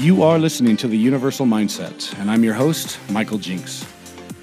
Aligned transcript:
You 0.00 0.22
are 0.22 0.38
listening 0.38 0.78
to 0.78 0.88
the 0.88 0.96
Universal 0.96 1.44
Mindset, 1.44 2.18
and 2.18 2.30
I'm 2.30 2.42
your 2.42 2.54
host, 2.54 2.98
Michael 3.10 3.36
Jinks, 3.36 3.84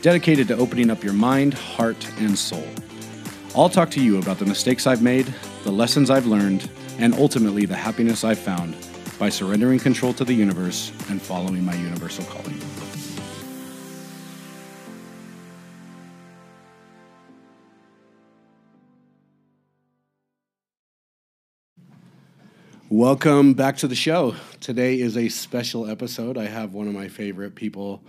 dedicated 0.04 0.48
to 0.50 0.58
opening 0.58 0.92
up 0.92 1.04
your 1.04 1.14
mind, 1.14 1.56
heart, 1.56 1.98
and 2.20 2.38
soul. 2.38 2.68
I'll 3.56 3.68
talk 3.68 3.90
to 3.92 4.00
you 4.00 4.20
about 4.20 4.38
the 4.38 4.46
mistakes 4.46 4.86
I've 4.86 5.02
made, 5.02 5.34
the 5.64 5.72
lessons 5.72 6.12
I've 6.12 6.28
learned, 6.28 6.70
and 7.00 7.16
ultimately 7.16 7.66
the 7.66 7.76
happiness 7.76 8.24
I've 8.24 8.38
found 8.38 8.76
by 9.18 9.30
surrendering 9.30 9.80
control 9.80 10.14
to 10.14 10.24
the 10.24 10.34
universe 10.34 10.92
and 11.10 11.20
following 11.20 11.66
my 11.66 11.74
universal 11.74 12.26
calling. 12.26 12.62
Welcome 22.98 23.54
back 23.54 23.78
to 23.78 23.88
the 23.88 23.94
show. 23.94 24.34
Today 24.60 25.00
is 25.00 25.16
a 25.18 25.30
special 25.30 25.88
episode. 25.88 26.36
I 26.36 26.46
have 26.46 26.74
one 26.74 26.88
of 26.88 26.96
my 26.96 27.10
favorite 27.10 27.54
people 27.54 28.02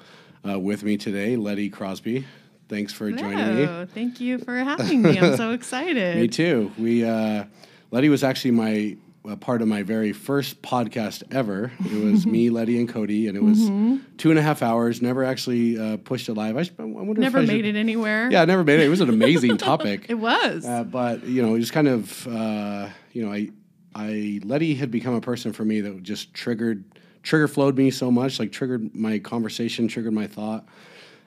uh, 0.49 0.59
with 0.59 0.83
me 0.83 0.97
today, 0.97 1.37
Lettie 1.37 1.69
Crausby. 1.69 2.25
Thanks 2.71 2.95
for 2.95 3.13
joining 3.13 3.55
me. 3.57 3.87
Thank 3.93 4.19
you 4.19 4.39
for 4.39 4.55
having 4.57 5.03
me. 5.03 5.19
I'm 5.19 5.37
so 5.37 5.51
excited. 5.53 6.17
Me 6.17 6.27
too. 6.27 6.73
We 6.79 7.05
uh, 7.05 7.45
Lettie 7.91 8.09
was 8.09 8.25
actually 8.25 8.53
my 8.53 8.97
uh, 9.29 9.37
part 9.37 9.61
of 9.61 9.69
my 9.69 9.83
very 9.83 10.15
first 10.15 10.63
podcast 10.63 11.23
ever. 11.35 11.71
It 11.81 12.03
was 12.11 12.25
me, 12.35 12.49
Lettie, 12.49 12.79
and 12.81 12.89
Cody, 12.89 13.29
and 13.29 13.37
it 13.37 13.43
was 13.43 13.59
Mm-hmm. 13.59 13.97
two 14.17 14.31
and 14.31 14.39
a 14.39 14.43
half 14.43 14.63
hours. 14.63 15.03
Never 15.03 15.23
actually 15.23 15.79
uh, 15.79 15.99
pushed 15.99 16.31
it 16.31 16.33
live. 16.35 16.57
I, 16.57 16.63
sh- 16.63 16.71
I 16.79 16.85
wonder 16.85 17.21
Never 17.21 17.41
if 17.41 17.45
I 17.45 17.47
made 17.53 17.67
should- 17.67 17.77
it 17.77 17.79
anywhere. 17.79 18.31
Yeah, 18.31 18.41
I 18.41 18.47
never 18.47 18.65
made 18.65 18.81
it. 18.81 18.87
It 18.87 18.89
was 18.89 19.03
an 19.03 19.11
amazing 19.11 19.59
topic. 19.59 20.07
It 20.09 20.15
was. 20.15 20.65
Uh, 20.65 20.83
but 20.85 21.25
you 21.25 21.43
know, 21.43 21.55
it 21.57 21.59
was 21.59 21.71
kind 21.71 21.89
of 21.89 22.27
uh, 22.27 22.89
you 23.13 23.27
know, 23.27 23.31
I 23.35 23.51
I 23.99 24.41
Lettie 24.45 24.77
had 24.77 24.91
become 24.93 25.15
a 25.15 25.21
person 25.21 25.53
for 25.53 25.65
me 25.65 25.81
that 25.81 26.03
just 26.05 26.33
triggered 26.33 26.85
trigger 27.25 27.49
flowed 27.49 27.77
me 27.77 27.91
so 27.91 28.11
much, 28.11 28.39
like 28.39 28.53
triggered 28.53 28.95
my 28.95 29.19
conversation, 29.19 29.89
triggered 29.89 30.13
my 30.13 30.29
thought, 30.29 30.65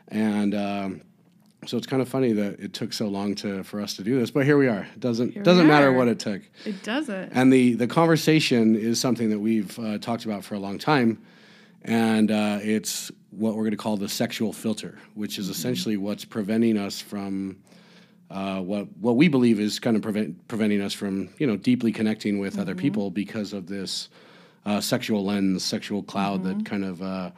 and 0.07 0.55
um, 0.55 1.01
so 1.65 1.77
it's 1.77 1.85
kind 1.85 2.01
of 2.01 2.07
funny 2.07 2.31
that 2.31 2.59
it 2.59 2.73
took 2.73 2.93
so 2.93 3.07
long 3.07 3.35
to 3.35 3.63
for 3.63 3.81
us 3.81 3.95
to 3.97 4.03
do 4.03 4.17
this. 4.17 4.31
But 4.31 4.45
here 4.45 4.57
we 4.57 4.67
are. 4.67 4.87
It 4.93 4.99
doesn't 5.01 5.33
Here 5.33 5.43
doesn't 5.43 5.67
matter 5.67 5.91
what 5.91 6.07
it 6.07 6.19
took. 6.19 6.41
it 6.65 6.81
doesn't. 6.81 7.33
And 7.33 7.51
the 7.51 7.73
the 7.73 7.87
conversation 7.87 8.75
is 8.75 8.99
something 8.99 9.29
that 9.31 9.39
we've 9.39 9.77
uh, 9.77 9.97
talked 9.97 10.23
about 10.23 10.45
for 10.45 10.55
a 10.55 10.59
long 10.59 10.79
time, 10.79 11.21
and 11.83 12.31
uh, 12.31 12.59
it's 12.61 13.11
what 13.31 13.55
we're 13.55 13.63
going 13.63 13.71
to 13.71 13.77
call 13.77 13.97
the 13.97 14.09
sexual 14.09 14.53
filter, 14.53 14.97
which 15.15 15.37
is 15.37 15.49
essentially 15.49 15.97
what's 15.97 16.23
preventing 16.23 16.77
us 16.77 17.01
from 17.01 17.57
uh, 18.31 18.61
what 18.61 18.87
what 18.97 19.17
we 19.17 19.27
believe 19.27 19.59
is 19.59 19.79
kind 19.79 19.95
of 19.95 20.01
prevent, 20.01 20.47
preventing 20.47 20.81
us 20.81 20.93
from 20.93 21.29
you 21.37 21.45
know 21.45 21.57
deeply 21.57 21.91
connecting 21.91 22.39
with 22.39 22.57
other 22.57 22.75
people 22.75 23.11
because 23.11 23.53
of 23.53 23.67
this 23.67 24.09
uh, 24.65 24.79
sexual 24.79 25.25
lens, 25.25 25.63
sexual 25.63 26.03
cloud 26.03 26.43
that 26.43 26.65
kind 26.65 26.85
of. 26.85 27.01
Uh, 27.01 27.31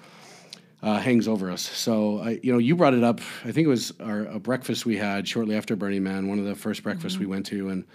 uh, 0.83 0.99
hangs 0.99 1.29
over 1.29 1.49
us. 1.49 1.61
So, 1.61 2.19
I, 2.19 2.39
you 2.43 2.51
know, 2.51 2.57
you 2.57 2.75
brought 2.75 2.93
it 2.93 3.05
up. 3.05 3.21
I 3.45 3.53
think 3.53 3.65
it 3.65 3.69
was 3.69 3.93
our, 4.01 4.25
a 4.25 4.37
breakfast 4.37 4.85
we 4.85 4.97
had 4.97 5.25
shortly 5.25 5.55
after 5.55 5.77
Burning 5.77 6.03
Man, 6.03 6.27
one 6.27 6.39
of 6.39 6.45
the 6.45 6.55
first 6.55 6.83
breakfasts 6.83 7.17
we 7.17 7.25
went 7.25 7.45
to, 7.45 7.69
and 7.69 7.85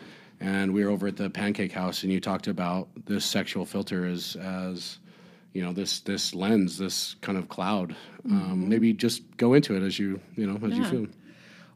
and 0.41 0.73
we 0.73 0.83
were 0.83 0.91
over 0.91 1.09
at 1.09 1.17
the 1.19 1.29
Pancake 1.29 1.71
House, 1.71 2.03
and 2.03 2.11
you 2.11 2.19
talked 2.19 2.47
about 2.47 2.89
this 3.05 3.27
sexual 3.27 3.67
filter 3.67 4.07
as 4.07 4.37
as 4.37 5.01
you 5.53 5.63
know 5.63 5.73
this 5.73 6.01
this 6.01 6.35
lens, 6.35 6.79
this 6.79 7.17
kind 7.21 7.37
of 7.37 7.51
cloud. 7.51 7.95
Um, 8.25 8.69
maybe 8.69 8.95
just 8.95 9.37
go 9.37 9.53
into 9.53 9.77
it 9.77 9.83
as 9.83 9.99
you 9.99 10.19
you 10.35 10.47
know 10.47 10.67
as 10.67 10.79
you 10.79 10.85
feel. 10.87 11.07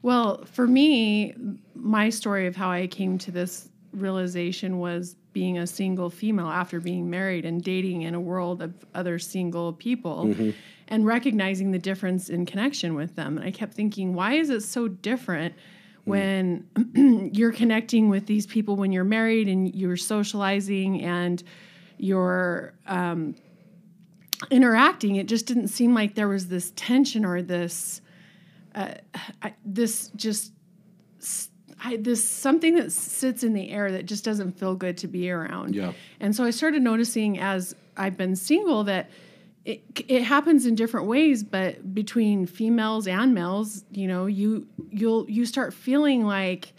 Well, 0.02 0.44
for 0.46 0.66
me, 0.66 1.34
my 1.74 2.10
story 2.10 2.46
of 2.46 2.56
how 2.56 2.70
I 2.70 2.86
came 2.88 3.18
to 3.18 3.30
this 3.30 3.68
realization 3.92 4.78
was 4.78 5.14
being 5.32 5.58
a 5.58 5.66
single 5.66 6.10
female 6.10 6.48
after 6.48 6.80
being 6.80 7.08
married 7.08 7.44
and 7.44 7.62
dating 7.62 8.02
in 8.02 8.14
a 8.14 8.20
world 8.20 8.62
of 8.62 8.74
other 8.94 9.18
single 9.18 9.72
people 9.72 10.26
Mm-hmm. 10.26 10.50
and 10.88 11.06
recognizing 11.06 11.70
the 11.70 11.78
difference 11.78 12.28
in 12.28 12.44
connection 12.44 12.94
with 12.94 13.14
them. 13.14 13.38
And 13.38 13.46
I 13.46 13.50
kept 13.50 13.74
thinking, 13.74 14.12
why 14.14 14.34
is 14.34 14.50
it 14.50 14.62
so 14.62 14.88
different? 14.88 15.54
When 16.04 16.66
you're 17.32 17.52
connecting 17.52 18.08
with 18.08 18.26
these 18.26 18.44
people 18.46 18.74
when 18.76 18.90
you're 18.90 19.04
married 19.04 19.48
and 19.48 19.72
you're 19.72 19.96
socializing 19.96 21.00
and 21.00 21.40
you're 21.96 22.74
um, 22.88 23.36
interacting, 24.50 25.16
it 25.16 25.28
just 25.28 25.46
didn't 25.46 25.68
seem 25.68 25.94
like 25.94 26.14
there 26.16 26.28
was 26.28 26.48
this 26.48 26.72
tension 26.74 27.24
or 27.24 27.40
this 27.40 28.00
uh, 28.74 28.94
I, 29.42 29.54
this 29.64 30.08
just 30.16 30.52
I, 31.84 31.96
this 31.96 32.24
something 32.24 32.76
that 32.76 32.92
sits 32.92 33.42
in 33.42 33.54
the 33.54 33.70
air 33.70 33.90
that 33.90 34.06
just 34.06 34.24
doesn't 34.24 34.52
feel 34.52 34.74
good 34.74 34.96
to 34.98 35.08
be 35.08 35.30
around. 35.30 35.74
Yeah. 35.74 35.92
And 36.20 36.34
so 36.34 36.44
I 36.44 36.50
started 36.50 36.82
noticing 36.82 37.38
as 37.40 37.74
I've 37.96 38.16
been 38.16 38.36
single 38.36 38.84
that 38.84 39.10
it, 39.64 39.82
it 40.08 40.22
happens 40.22 40.66
in 40.66 40.74
different 40.74 41.06
ways, 41.06 41.42
but 41.44 41.94
between 41.94 42.46
females 42.46 43.06
and 43.06 43.34
males, 43.34 43.84
you 43.90 44.08
know, 44.08 44.26
you 44.26 44.66
you'll 44.90 45.28
you 45.30 45.46
start 45.46 45.74
feeling 45.74 46.24
like 46.24 46.72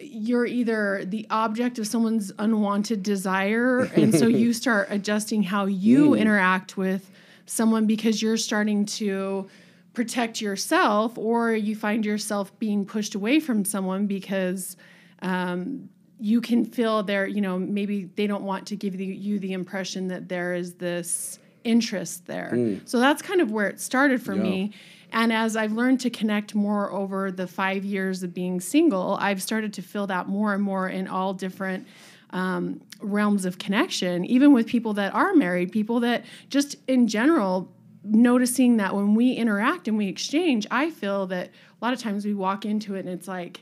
you're 0.00 0.46
either 0.46 1.04
the 1.04 1.26
object 1.30 1.78
of 1.78 1.86
someone's 1.86 2.32
unwanted 2.38 3.02
desire 3.02 3.80
and 3.94 4.12
so 4.12 4.26
you 4.26 4.52
start 4.52 4.88
adjusting 4.90 5.42
how 5.42 5.66
you 5.66 6.10
mm. 6.10 6.18
interact 6.18 6.76
with 6.76 7.08
someone 7.46 7.86
because 7.86 8.20
you're 8.20 8.36
starting 8.36 8.84
to 8.86 9.48
protect 9.94 10.40
yourself 10.40 11.16
or 11.16 11.52
you 11.52 11.74
find 11.74 12.04
yourself 12.04 12.56
being 12.58 12.84
pushed 12.84 13.14
away 13.14 13.40
from 13.40 13.64
someone 13.64 14.06
because 14.06 14.76
um, 15.22 15.88
you 16.20 16.40
can 16.40 16.64
feel 16.64 17.02
their 17.02 17.26
you 17.26 17.40
know 17.40 17.58
maybe 17.58 18.04
they 18.16 18.26
don't 18.26 18.42
want 18.42 18.66
to 18.66 18.76
give 18.76 19.00
you, 19.00 19.12
you 19.12 19.38
the 19.38 19.52
impression 19.52 20.08
that 20.08 20.28
there 20.28 20.54
is 20.54 20.74
this 20.74 21.38
interest 21.62 22.26
there. 22.26 22.80
So 22.84 23.00
that's 23.00 23.22
kind 23.22 23.40
of 23.40 23.50
where 23.50 23.68
it 23.68 23.80
started 23.80 24.20
for 24.22 24.34
Yeah. 24.34 24.42
me 24.42 24.72
and 25.14 25.32
as 25.32 25.56
I've 25.56 25.72
learned 25.72 26.00
to 26.00 26.10
connect 26.10 26.56
more 26.56 26.90
over 26.92 27.30
the 27.30 27.46
five 27.46 27.84
years 27.84 28.24
of 28.24 28.34
being 28.34 28.60
single, 28.60 29.16
I've 29.20 29.40
started 29.40 29.72
to 29.74 29.82
feel 29.82 30.08
that 30.08 30.28
more 30.28 30.52
and 30.52 30.62
more 30.62 30.88
in 30.88 31.06
all 31.06 31.32
different 31.32 31.86
um, 32.30 32.80
realms 33.00 33.44
of 33.44 33.56
connection, 33.58 34.24
even 34.24 34.52
with 34.52 34.66
people 34.66 34.92
that 34.94 35.14
are 35.14 35.32
married, 35.34 35.70
people 35.70 36.00
that 36.00 36.24
just 36.50 36.76
in 36.88 37.06
general, 37.06 37.72
noticing 38.04 38.76
that 38.76 38.94
when 38.94 39.14
we 39.14 39.32
interact 39.32 39.88
and 39.88 39.96
we 39.96 40.08
exchange, 40.08 40.66
I 40.70 40.90
feel 40.90 41.26
that 41.28 41.48
a 41.48 41.84
lot 41.84 41.92
of 41.92 42.00
times 42.00 42.24
we 42.24 42.34
walk 42.34 42.64
into 42.64 42.94
it 42.94 43.00
and 43.00 43.08
it's 43.08 43.26
like, 43.26 43.60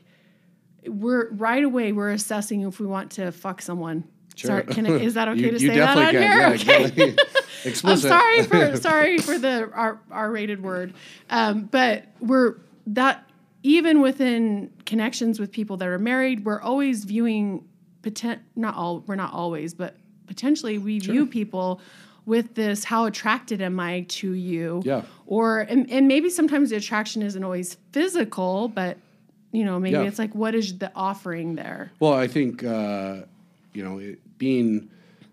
we're 0.86 1.30
right 1.30 1.62
away 1.62 1.92
we're 1.92 2.10
assessing 2.10 2.62
if 2.62 2.80
we 2.80 2.86
want 2.86 3.12
to 3.12 3.30
fuck 3.32 3.62
someone. 3.62 4.04
Sorry, 4.36 4.64
can 4.64 4.86
I, 4.86 4.91
is 5.00 5.14
that 5.14 5.28
okay 5.28 5.41
you, 5.41 5.50
to 5.50 5.60
you 5.60 5.69
say 5.69 5.78
that 5.78 5.97
on 5.97 6.12
definitely 6.12 6.26
here? 6.26 6.38
Yeah, 6.38 6.48
okay. 6.50 6.84
exactly. 6.84 7.16
I'm 7.84 7.97
sorry 7.97 8.42
for 8.42 8.76
sorry 8.76 9.19
for 9.19 9.38
the 9.38 9.70
R 9.72 10.00
R 10.10 10.30
rated 10.32 10.62
word, 10.62 10.94
um, 11.30 11.64
but 11.64 12.06
we're 12.19 12.56
that 12.88 13.28
even 13.62 14.00
within 14.00 14.72
connections 14.84 15.38
with 15.38 15.53
people 15.53 15.76
that 15.76 15.86
are 15.86 15.98
married, 15.98 16.44
we're 16.44 16.60
always 16.60 17.04
viewing 17.04 17.69
potent 18.03 18.41
not 18.56 18.74
all 18.74 19.04
we're 19.06 19.14
not 19.14 19.32
always, 19.32 19.74
but 19.74 19.97
potentially 20.26 20.78
we 20.78 20.98
view 20.98 21.26
people 21.26 21.80
with 22.27 22.55
this 22.55 22.84
how 22.84 23.05
attracted 23.06 23.60
am 23.60 23.81
I 23.81 24.03
to 24.09 24.33
you? 24.33 24.83
Yeah. 24.84 25.03
Or 25.27 25.60
and, 25.60 25.91
and 25.91 26.09
maybe 26.09 26.31
sometimes 26.31 26.71
the 26.71 26.77
attraction 26.77 27.22
isn't 27.22 27.43
always 27.43 27.77
physical, 27.93 28.69
but 28.69 28.99
you 29.50 29.65
know 29.65 29.78
maybe 29.78 29.94
Yeah. 29.97 30.03
it's 30.03 30.19
like 30.19 30.34
what 30.34 30.55
is 30.55 30.78
the 30.78 30.93
offering 30.94 31.55
there? 31.56 31.93
Well, 32.00 32.15
I 32.15 32.28
think 32.28 32.62
uh, 32.65 33.22
you 33.72 33.83
know 33.84 33.99
it, 33.99 34.19
being 34.38 34.88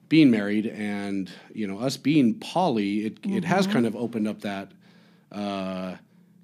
being 0.08 0.32
married 0.32 0.66
and 0.66 1.32
you 1.54 1.68
know 1.68 1.80
us 1.80 1.98
being 1.98 2.36
poly, 2.40 3.06
it 3.06 3.18
it 3.24 3.44
has 3.46 3.68
kind 3.68 3.86
of 3.86 3.96
opened 3.96 4.28
up 4.28 4.42
that. 4.42 4.72
Uh, 5.32 5.96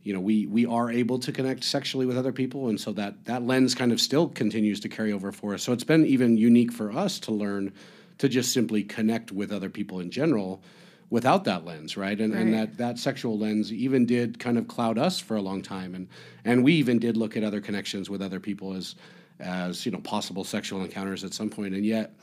you 0.03 0.13
know, 0.13 0.19
we 0.19 0.45
we 0.45 0.67
are 0.67 0.91
able 0.91 1.17
to 1.17 1.31
connect 1.31 1.63
sexually 1.63 2.05
with 2.05 2.15
other 2.15 2.31
people, 2.31 2.69
and 2.69 2.79
so 2.79 2.91
that 2.93 3.25
that 3.25 3.41
lens 3.41 3.73
kind 3.73 3.91
of 3.91 3.99
still 3.99 4.29
continues 4.29 4.79
to 4.81 4.87
carry 4.87 5.11
over 5.11 5.31
for 5.31 5.55
us. 5.55 5.63
So 5.63 5.73
it's 5.73 5.83
been 5.83 6.05
even 6.05 6.37
unique 6.37 6.71
for 6.71 6.91
us 6.91 7.17
to 7.21 7.31
learn 7.31 7.73
to 8.17 8.29
just 8.29 8.53
simply 8.53 8.83
connect 8.83 9.31
with 9.31 9.51
other 9.51 9.69
people 9.69 9.99
in 9.99 10.09
general 10.11 10.63
without 11.09 11.43
that 11.43 11.65
lens, 11.65 11.97
right? 11.97 12.19
And 12.19 12.33
and 12.33 12.53
that 12.53 12.77
that 12.77 12.97
sexual 12.97 13.37
lens 13.37 13.71
even 13.71 14.05
did 14.05 14.39
kind 14.39 14.57
of 14.57 14.67
cloud 14.67 14.97
us 14.97 15.19
for 15.19 15.37
a 15.37 15.41
long 15.41 15.61
time, 15.61 15.95
and 15.95 16.07
and 16.43 16.63
we 16.63 16.73
even 16.73 16.99
did 16.99 17.17
look 17.17 17.37
at 17.37 17.43
other 17.43 17.61
connections 17.61 18.09
with 18.09 18.21
other 18.21 18.39
people 18.39 18.73
as 18.73 18.95
as 19.39 19.85
you 19.85 19.91
know 19.91 19.99
possible 19.99 20.43
sexual 20.43 20.81
encounters 20.81 21.23
at 21.23 21.33
some 21.33 21.49
point, 21.49 21.73
and 21.73 21.85
yet 21.85 22.15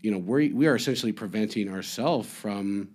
you 0.00 0.10
know 0.10 0.18
we 0.18 0.52
we 0.52 0.66
are 0.66 0.74
essentially 0.74 1.12
preventing 1.12 1.68
ourselves 1.68 2.28
from 2.28 2.88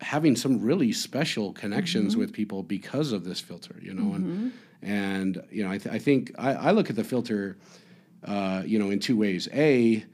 having 0.00 0.34
some 0.34 0.60
really 0.60 0.92
special 0.92 1.52
connections 1.52 2.16
with 2.16 2.32
people 2.32 2.62
because 2.64 3.12
of 3.12 3.24
this 3.24 3.40
filter, 3.40 3.76
you 3.80 3.94
know, 3.94 4.14
and 4.14 4.52
and 4.82 5.42
you 5.50 5.62
know 5.62 5.70
I, 5.70 5.78
th- 5.78 5.94
I 5.94 5.98
think 5.98 6.32
I, 6.38 6.54
I 6.54 6.70
look 6.72 6.90
at 6.90 6.96
the 6.96 7.04
filter, 7.04 7.56
uh, 8.24 8.62
you 8.64 8.78
know, 8.78 8.90
in 8.90 8.98
two 8.98 9.16
ways. 9.16 9.48
A, 9.52 10.04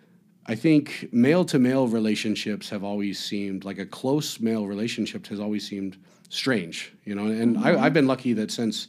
I 0.51 0.55
think 0.55 1.09
male 1.13 1.45
to 1.45 1.59
male 1.59 1.87
relationships 1.87 2.71
have 2.71 2.83
always 2.83 3.19
seemed 3.19 3.67
like 3.67 3.79
a 3.79 3.85
close 3.87 4.41
male 4.41 4.67
relationship 4.67 5.27
has 5.27 5.39
always 5.39 5.69
seemed 5.69 5.99
strange, 6.31 6.95
you 7.05 7.15
know, 7.15 7.27
and 7.27 7.59
I, 7.59 7.79
I've 7.85 7.93
been 7.93 8.07
lucky 8.07 8.33
that 8.33 8.51
since 8.51 8.89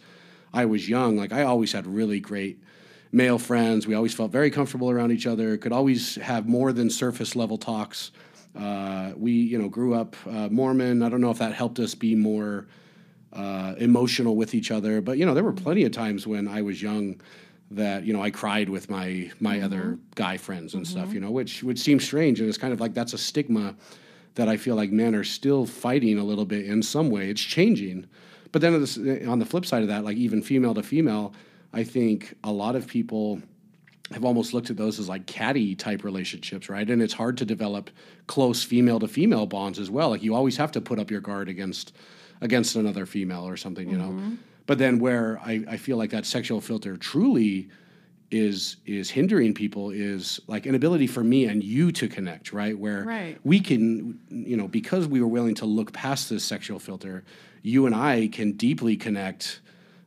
I 0.54 0.66
was 0.66 0.88
young, 0.88 1.18
like 1.18 1.34
I 1.34 1.44
always 1.44 1.74
had 1.74 1.86
really 1.86 2.22
great 2.22 2.64
male 3.12 3.38
friends. 3.38 3.86
We 3.88 3.94
always 3.96 4.14
felt 4.14 4.32
very 4.32 4.50
comfortable 4.50 4.90
around 4.90 5.12
each 5.12 5.28
other. 5.28 5.58
Could 5.58 5.74
always 5.74 6.16
have 6.16 6.48
more 6.48 6.72
than 6.72 6.90
surface 6.90 7.36
level 7.36 7.58
talks 7.58 8.12
Uh, 8.56 9.12
we, 9.16 9.32
you 9.32 9.58
know, 9.60 9.70
grew 9.70 9.94
up 9.94 10.16
uh, 10.28 10.50
Mormon. 10.50 11.04
I 11.04 11.10
don't 11.10 11.22
know 11.22 11.30
if 11.32 11.38
that 11.38 11.54
helped 11.54 11.80
us 11.80 11.94
be 11.96 12.16
more 12.16 12.66
uh, 13.32 13.76
emotional 13.78 14.36
with 14.36 14.54
each 14.56 14.72
other, 14.72 15.02
but 15.02 15.18
you 15.18 15.26
know, 15.26 15.34
there 15.36 15.44
were 15.44 15.54
plenty 15.54 15.84
of 15.86 15.92
times 15.92 16.26
when 16.26 16.48
I 16.48 16.62
was 16.64 16.82
young 16.82 17.22
that 17.72 18.04
you 18.04 18.14
know 18.14 18.22
I 18.22 18.32
cried 18.32 18.70
with 18.70 18.90
my 18.90 19.32
my 19.40 19.58
mm-hmm. 19.58 19.66
other 19.66 20.00
guy 20.16 20.38
friends 20.38 20.74
and 20.74 20.86
mm-hmm. 20.86 21.00
stuff. 21.00 21.14
You 21.14 21.20
know, 21.20 21.32
which 21.32 21.64
would 21.64 21.80
seem 21.80 22.00
strange, 22.00 22.40
and 22.40 22.50
it's 22.50 22.58
kind 22.58 22.74
of 22.74 22.80
like 22.80 22.94
that's 22.94 23.14
a 23.14 23.18
stigma 23.18 23.76
that 24.36 24.48
I 24.48 24.58
feel 24.58 24.76
like 24.76 24.92
men 24.92 25.16
are 25.16 25.24
still 25.24 25.66
fighting 25.66 26.18
a 26.18 26.24
little 26.24 26.46
bit 26.46 26.66
in 26.66 26.82
some 26.82 27.10
way. 27.10 27.30
It's 27.30 27.42
changing, 27.42 28.08
but 28.52 28.62
then 28.62 28.74
on 29.28 29.40
the 29.40 29.46
flip 29.46 29.66
side 29.66 29.82
of 29.82 29.90
that, 29.90 30.04
like 30.04 30.18
even 30.18 30.42
female 30.42 30.74
to 30.76 30.84
female, 30.84 31.34
I 31.74 31.84
think 31.84 32.36
a 32.44 32.52
lot 32.52 32.76
of 32.76 32.88
people 32.88 33.42
have 34.12 34.26
almost 34.26 34.54
looked 34.54 34.70
at 34.70 34.78
those 34.78 35.00
as 35.00 35.08
like 35.08 35.28
caddy 35.28 35.76
type 35.76 36.04
relationships, 36.04 36.70
right? 36.70 36.90
And 36.90 37.02
it's 37.02 37.14
hard 37.14 37.38
to 37.38 37.46
develop 37.46 37.90
close 38.28 38.64
female 38.64 39.00
to 39.00 39.08
female 39.08 39.46
bonds 39.46 39.78
as 39.78 39.90
well. 39.92 40.10
Like 40.10 40.24
you 40.24 40.34
always 40.36 40.58
have 40.58 40.72
to 40.74 40.82
put 40.82 41.00
up 41.00 41.12
your 41.12 41.22
guard 41.22 41.50
against 41.50 41.94
against 42.42 42.76
another 42.76 43.06
female 43.06 43.48
or 43.48 43.58
something, 43.58 43.90
you 43.90 43.98
mm-hmm. 43.98 44.30
know. 44.30 44.38
But 44.70 44.78
then 44.78 45.00
where 45.00 45.40
I, 45.44 45.64
I 45.68 45.78
feel 45.78 45.98
like 45.98 46.12
that 46.12 46.28
sexual 46.28 46.62
filter 46.62 46.96
truly 46.96 47.70
is 48.30 48.76
is 48.86 49.10
hindering 49.10 49.56
people 49.56 49.90
is 49.90 50.40
like 50.46 50.68
an 50.68 50.76
ability 50.76 51.08
for 51.08 51.24
me 51.24 51.46
and 51.46 51.64
you 51.64 51.92
to 51.94 52.08
connect, 52.08 52.54
right? 52.54 52.78
Where 52.78 53.04
right. 53.04 53.40
we 53.44 53.62
can, 53.62 54.20
you 54.30 54.56
know, 54.56 54.68
because 54.68 55.08
we 55.08 55.22
were 55.22 55.28
willing 55.28 55.56
to 55.56 55.66
look 55.66 55.92
past 55.92 56.30
this 56.30 56.44
sexual 56.44 56.78
filter, 56.78 57.24
you 57.64 57.88
and 57.88 57.96
I 57.96 58.28
can 58.28 58.52
deeply 58.52 58.96
connect 58.96 59.62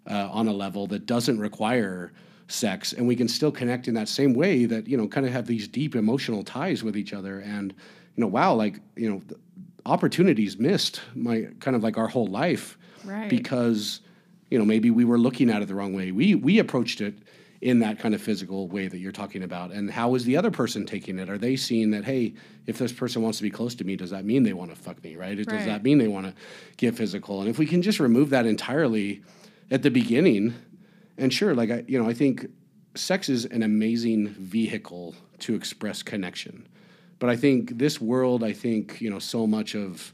uh, 0.08 0.28
on 0.30 0.46
a 0.46 0.52
level 0.52 0.86
that 0.86 1.06
doesn't 1.06 1.40
require 1.40 2.12
sex 2.46 2.92
and 2.92 3.08
we 3.08 3.16
can 3.16 3.26
still 3.26 3.50
connect 3.50 3.88
in 3.88 3.94
that 3.94 4.08
same 4.08 4.32
way 4.32 4.64
that 4.64 4.86
you 4.86 4.96
know 4.96 5.08
kind 5.08 5.26
of 5.26 5.32
have 5.32 5.48
these 5.48 5.66
deep 5.66 5.96
emotional 5.96 6.44
ties 6.44 6.84
with 6.84 6.96
each 6.96 7.12
other 7.12 7.40
and 7.40 7.74
you 8.14 8.20
know 8.20 8.28
wow 8.28 8.54
like 8.54 8.78
you 8.94 9.10
know 9.10 9.20
opportunities 9.86 10.56
missed 10.56 11.00
my 11.16 11.48
kind 11.58 11.74
of 11.74 11.82
like 11.82 11.98
our 11.98 12.06
whole 12.06 12.28
life 12.28 12.78
right. 13.04 13.28
because 13.28 14.02
you 14.52 14.58
know 14.58 14.66
maybe 14.66 14.90
we 14.90 15.06
were 15.06 15.18
looking 15.18 15.48
at 15.48 15.62
it 15.62 15.68
the 15.68 15.74
wrong 15.74 15.94
way. 15.94 16.12
We 16.12 16.34
we 16.34 16.58
approached 16.58 17.00
it 17.00 17.14
in 17.62 17.78
that 17.78 17.98
kind 17.98 18.14
of 18.14 18.20
physical 18.20 18.68
way 18.68 18.86
that 18.86 18.98
you're 18.98 19.12
talking 19.12 19.42
about. 19.44 19.70
And 19.70 19.90
how 19.90 20.14
is 20.14 20.24
the 20.24 20.36
other 20.36 20.50
person 20.50 20.84
taking 20.84 21.18
it? 21.18 21.30
Are 21.30 21.38
they 21.38 21.56
seeing 21.56 21.90
that 21.92 22.04
hey 22.04 22.34
if 22.66 22.76
this 22.76 22.92
person 22.92 23.22
wants 23.22 23.38
to 23.38 23.44
be 23.44 23.50
close 23.50 23.74
to 23.76 23.84
me 23.84 23.96
does 23.96 24.10
that 24.10 24.26
mean 24.26 24.42
they 24.42 24.52
want 24.52 24.70
to 24.70 24.76
fuck 24.76 25.02
me 25.02 25.16
right, 25.16 25.38
right. 25.38 25.48
does 25.48 25.64
that 25.64 25.82
mean 25.82 25.96
they 25.96 26.06
want 26.06 26.26
to 26.26 26.34
get 26.76 26.94
physical? 26.94 27.40
And 27.40 27.48
if 27.48 27.58
we 27.58 27.64
can 27.64 27.80
just 27.80 27.98
remove 27.98 28.28
that 28.30 28.44
entirely 28.44 29.22
at 29.70 29.82
the 29.82 29.90
beginning 29.90 30.54
and 31.16 31.32
sure, 31.32 31.54
like 31.54 31.70
I, 31.70 31.84
you 31.88 32.00
know, 32.00 32.08
I 32.08 32.12
think 32.12 32.46
sex 32.94 33.30
is 33.30 33.46
an 33.46 33.62
amazing 33.62 34.28
vehicle 34.28 35.14
to 35.40 35.54
express 35.54 36.02
connection. 36.02 36.68
But 37.18 37.30
I 37.30 37.36
think 37.36 37.78
this 37.78 38.02
world, 38.02 38.44
I 38.44 38.52
think, 38.52 39.00
you 39.00 39.08
know, 39.08 39.18
so 39.18 39.46
much 39.46 39.74
of 39.74 40.12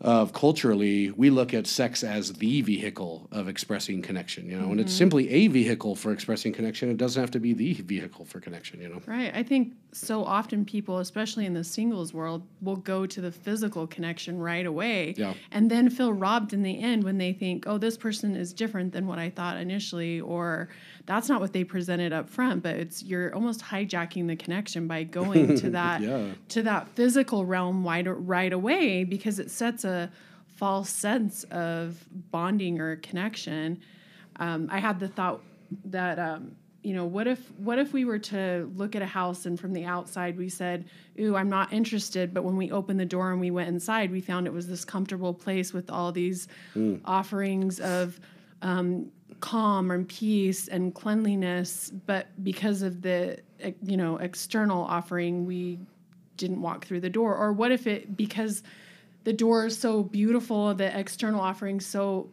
of 0.00 0.32
culturally, 0.34 1.10
we 1.10 1.30
look 1.30 1.54
at 1.54 1.66
sex 1.66 2.04
as 2.04 2.34
the 2.34 2.60
vehicle 2.60 3.28
of 3.32 3.48
expressing 3.48 4.02
connection, 4.02 4.46
you 4.48 4.56
know, 4.56 4.64
mm-hmm. 4.64 4.72
and 4.72 4.80
it's 4.80 4.92
mm-hmm. 4.92 4.98
simply 4.98 5.30
a 5.30 5.46
vehicle 5.46 5.96
for 5.96 6.12
expressing 6.12 6.52
connection. 6.52 6.90
It 6.90 6.98
doesn't 6.98 7.20
have 7.20 7.30
to 7.30 7.40
be 7.40 7.54
the 7.54 7.72
vehicle 7.74 8.26
for 8.26 8.38
connection, 8.38 8.80
you 8.80 8.90
know. 8.90 9.00
Right. 9.06 9.34
I 9.34 9.42
think 9.42 9.72
so 9.92 10.22
often 10.22 10.66
people, 10.66 10.98
especially 10.98 11.46
in 11.46 11.54
the 11.54 11.64
singles 11.64 12.12
world, 12.12 12.46
will 12.60 12.76
go 12.76 13.06
to 13.06 13.20
the 13.22 13.32
physical 13.32 13.86
connection 13.86 14.38
right 14.38 14.66
away 14.66 15.14
yeah. 15.16 15.32
and 15.50 15.70
then 15.70 15.88
feel 15.88 16.12
robbed 16.12 16.52
in 16.52 16.62
the 16.62 16.78
end 16.78 17.02
when 17.02 17.16
they 17.16 17.32
think, 17.32 17.66
oh, 17.66 17.78
this 17.78 17.96
person 17.96 18.36
is 18.36 18.52
different 18.52 18.92
than 18.92 19.06
what 19.06 19.18
I 19.18 19.30
thought 19.30 19.56
initially, 19.56 20.20
or 20.20 20.68
that's 21.06 21.28
not 21.28 21.40
what 21.40 21.52
they 21.52 21.64
presented 21.64 22.12
up 22.12 22.28
front 22.28 22.62
but 22.62 22.76
it's 22.76 23.02
you're 23.02 23.34
almost 23.34 23.60
hijacking 23.60 24.26
the 24.26 24.36
connection 24.36 24.86
by 24.86 25.02
going 25.02 25.56
to 25.56 25.70
that 25.70 26.00
yeah. 26.00 26.32
to 26.48 26.62
that 26.62 26.88
physical 26.90 27.44
realm 27.44 27.86
right, 27.86 28.06
right 28.06 28.52
away 28.52 29.04
because 29.04 29.38
it 29.38 29.50
sets 29.50 29.84
a 29.84 30.10
false 30.56 30.90
sense 30.90 31.44
of 31.44 32.04
bonding 32.30 32.80
or 32.80 32.96
connection 32.96 33.80
um, 34.36 34.68
i 34.70 34.78
had 34.78 35.00
the 35.00 35.08
thought 35.08 35.40
that 35.84 36.18
um, 36.18 36.54
you 36.82 36.94
know 36.94 37.04
what 37.04 37.26
if 37.26 37.50
what 37.58 37.80
if 37.80 37.92
we 37.92 38.04
were 38.04 38.18
to 38.18 38.70
look 38.76 38.94
at 38.94 39.02
a 39.02 39.06
house 39.06 39.44
and 39.44 39.58
from 39.58 39.72
the 39.72 39.84
outside 39.84 40.38
we 40.38 40.48
said 40.48 40.84
ooh 41.18 41.34
i'm 41.34 41.48
not 41.48 41.72
interested 41.72 42.32
but 42.32 42.44
when 42.44 42.56
we 42.56 42.70
opened 42.70 43.00
the 43.00 43.04
door 43.04 43.32
and 43.32 43.40
we 43.40 43.50
went 43.50 43.68
inside 43.68 44.12
we 44.12 44.20
found 44.20 44.46
it 44.46 44.52
was 44.52 44.68
this 44.68 44.84
comfortable 44.84 45.34
place 45.34 45.72
with 45.72 45.90
all 45.90 46.12
these 46.12 46.46
mm. 46.76 47.00
offerings 47.04 47.80
of 47.80 48.20
um, 48.66 49.12
calm 49.38 49.92
and 49.92 50.08
peace 50.08 50.66
and 50.66 50.92
cleanliness 50.94 51.92
but 52.06 52.26
because 52.42 52.82
of 52.82 53.00
the 53.00 53.38
you 53.82 53.96
know 53.96 54.16
external 54.16 54.82
offering 54.82 55.46
we 55.46 55.78
didn't 56.36 56.60
walk 56.60 56.84
through 56.84 57.00
the 57.00 57.10
door 57.10 57.36
or 57.36 57.52
what 57.52 57.70
if 57.70 57.86
it 57.86 58.16
because 58.16 58.62
the 59.24 59.32
door 59.32 59.66
is 59.66 59.78
so 59.78 60.02
beautiful 60.02 60.74
the 60.74 60.98
external 60.98 61.40
offering 61.40 61.78
so 61.78 62.28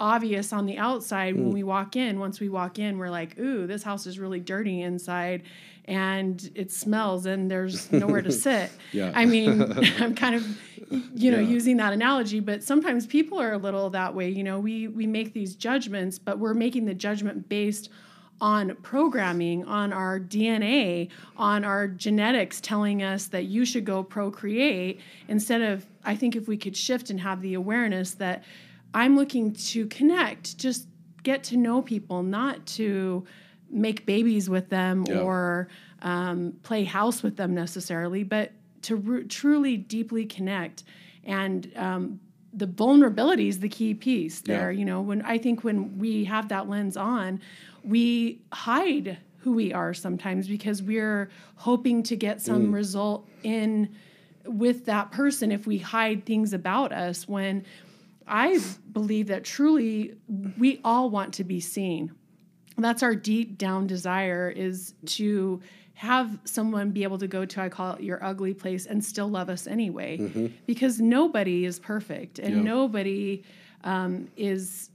obvious 0.00 0.52
on 0.52 0.66
the 0.66 0.76
outside 0.76 1.34
mm. 1.34 1.38
when 1.38 1.50
we 1.50 1.62
walk 1.62 1.96
in 1.96 2.18
once 2.18 2.38
we 2.38 2.48
walk 2.48 2.78
in 2.78 2.98
we're 2.98 3.10
like 3.10 3.38
ooh 3.38 3.66
this 3.66 3.82
house 3.82 4.06
is 4.06 4.18
really 4.18 4.40
dirty 4.40 4.82
inside 4.82 5.42
and 5.86 6.50
it 6.54 6.70
smells 6.70 7.26
and 7.26 7.50
there's 7.50 7.90
nowhere 7.90 8.22
to 8.22 8.32
sit. 8.46 8.70
yeah. 8.92 9.12
I 9.14 9.24
mean, 9.24 9.62
I'm 9.98 10.14
kind 10.14 10.34
of 10.34 10.60
you 11.14 11.30
know 11.30 11.38
yeah. 11.38 11.48
using 11.48 11.76
that 11.78 11.92
analogy, 11.92 12.40
but 12.40 12.62
sometimes 12.62 13.06
people 13.06 13.40
are 13.40 13.52
a 13.52 13.58
little 13.58 13.90
that 13.90 14.14
way, 14.14 14.28
you 14.28 14.44
know, 14.44 14.58
we 14.58 14.88
we 14.88 15.06
make 15.06 15.32
these 15.32 15.54
judgments, 15.54 16.18
but 16.18 16.38
we're 16.38 16.54
making 16.54 16.84
the 16.84 16.94
judgment 16.94 17.48
based 17.48 17.90
on 18.40 18.74
programming, 18.82 19.64
on 19.66 19.92
our 19.92 20.18
DNA, 20.18 21.08
on 21.36 21.64
our 21.64 21.86
genetics 21.86 22.60
telling 22.60 23.02
us 23.02 23.26
that 23.26 23.44
you 23.44 23.64
should 23.64 23.84
go 23.84 24.02
procreate 24.02 25.00
instead 25.28 25.62
of 25.62 25.86
I 26.04 26.16
think 26.16 26.34
if 26.36 26.48
we 26.48 26.56
could 26.56 26.76
shift 26.76 27.10
and 27.10 27.20
have 27.20 27.40
the 27.40 27.54
awareness 27.54 28.12
that 28.14 28.42
I'm 28.94 29.16
looking 29.16 29.52
to 29.52 29.86
connect, 29.86 30.58
just 30.58 30.86
get 31.22 31.44
to 31.44 31.56
know 31.56 31.82
people, 31.82 32.22
not 32.22 32.66
to 32.66 33.24
make 33.70 34.04
babies 34.04 34.50
with 34.50 34.68
them 34.68 35.04
yeah. 35.08 35.20
or 35.20 35.68
um, 36.02 36.54
play 36.62 36.84
house 36.84 37.22
with 37.22 37.36
them 37.36 37.54
necessarily, 37.54 38.24
but 38.24 38.52
to 38.82 39.24
truly 39.24 39.76
deeply 39.76 40.26
connect. 40.26 40.84
And 41.24 41.70
um, 41.76 42.20
the 42.52 42.66
vulnerability 42.66 43.48
is 43.48 43.60
the 43.60 43.68
key 43.68 43.94
piece 43.94 44.40
there. 44.40 44.70
Yeah. 44.70 44.78
You 44.78 44.84
know, 44.84 45.00
when 45.00 45.22
I 45.22 45.38
think 45.38 45.64
when 45.64 45.98
we 45.98 46.24
have 46.24 46.48
that 46.48 46.68
lens 46.68 46.96
on, 46.96 47.40
we 47.84 48.42
hide 48.52 49.18
who 49.38 49.52
we 49.52 49.72
are 49.72 49.92
sometimes 49.94 50.46
because 50.46 50.82
we're 50.82 51.30
hoping 51.56 52.02
to 52.04 52.16
get 52.16 52.40
some 52.40 52.68
mm. 52.68 52.74
result 52.74 53.28
in 53.42 53.94
with 54.44 54.84
that 54.86 55.10
person 55.10 55.50
if 55.50 55.66
we 55.66 55.78
hide 55.78 56.24
things 56.24 56.52
about 56.52 56.92
us 56.92 57.26
when 57.26 57.64
I 58.26 58.60
believe 58.92 59.28
that 59.28 59.44
truly 59.44 60.14
we 60.58 60.80
all 60.84 61.10
want 61.10 61.34
to 61.34 61.44
be 61.44 61.60
seen 61.60 62.12
that's 62.78 63.02
our 63.02 63.14
deep 63.14 63.58
down 63.58 63.86
desire 63.86 64.50
is 64.50 64.94
to 65.06 65.60
have 65.94 66.38
someone 66.44 66.90
be 66.90 67.02
able 67.02 67.18
to 67.18 67.28
go 67.28 67.44
to 67.44 67.60
I 67.60 67.68
call 67.68 67.94
it 67.94 68.02
your 68.02 68.22
ugly 68.24 68.54
place 68.54 68.86
and 68.86 69.04
still 69.04 69.28
love 69.28 69.48
us 69.48 69.66
anyway 69.66 70.18
mm-hmm. 70.18 70.46
because 70.66 71.00
nobody 71.00 71.64
is 71.64 71.78
perfect 71.78 72.38
and 72.38 72.56
yeah. 72.56 72.62
nobody 72.62 73.44
um, 73.84 74.28
is 74.36 74.90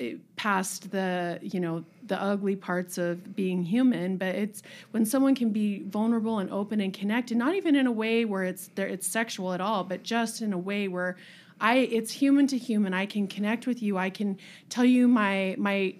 eh, 0.00 0.14
past 0.36 0.90
the 0.90 1.38
you 1.42 1.60
know 1.60 1.84
the 2.04 2.20
ugly 2.20 2.56
parts 2.56 2.98
of 2.98 3.34
being 3.34 3.62
human 3.62 4.16
but 4.16 4.34
it's 4.34 4.62
when 4.92 5.04
someone 5.04 5.34
can 5.34 5.50
be 5.50 5.82
vulnerable 5.84 6.38
and 6.38 6.50
open 6.50 6.80
and 6.80 6.94
connected 6.94 7.36
not 7.36 7.54
even 7.54 7.74
in 7.74 7.86
a 7.86 7.92
way 7.92 8.24
where 8.24 8.44
it's 8.44 8.68
there 8.74 8.86
it's 8.86 9.06
sexual 9.06 9.52
at 9.52 9.60
all 9.60 9.84
but 9.84 10.02
just 10.02 10.40
in 10.40 10.52
a 10.52 10.58
way 10.58 10.88
where 10.88 11.16
I 11.60 11.76
it's 11.78 12.12
human 12.12 12.46
to 12.48 12.58
human 12.58 12.94
I 12.94 13.06
can 13.06 13.26
connect 13.26 13.66
with 13.66 13.82
you 13.82 13.98
I 13.98 14.10
can 14.10 14.38
tell 14.68 14.84
you 14.84 15.08
my 15.08 15.56
my 15.58 15.94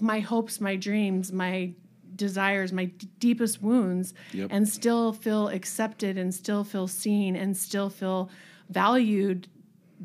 my 0.00 0.20
hopes, 0.20 0.60
my 0.60 0.76
dreams, 0.76 1.32
my 1.32 1.72
desires, 2.20 2.72
my 2.72 2.84
d- 2.84 3.08
deepest 3.18 3.60
wounds, 3.62 4.14
yep. 4.32 4.48
and 4.52 4.68
still 4.68 5.12
feel 5.12 5.48
accepted 5.48 6.16
and 6.16 6.32
still 6.32 6.62
feel 6.62 6.86
seen 6.86 7.34
and 7.34 7.56
still 7.56 7.90
feel 7.90 8.30
valued. 8.68 9.48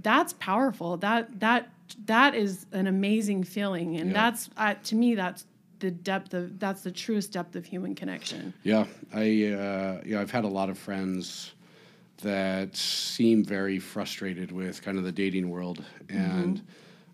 That's 0.02 0.34
powerful. 0.34 0.98
That 0.98 1.40
that 1.40 1.70
that 2.06 2.34
is 2.34 2.66
an 2.72 2.88
amazing 2.88 3.44
feeling, 3.44 3.98
and 3.98 4.08
yep. 4.08 4.16
that's 4.16 4.50
uh, 4.58 4.74
to 4.86 4.96
me 4.96 5.14
that's 5.14 5.46
the 5.80 5.92
depth 5.92 6.34
of 6.34 6.58
that's 6.58 6.82
the 6.82 6.92
truest 6.92 7.34
depth 7.34 7.56
of 7.56 7.66
human 7.66 7.94
connection. 7.94 8.54
Yeah, 8.64 8.86
I 9.14 9.22
uh, 9.22 10.02
yeah 10.06 10.22
I've 10.22 10.32
had 10.32 10.46
a 10.46 10.54
lot 10.60 10.70
of 10.70 10.80
friends 10.80 11.54
that 12.22 12.76
seem 12.76 13.44
very 13.44 13.78
frustrated 13.78 14.52
with 14.52 14.82
kind 14.82 14.98
of 14.98 15.04
the 15.04 15.12
dating 15.12 15.50
world 15.50 15.84
and. 16.10 16.58
Mm-hmm. 16.58 16.66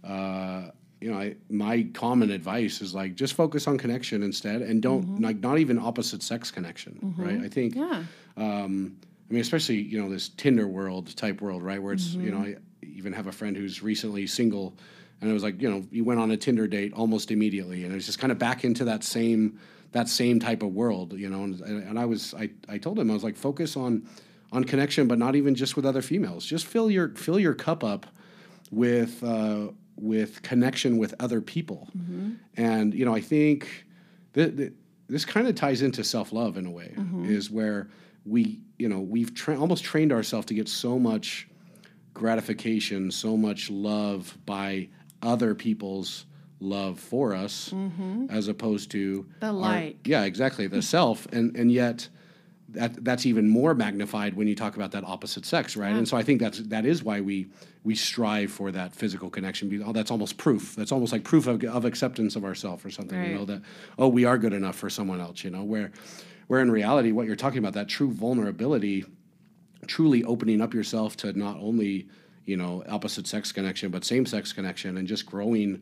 Uh, 0.03 0.60
you 1.01 1.11
know, 1.11 1.17
I, 1.17 1.35
my 1.49 1.87
common 1.93 2.29
advice 2.29 2.79
is 2.79 2.93
like 2.93 3.15
just 3.15 3.33
focus 3.33 3.67
on 3.67 3.77
connection 3.77 4.21
instead, 4.21 4.61
and 4.61 4.81
don't 4.81 5.03
mm-hmm. 5.03 5.23
like 5.23 5.39
not 5.39 5.57
even 5.57 5.79
opposite 5.79 6.21
sex 6.21 6.51
connection, 6.51 6.99
mm-hmm. 7.03 7.21
right? 7.21 7.41
I 7.41 7.49
think, 7.49 7.75
yeah. 7.75 8.03
Um, 8.37 8.97
I 9.29 9.33
mean, 9.33 9.41
especially 9.41 9.81
you 9.81 10.01
know 10.01 10.09
this 10.09 10.29
Tinder 10.29 10.67
world 10.67 11.15
type 11.17 11.41
world, 11.41 11.63
right? 11.63 11.81
Where 11.81 11.93
it's 11.93 12.09
mm-hmm. 12.09 12.25
you 12.25 12.31
know, 12.31 12.37
I 12.37 12.55
even 12.83 13.13
have 13.13 13.27
a 13.27 13.31
friend 13.31 13.57
who's 13.57 13.81
recently 13.81 14.27
single, 14.27 14.75
and 15.19 15.29
it 15.29 15.33
was 15.33 15.41
like 15.41 15.59
you 15.59 15.69
know, 15.69 15.83
you 15.89 16.03
went 16.03 16.19
on 16.19 16.29
a 16.29 16.37
Tinder 16.37 16.67
date 16.67 16.93
almost 16.93 17.31
immediately, 17.31 17.83
and 17.83 17.91
it 17.91 17.95
was 17.95 18.05
just 18.05 18.19
kind 18.19 18.31
of 18.31 18.37
back 18.37 18.63
into 18.63 18.85
that 18.85 19.03
same 19.03 19.59
that 19.93 20.07
same 20.07 20.39
type 20.39 20.61
of 20.61 20.73
world, 20.73 21.13
you 21.13 21.29
know. 21.29 21.43
And, 21.43 21.59
and 21.61 21.97
I 21.97 22.05
was 22.05 22.35
I, 22.35 22.51
I 22.69 22.77
told 22.77 22.99
him 22.99 23.09
I 23.09 23.13
was 23.13 23.23
like 23.23 23.35
focus 23.35 23.75
on 23.75 24.07
on 24.51 24.65
connection, 24.65 25.07
but 25.07 25.17
not 25.17 25.35
even 25.35 25.55
just 25.55 25.75
with 25.75 25.85
other 25.85 26.01
females. 26.03 26.45
Just 26.45 26.67
fill 26.67 26.91
your 26.91 27.09
fill 27.15 27.39
your 27.39 27.55
cup 27.55 27.83
up 27.83 28.05
with 28.69 29.23
uh, 29.23 29.67
with 29.95 30.41
connection 30.41 30.97
with 30.97 31.13
other 31.19 31.41
people. 31.41 31.89
Mm-hmm. 31.97 32.31
And 32.57 32.93
you 32.93 33.05
know, 33.05 33.13
I 33.13 33.21
think 33.21 33.85
that 34.33 34.73
this 35.07 35.25
kind 35.25 35.47
of 35.47 35.55
ties 35.55 35.81
into 35.81 36.03
self 36.03 36.31
love 36.31 36.57
in 36.57 36.65
a 36.65 36.71
way, 36.71 36.93
mm-hmm. 36.95 37.25
is 37.25 37.51
where 37.51 37.89
we 38.25 38.59
you 38.77 38.89
know 38.89 38.99
we've 38.99 39.33
tra- 39.33 39.59
almost 39.59 39.83
trained 39.83 40.11
ourselves 40.11 40.47
to 40.47 40.53
get 40.53 40.67
so 40.67 40.97
much 40.97 41.47
gratification, 42.13 43.11
so 43.11 43.37
much 43.37 43.69
love 43.69 44.37
by 44.45 44.89
other 45.21 45.55
people's 45.55 46.25
love 46.59 46.99
for 46.99 47.33
us, 47.33 47.69
mm-hmm. 47.69 48.27
as 48.29 48.47
opposed 48.47 48.91
to 48.91 49.25
the 49.39 49.51
light. 49.51 49.97
yeah, 50.05 50.23
exactly 50.23 50.67
the 50.67 50.81
self, 50.95 51.25
and 51.27 51.55
and 51.55 51.71
yet 51.71 52.07
that 52.73 53.03
that's 53.03 53.25
even 53.25 53.49
more 53.49 53.73
magnified 53.73 54.35
when 54.35 54.47
you 54.47 54.55
talk 54.55 54.75
about 54.75 54.91
that 54.91 55.03
opposite 55.03 55.45
sex, 55.45 55.75
right? 55.75 55.89
Yeah. 55.89 55.97
And 55.97 56.07
so 56.07 56.17
I 56.17 56.23
think 56.23 56.39
that's 56.39 56.59
that 56.59 56.85
is 56.85 57.03
why 57.03 57.21
we 57.21 57.47
we 57.83 57.95
strive 57.95 58.51
for 58.51 58.71
that 58.71 58.95
physical 58.95 59.29
connection. 59.29 59.69
Because 59.69 59.87
oh, 59.87 59.93
that's 59.93 60.11
almost 60.11 60.37
proof. 60.37 60.75
That's 60.75 60.91
almost 60.91 61.11
like 61.11 61.23
proof 61.23 61.47
of, 61.47 61.63
of 61.63 61.85
acceptance 61.85 62.35
of 62.35 62.45
ourselves 62.45 62.85
or 62.85 62.91
something. 62.91 63.17
Right. 63.17 63.29
You 63.29 63.35
know 63.35 63.45
that 63.45 63.61
oh, 63.97 64.07
we 64.07 64.25
are 64.25 64.37
good 64.37 64.53
enough 64.53 64.75
for 64.75 64.89
someone 64.89 65.19
else. 65.19 65.43
You 65.43 65.49
know 65.49 65.63
where 65.63 65.91
where 66.47 66.61
in 66.61 66.71
reality, 66.71 67.11
what 67.11 67.27
you're 67.27 67.35
talking 67.35 67.59
about 67.59 67.73
that 67.73 67.87
true 67.87 68.11
vulnerability, 68.11 69.05
truly 69.87 70.23
opening 70.23 70.61
up 70.61 70.73
yourself 70.73 71.15
to 71.17 71.37
not 71.37 71.57
only 71.57 72.07
you 72.45 72.57
know 72.57 72.83
opposite 72.89 73.27
sex 73.27 73.51
connection 73.51 73.91
but 73.91 74.03
same 74.03 74.25
sex 74.25 74.51
connection 74.51 74.97
and 74.97 75.07
just 75.07 75.25
growing 75.25 75.81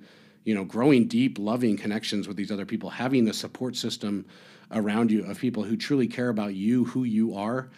you 0.50 0.56
know 0.56 0.64
growing 0.64 1.06
deep 1.06 1.38
loving 1.38 1.78
connections 1.78 2.28
with 2.28 2.36
these 2.36 2.50
other 2.50 2.66
people 2.66 2.90
having 2.90 3.28
a 3.28 3.34
support 3.34 3.76
system 3.76 4.26
around 4.72 5.12
you 5.12 5.24
of 5.26 5.38
people 5.38 5.62
who 5.62 5.78
truly 5.78 6.08
care 6.08 6.30
about 6.30 6.56
you, 6.56 6.86
who 6.86 7.04
you 7.04 7.36
are, 7.36 7.70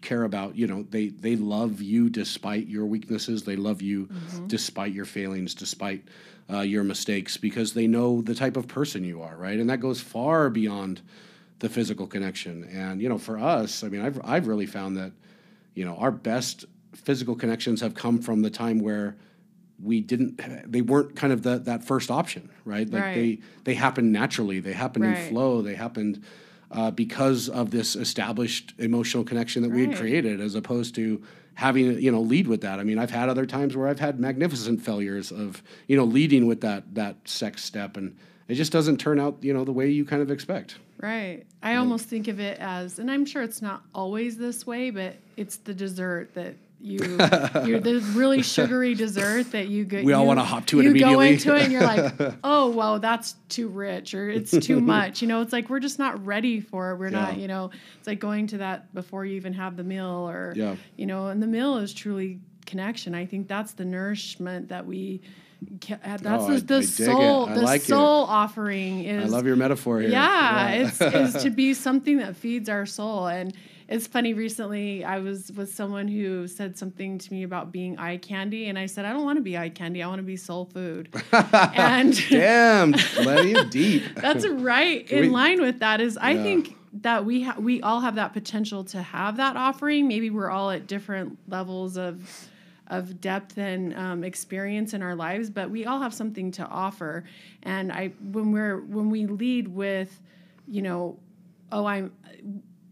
care 0.00 0.22
about 0.22 0.56
you 0.56 0.66
know 0.66 0.84
they 0.84 1.08
they 1.08 1.36
love 1.36 1.82
you 1.82 2.08
despite 2.08 2.66
your 2.66 2.86
weaknesses. 2.86 3.42
They 3.42 3.56
love 3.56 3.82
you 3.82 4.06
mm-hmm. 4.06 4.46
despite 4.46 4.94
your 4.94 5.04
failings 5.04 5.54
despite 5.54 6.02
uh, 6.50 6.60
your 6.60 6.82
mistakes 6.82 7.36
because 7.36 7.74
they 7.74 7.86
know 7.86 8.22
the 8.22 8.34
type 8.34 8.56
of 8.56 8.66
person 8.68 9.04
you 9.04 9.20
are 9.20 9.36
right? 9.36 9.58
And 9.60 9.68
that 9.68 9.80
goes 9.80 10.00
far 10.00 10.48
beyond 10.48 11.02
the 11.58 11.68
physical 11.68 12.06
connection. 12.06 12.64
And 12.72 13.02
you 13.02 13.10
know 13.10 13.18
for 13.18 13.38
us 13.38 13.84
i 13.84 13.88
mean 13.88 14.00
i've, 14.00 14.18
I've 14.24 14.46
really 14.46 14.64
found 14.64 14.96
that 14.96 15.12
you 15.74 15.84
know 15.84 15.96
our 15.96 16.10
best 16.10 16.64
physical 16.94 17.36
connections 17.36 17.82
have 17.82 17.94
come 17.94 18.18
from 18.22 18.40
the 18.40 18.48
time 18.48 18.78
where 18.78 19.18
we 19.82 20.00
didn't 20.00 20.70
they 20.70 20.80
weren't 20.80 21.14
kind 21.14 21.32
of 21.32 21.42
the, 21.42 21.58
that 21.58 21.84
first 21.84 22.10
option 22.10 22.50
right? 22.68 22.88
Like 22.88 23.02
right. 23.02 23.14
they 23.14 23.38
they 23.64 23.74
happened 23.74 24.12
naturally. 24.12 24.60
They 24.60 24.74
happened 24.74 25.06
right. 25.06 25.18
in 25.18 25.28
flow. 25.30 25.62
They 25.62 25.74
happened 25.74 26.22
uh, 26.70 26.90
because 26.90 27.48
of 27.48 27.70
this 27.70 27.96
established 27.96 28.74
emotional 28.78 29.24
connection 29.24 29.62
that 29.62 29.70
right. 29.70 29.76
we 29.76 29.86
had 29.86 29.96
created 29.96 30.40
as 30.40 30.54
opposed 30.54 30.94
to 30.96 31.22
having 31.54 31.98
you 31.98 32.12
know 32.12 32.20
lead 32.20 32.46
with 32.46 32.60
that. 32.60 32.78
I 32.78 32.84
mean 32.84 32.98
i've 32.98 33.10
had 33.10 33.28
other 33.28 33.46
times 33.46 33.76
where 33.76 33.88
i've 33.88 33.98
had 33.98 34.20
magnificent 34.20 34.82
failures 34.82 35.32
of 35.32 35.62
you 35.88 35.96
know 35.96 36.04
leading 36.04 36.46
with 36.46 36.60
that 36.60 36.94
that 36.94 37.16
sex 37.24 37.64
step 37.64 37.96
and 37.96 38.16
it 38.46 38.54
just 38.54 38.70
doesn't 38.70 38.98
turn 38.98 39.18
out 39.18 39.38
you 39.40 39.52
know 39.52 39.64
the 39.64 39.72
way 39.72 39.88
you 39.88 40.04
kind 40.04 40.22
of 40.22 40.30
expect. 40.30 40.76
Right. 41.00 41.46
I 41.62 41.76
almost 41.76 42.06
think 42.06 42.26
of 42.28 42.40
it 42.40 42.58
as 42.58 42.98
and 42.98 43.10
i'm 43.10 43.24
sure 43.24 43.42
it's 43.42 43.62
not 43.62 43.82
always 43.94 44.36
this 44.36 44.66
way 44.66 44.90
but 44.90 45.16
it's 45.36 45.56
the 45.56 45.74
dessert 45.74 46.34
that 46.34 46.54
you 46.80 46.98
you're 47.64 47.80
the 47.80 48.00
really 48.14 48.42
sugary 48.42 48.94
dessert 48.94 49.50
that 49.52 49.68
you 49.68 49.84
get. 49.84 50.04
We 50.04 50.12
all 50.12 50.26
want 50.26 50.38
to 50.38 50.44
hop 50.44 50.66
to 50.66 50.80
it 50.80 50.84
you 50.84 50.90
immediately. 50.90 51.30
You 51.30 51.38
go 51.38 51.50
into 51.50 51.56
it 51.56 51.62
and 51.64 51.72
you're 51.72 51.82
like, 51.82 52.34
oh 52.44 52.70
well, 52.70 53.00
that's 53.00 53.34
too 53.48 53.68
rich 53.68 54.14
or 54.14 54.30
it's 54.30 54.50
too 54.50 54.80
much. 54.80 55.20
You 55.20 55.28
know, 55.28 55.42
it's 55.42 55.52
like 55.52 55.68
we're 55.68 55.80
just 55.80 55.98
not 55.98 56.24
ready 56.24 56.60
for 56.60 56.90
it. 56.90 56.96
We're 56.96 57.10
yeah. 57.10 57.22
not. 57.22 57.38
You 57.38 57.48
know, 57.48 57.70
it's 57.98 58.06
like 58.06 58.20
going 58.20 58.46
to 58.48 58.58
that 58.58 58.94
before 58.94 59.24
you 59.24 59.36
even 59.36 59.52
have 59.54 59.76
the 59.76 59.84
meal 59.84 60.28
or 60.28 60.52
yeah. 60.56 60.76
you 60.96 61.06
know, 61.06 61.26
and 61.26 61.42
the 61.42 61.46
meal 61.48 61.78
is 61.78 61.92
truly 61.92 62.40
connection. 62.66 63.14
I 63.14 63.26
think 63.26 63.48
that's 63.48 63.72
the 63.72 63.84
nourishment 63.84 64.68
that 64.68 64.86
we 64.86 65.22
uh, 65.90 65.96
oh, 66.04 66.16
that's 66.18 66.44
oh, 66.44 66.54
the, 66.54 66.60
the 66.60 66.74
I, 66.74 66.78
I 66.78 66.82
soul 66.82 67.46
the 67.46 67.62
like 67.62 67.82
soul 67.82 68.24
it. 68.24 68.28
offering 68.28 69.04
is 69.04 69.32
I 69.32 69.36
love 69.36 69.46
your 69.46 69.56
metaphor 69.56 70.00
here. 70.00 70.10
Yeah, 70.10 70.68
yeah. 70.68 70.86
it's 70.86 71.00
is 71.00 71.42
to 71.42 71.50
be 71.50 71.74
something 71.74 72.18
that 72.18 72.36
feeds 72.36 72.68
our 72.68 72.86
soul 72.86 73.26
and 73.26 73.52
it's 73.88 74.06
funny 74.06 74.34
recently 74.34 75.04
i 75.04 75.18
was 75.18 75.50
with 75.52 75.74
someone 75.74 76.06
who 76.06 76.46
said 76.46 76.76
something 76.76 77.18
to 77.18 77.32
me 77.32 77.42
about 77.42 77.72
being 77.72 77.98
eye 77.98 78.16
candy 78.16 78.68
and 78.68 78.78
i 78.78 78.86
said 78.86 79.04
i 79.04 79.12
don't 79.12 79.24
want 79.24 79.36
to 79.36 79.42
be 79.42 79.56
eye 79.56 79.68
candy 79.68 80.02
i 80.02 80.06
want 80.06 80.18
to 80.18 80.22
be 80.22 80.36
soul 80.36 80.66
food. 80.66 81.08
And 81.32 82.28
damn 82.28 82.94
you 83.18 83.64
deep. 83.64 84.02
That's 84.16 84.46
right 84.46 85.08
in 85.10 85.20
we, 85.22 85.28
line 85.28 85.60
with 85.60 85.78
that 85.80 86.00
is 86.00 86.16
i 86.16 86.32
yeah. 86.32 86.42
think 86.42 86.76
that 86.92 87.24
we 87.24 87.42
ha- 87.42 87.56
we 87.58 87.80
all 87.82 88.00
have 88.00 88.16
that 88.16 88.32
potential 88.32 88.84
to 88.84 89.02
have 89.02 89.36
that 89.36 89.56
offering. 89.56 90.08
Maybe 90.08 90.30
we're 90.30 90.50
all 90.50 90.70
at 90.70 90.86
different 90.86 91.38
levels 91.48 91.96
of 91.96 92.48
of 92.88 93.20
depth 93.20 93.58
and 93.58 93.94
um, 93.94 94.24
experience 94.24 94.94
in 94.94 95.02
our 95.02 95.14
lives 95.14 95.50
but 95.50 95.68
we 95.68 95.84
all 95.84 96.00
have 96.00 96.14
something 96.14 96.50
to 96.52 96.66
offer. 96.66 97.24
And 97.62 97.92
i 97.92 98.08
when 98.32 98.52
we're 98.52 98.80
when 98.80 99.10
we 99.10 99.26
lead 99.26 99.68
with 99.68 100.20
you 100.66 100.82
know 100.82 101.18
oh 101.72 101.86
i'm 101.86 102.12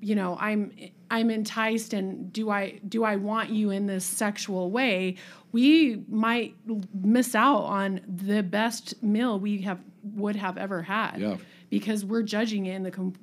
you 0.00 0.14
know 0.14 0.36
i'm 0.40 0.72
i'm 1.10 1.30
enticed 1.30 1.92
and 1.94 2.32
do 2.32 2.50
i 2.50 2.78
do 2.88 3.02
i 3.04 3.16
want 3.16 3.50
you 3.50 3.70
in 3.70 3.86
this 3.86 4.04
sexual 4.04 4.70
way? 4.70 5.16
We 5.52 6.02
might 6.08 6.54
miss 6.92 7.34
out 7.34 7.62
on 7.62 8.00
the 8.06 8.42
best 8.42 9.02
meal 9.02 9.40
we 9.40 9.62
have 9.62 9.80
would 10.02 10.36
have 10.36 10.58
ever 10.58 10.82
had. 10.82 11.16
Yeah. 11.18 11.36
because 11.70 12.04
we're 12.04 12.22
judging 12.22 12.66
it 12.66 12.74
in 12.74 12.82
the 12.82 12.90
com- 12.90 13.14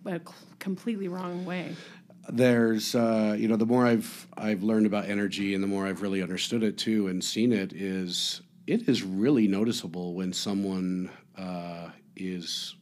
completely 0.60 1.08
wrong 1.08 1.46
way. 1.46 1.76
There's 2.30 2.96
uh, 2.96 3.36
you 3.38 3.48
know 3.48 3.58
the 3.58 3.66
more 3.66 3.86
i've 3.86 4.28
i've 4.38 4.64
learned 4.64 4.86
about 4.86 5.06
energy 5.10 5.54
and 5.54 5.64
the 5.64 5.68
more 5.68 5.86
i've 5.86 6.02
really 6.02 6.22
understood 6.24 6.64
it 6.64 6.78
too 6.78 7.08
and 7.08 7.22
seen 7.24 7.52
it 7.52 7.74
is 7.74 8.42
it 8.66 8.88
is 8.88 9.04
really 9.04 9.48
noticeable 9.48 10.14
when 10.16 10.32
someone 10.32 11.10
uh, 11.38 11.90
is 12.16 12.76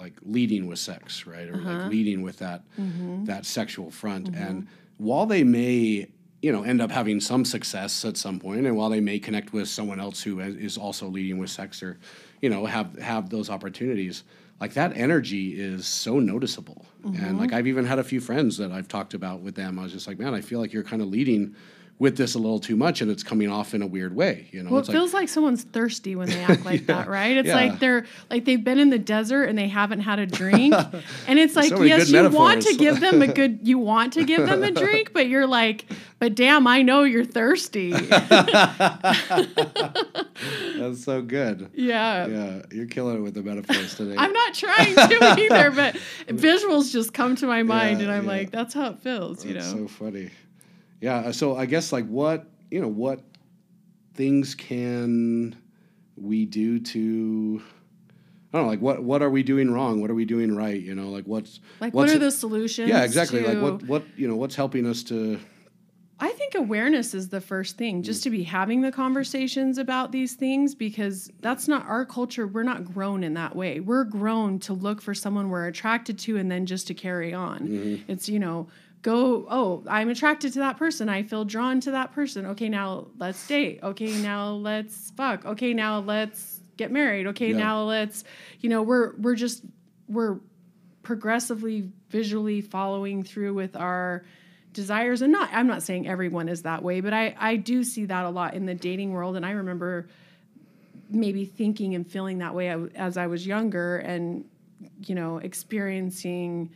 like 0.00 0.14
leading 0.22 0.66
with 0.66 0.78
sex, 0.78 1.26
right, 1.26 1.48
or 1.48 1.54
uh-huh. 1.54 1.72
like 1.72 1.90
leading 1.90 2.22
with 2.22 2.38
that 2.38 2.62
mm-hmm. 2.78 3.24
that 3.26 3.46
sexual 3.46 3.90
front. 3.90 4.32
Mm-hmm. 4.32 4.42
And 4.42 4.68
while 4.96 5.26
they 5.26 5.44
may 5.44 6.08
you 6.42 6.50
know 6.50 6.62
end 6.62 6.80
up 6.80 6.90
having 6.90 7.20
some 7.20 7.44
success 7.44 8.04
at 8.04 8.16
some 8.16 8.40
point 8.40 8.66
and 8.66 8.76
while 8.76 8.88
they 8.88 9.00
may 9.00 9.18
connect 9.18 9.52
with 9.52 9.68
someone 9.68 10.00
else 10.00 10.22
who 10.22 10.40
is 10.40 10.78
also 10.78 11.06
leading 11.06 11.38
with 11.38 11.50
sex 11.50 11.82
or 11.82 11.98
you 12.40 12.48
know 12.48 12.64
have 12.64 12.98
have 12.98 13.28
those 13.28 13.50
opportunities 13.50 14.24
like 14.58 14.72
that 14.74 14.96
energy 14.96 15.60
is 15.60 15.86
so 15.86 16.18
noticeable 16.18 16.86
mm-hmm. 17.04 17.22
and 17.22 17.38
like 17.38 17.52
i've 17.52 17.66
even 17.66 17.84
had 17.84 17.98
a 17.98 18.04
few 18.04 18.20
friends 18.20 18.56
that 18.56 18.72
i've 18.72 18.88
talked 18.88 19.12
about 19.12 19.40
with 19.40 19.54
them 19.54 19.78
i 19.78 19.82
was 19.82 19.92
just 19.92 20.06
like 20.06 20.18
man 20.18 20.32
i 20.32 20.40
feel 20.40 20.60
like 20.60 20.72
you're 20.72 20.82
kind 20.82 21.02
of 21.02 21.08
leading 21.08 21.54
with 22.00 22.16
this 22.16 22.34
a 22.34 22.38
little 22.38 22.58
too 22.58 22.74
much 22.76 23.02
and 23.02 23.10
it's 23.10 23.22
coming 23.22 23.50
off 23.50 23.74
in 23.74 23.82
a 23.82 23.86
weird 23.86 24.16
way 24.16 24.48
you 24.50 24.62
know? 24.62 24.70
Well, 24.70 24.80
it 24.80 24.88
like, 24.88 24.96
feels 24.96 25.14
like 25.14 25.28
someone's 25.28 25.62
thirsty 25.62 26.16
when 26.16 26.28
they 26.28 26.42
act 26.42 26.64
like 26.64 26.80
yeah, 26.88 26.96
that 26.96 27.08
right? 27.08 27.36
It's 27.36 27.46
yeah. 27.48 27.54
like 27.54 27.78
they're 27.78 28.06
like 28.30 28.46
they've 28.46 28.64
been 28.64 28.78
in 28.78 28.88
the 28.90 28.98
desert 28.98 29.44
and 29.44 29.56
they 29.56 29.68
haven't 29.68 30.00
had 30.00 30.18
a 30.18 30.26
drink 30.26 30.74
and 31.28 31.38
it's 31.38 31.54
like 31.54 31.68
so 31.68 31.82
yes 31.82 32.08
you 32.08 32.14
metaphors. 32.14 32.38
want 32.38 32.62
to 32.62 32.74
give 32.74 32.98
them 33.00 33.22
a 33.22 33.26
good 33.32 33.60
you 33.62 33.78
want 33.78 34.14
to 34.14 34.24
give 34.24 34.46
them 34.46 34.64
a 34.64 34.70
drink 34.72 35.12
but 35.12 35.28
you're 35.28 35.46
like 35.46 35.84
but 36.18 36.34
damn 36.34 36.66
i 36.66 36.82
know 36.82 37.04
you're 37.04 37.24
thirsty. 37.24 37.92
That's 40.80 41.04
so 41.04 41.22
good. 41.22 41.70
Yeah. 41.74 42.26
Yeah 42.26 42.62
you're 42.72 42.86
killing 42.86 43.18
it 43.18 43.20
with 43.20 43.34
the 43.34 43.42
metaphors 43.42 43.94
today. 43.94 44.16
I'm 44.16 44.32
not 44.32 44.54
trying 44.54 44.94
to 44.94 45.36
either 45.38 45.70
but 45.70 45.96
visuals 46.28 46.90
just 46.90 47.12
come 47.12 47.36
to 47.36 47.46
my 47.46 47.62
mind 47.62 47.98
yeah, 48.00 48.06
and 48.06 48.14
i'm 48.14 48.26
like 48.26 48.50
that's 48.50 48.72
how 48.72 48.90
it 48.90 48.98
feels 49.00 49.44
you 49.44 49.54
know? 49.54 49.60
so 49.60 49.86
funny 49.86 50.30
yeah. 51.00 51.16
Uh, 51.16 51.32
so 51.32 51.56
I 51.56 51.66
guess 51.66 51.92
like 51.92 52.06
what 52.06 52.46
you 52.70 52.80
know 52.80 52.88
what 52.88 53.20
things 54.14 54.54
can 54.54 55.56
we 56.16 56.44
do 56.44 56.78
to 56.78 57.62
I 58.52 58.58
don't 58.58 58.66
know, 58.66 58.70
like 58.70 58.80
what 58.80 59.02
what 59.02 59.22
are 59.22 59.30
we 59.30 59.42
doing 59.42 59.70
wrong? 59.70 60.00
What 60.00 60.10
are 60.10 60.14
we 60.14 60.24
doing 60.24 60.56
right? 60.56 60.80
You 60.80 60.94
know, 60.94 61.08
like 61.08 61.24
what's 61.24 61.60
like 61.80 61.94
what's 61.94 62.10
what 62.10 62.16
are 62.16 62.18
the 62.18 62.32
solutions? 62.32 62.88
Yeah, 62.88 63.04
exactly. 63.04 63.42
To, 63.42 63.48
like 63.48 63.62
what 63.62 63.82
what 63.84 64.04
you 64.16 64.26
know 64.26 64.34
what's 64.36 64.56
helping 64.56 64.86
us 64.86 65.04
to. 65.04 65.38
I 66.22 66.28
think 66.30 66.54
awareness 66.54 67.14
is 67.14 67.30
the 67.30 67.40
first 67.40 67.78
thing, 67.78 68.02
just 68.02 68.22
to 68.24 68.30
be 68.30 68.42
having 68.42 68.82
the 68.82 68.92
conversations 68.92 69.78
about 69.78 70.12
these 70.12 70.34
things 70.34 70.74
because 70.74 71.30
that's 71.40 71.66
not 71.66 71.86
our 71.86 72.04
culture. 72.04 72.46
We're 72.46 72.62
not 72.62 72.84
grown 72.84 73.24
in 73.24 73.34
that 73.34 73.56
way. 73.56 73.80
We're 73.80 74.04
grown 74.04 74.58
to 74.60 74.74
look 74.74 75.00
for 75.00 75.14
someone 75.14 75.48
we're 75.48 75.66
attracted 75.66 76.18
to 76.20 76.36
and 76.36 76.50
then 76.50 76.66
just 76.66 76.88
to 76.88 76.94
carry 76.94 77.32
on. 77.32 77.60
Mm-hmm. 77.60 78.12
It's 78.12 78.28
you 78.28 78.40
know 78.40 78.66
go 79.02 79.46
oh 79.48 79.82
i'm 79.88 80.08
attracted 80.08 80.52
to 80.54 80.60
that 80.60 80.76
person. 80.76 81.08
I 81.08 81.22
feel 81.22 81.44
drawn 81.44 81.80
to 81.80 81.92
that 81.92 82.12
person. 82.12 82.46
Okay 82.46 82.68
now 82.68 83.06
let's 83.18 83.46
date. 83.46 83.80
Okay 83.82 84.12
now 84.20 84.50
let's 84.52 85.10
fuck. 85.12 85.44
Okay 85.44 85.74
now 85.74 86.00
let's 86.00 86.60
get 86.76 86.90
married. 86.90 87.26
Okay 87.28 87.50
yeah. 87.50 87.56
now 87.56 87.82
let's 87.84 88.24
you 88.60 88.68
know 88.68 88.82
we're 88.82 89.14
we're 89.16 89.34
just 89.34 89.62
we're 90.08 90.38
progressively 91.02 91.90
visually 92.10 92.60
following 92.60 93.22
through 93.22 93.54
with 93.54 93.76
our 93.76 94.24
desires. 94.72 95.22
And 95.22 95.32
not 95.32 95.50
i'm 95.52 95.66
not 95.66 95.82
saying 95.82 96.06
everyone 96.06 96.48
is 96.48 96.62
that 96.62 96.82
way 96.82 97.00
but 97.00 97.12
i 97.12 97.34
i 97.38 97.56
do 97.56 97.82
see 97.82 98.04
that 98.04 98.24
a 98.24 98.30
lot 98.30 98.54
in 98.54 98.66
the 98.66 98.74
dating 98.74 99.12
world. 99.12 99.36
And 99.36 99.46
i 99.46 99.52
remember 99.52 100.08
maybe 101.08 101.44
thinking 101.44 101.94
and 101.94 102.08
feeling 102.08 102.38
that 102.38 102.54
way 102.54 102.68
as 102.94 103.16
i 103.16 103.26
was 103.26 103.44
younger 103.44 103.96
and 103.96 104.44
you 105.06 105.14
know, 105.14 105.38
experiencing 105.38 106.70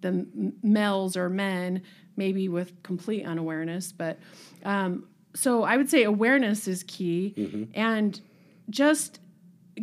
the 0.00 0.26
males 0.62 1.16
or 1.16 1.28
men, 1.28 1.82
maybe 2.16 2.48
with 2.48 2.82
complete 2.82 3.24
unawareness. 3.24 3.92
But 3.92 4.18
um, 4.64 5.06
so 5.34 5.62
I 5.62 5.76
would 5.76 5.90
say 5.90 6.04
awareness 6.04 6.68
is 6.68 6.82
key, 6.84 7.68
and 7.74 8.20
just 8.70 9.20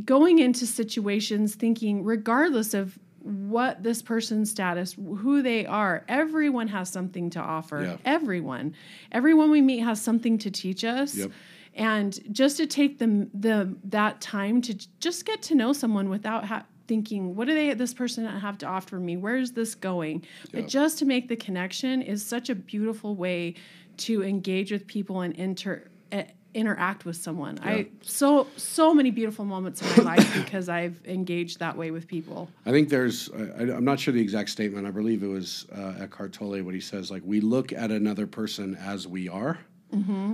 going 0.03 0.39
into 0.39 0.65
situations 0.65 1.55
thinking, 1.55 2.03
regardless 2.03 2.73
of 2.73 2.99
what 3.25 3.81
this 3.81 4.01
person's 4.03 4.51
status, 4.51 4.93
who 4.93 5.41
they 5.41 5.65
are, 5.65 6.05
everyone 6.07 6.67
has 6.67 6.89
something 6.89 7.31
to 7.31 7.39
offer. 7.39 7.83
Yeah. 7.83 7.97
Everyone, 8.05 8.75
everyone 9.11 9.49
we 9.49 9.61
meet 9.61 9.79
has 9.79 9.99
something 9.99 10.37
to 10.39 10.51
teach 10.51 10.83
us. 10.83 11.15
Yep. 11.15 11.31
And 11.73 12.19
just 12.31 12.57
to 12.57 12.67
take 12.67 12.99
the 12.99 13.27
the 13.33 13.75
that 13.85 14.21
time 14.21 14.61
to 14.61 14.73
just 14.99 15.25
get 15.25 15.41
to 15.43 15.55
know 15.55 15.73
someone 15.73 16.09
without 16.09 16.45
ha- 16.45 16.65
thinking, 16.87 17.35
what 17.35 17.47
do 17.47 17.53
they 17.53 17.73
this 17.73 17.93
person 17.93 18.25
have 18.25 18.57
to 18.59 18.65
offer 18.65 18.99
me? 18.99 19.17
Where's 19.17 19.51
this 19.51 19.75
going? 19.75 20.23
Yeah. 20.51 20.61
But 20.61 20.69
just 20.69 20.99
to 20.99 21.05
make 21.05 21.27
the 21.27 21.35
connection 21.35 22.01
is 22.01 22.25
such 22.25 22.49
a 22.49 22.55
beautiful 22.55 23.15
way 23.15 23.55
to 23.97 24.23
engage 24.23 24.71
with 24.71 24.87
people 24.87 25.21
and 25.21 25.33
inter. 25.35 25.83
eh, 26.11 26.25
interact 26.53 27.03
with 27.03 27.17
someone 27.17 27.59
i 27.63 27.85
so 28.01 28.47
so 28.55 28.93
many 28.93 29.11
beautiful 29.11 29.43
moments 29.43 29.81
in 29.81 30.05
my 30.05 30.15
life 30.15 30.33
because 30.35 30.69
i've 30.69 30.97
engaged 31.05 31.59
that 31.59 31.75
way 31.75 31.91
with 31.91 32.07
people 32.07 32.47
I 32.65 32.71
think 32.71 32.87
there's, 32.87 33.29
I, 33.29 33.63
I'm 33.63 33.83
not 33.83 33.99
sure 33.99 34.13
the 34.13 34.21
exact 34.21 34.49
statement. 34.49 34.87
I 34.87 34.91
believe 34.91 35.21
it 35.21 35.27
was 35.27 35.67
uh, 35.75 35.95
Eckhart 35.99 36.31
Tolle 36.31 36.63
what 36.63 36.73
he 36.73 36.79
says, 36.79 37.11
like, 37.11 37.23
we 37.25 37.41
look 37.41 37.73
at 37.73 37.91
another 37.91 38.25
person 38.25 38.75
as 38.75 39.05
we 39.05 39.27
are. 39.27 39.59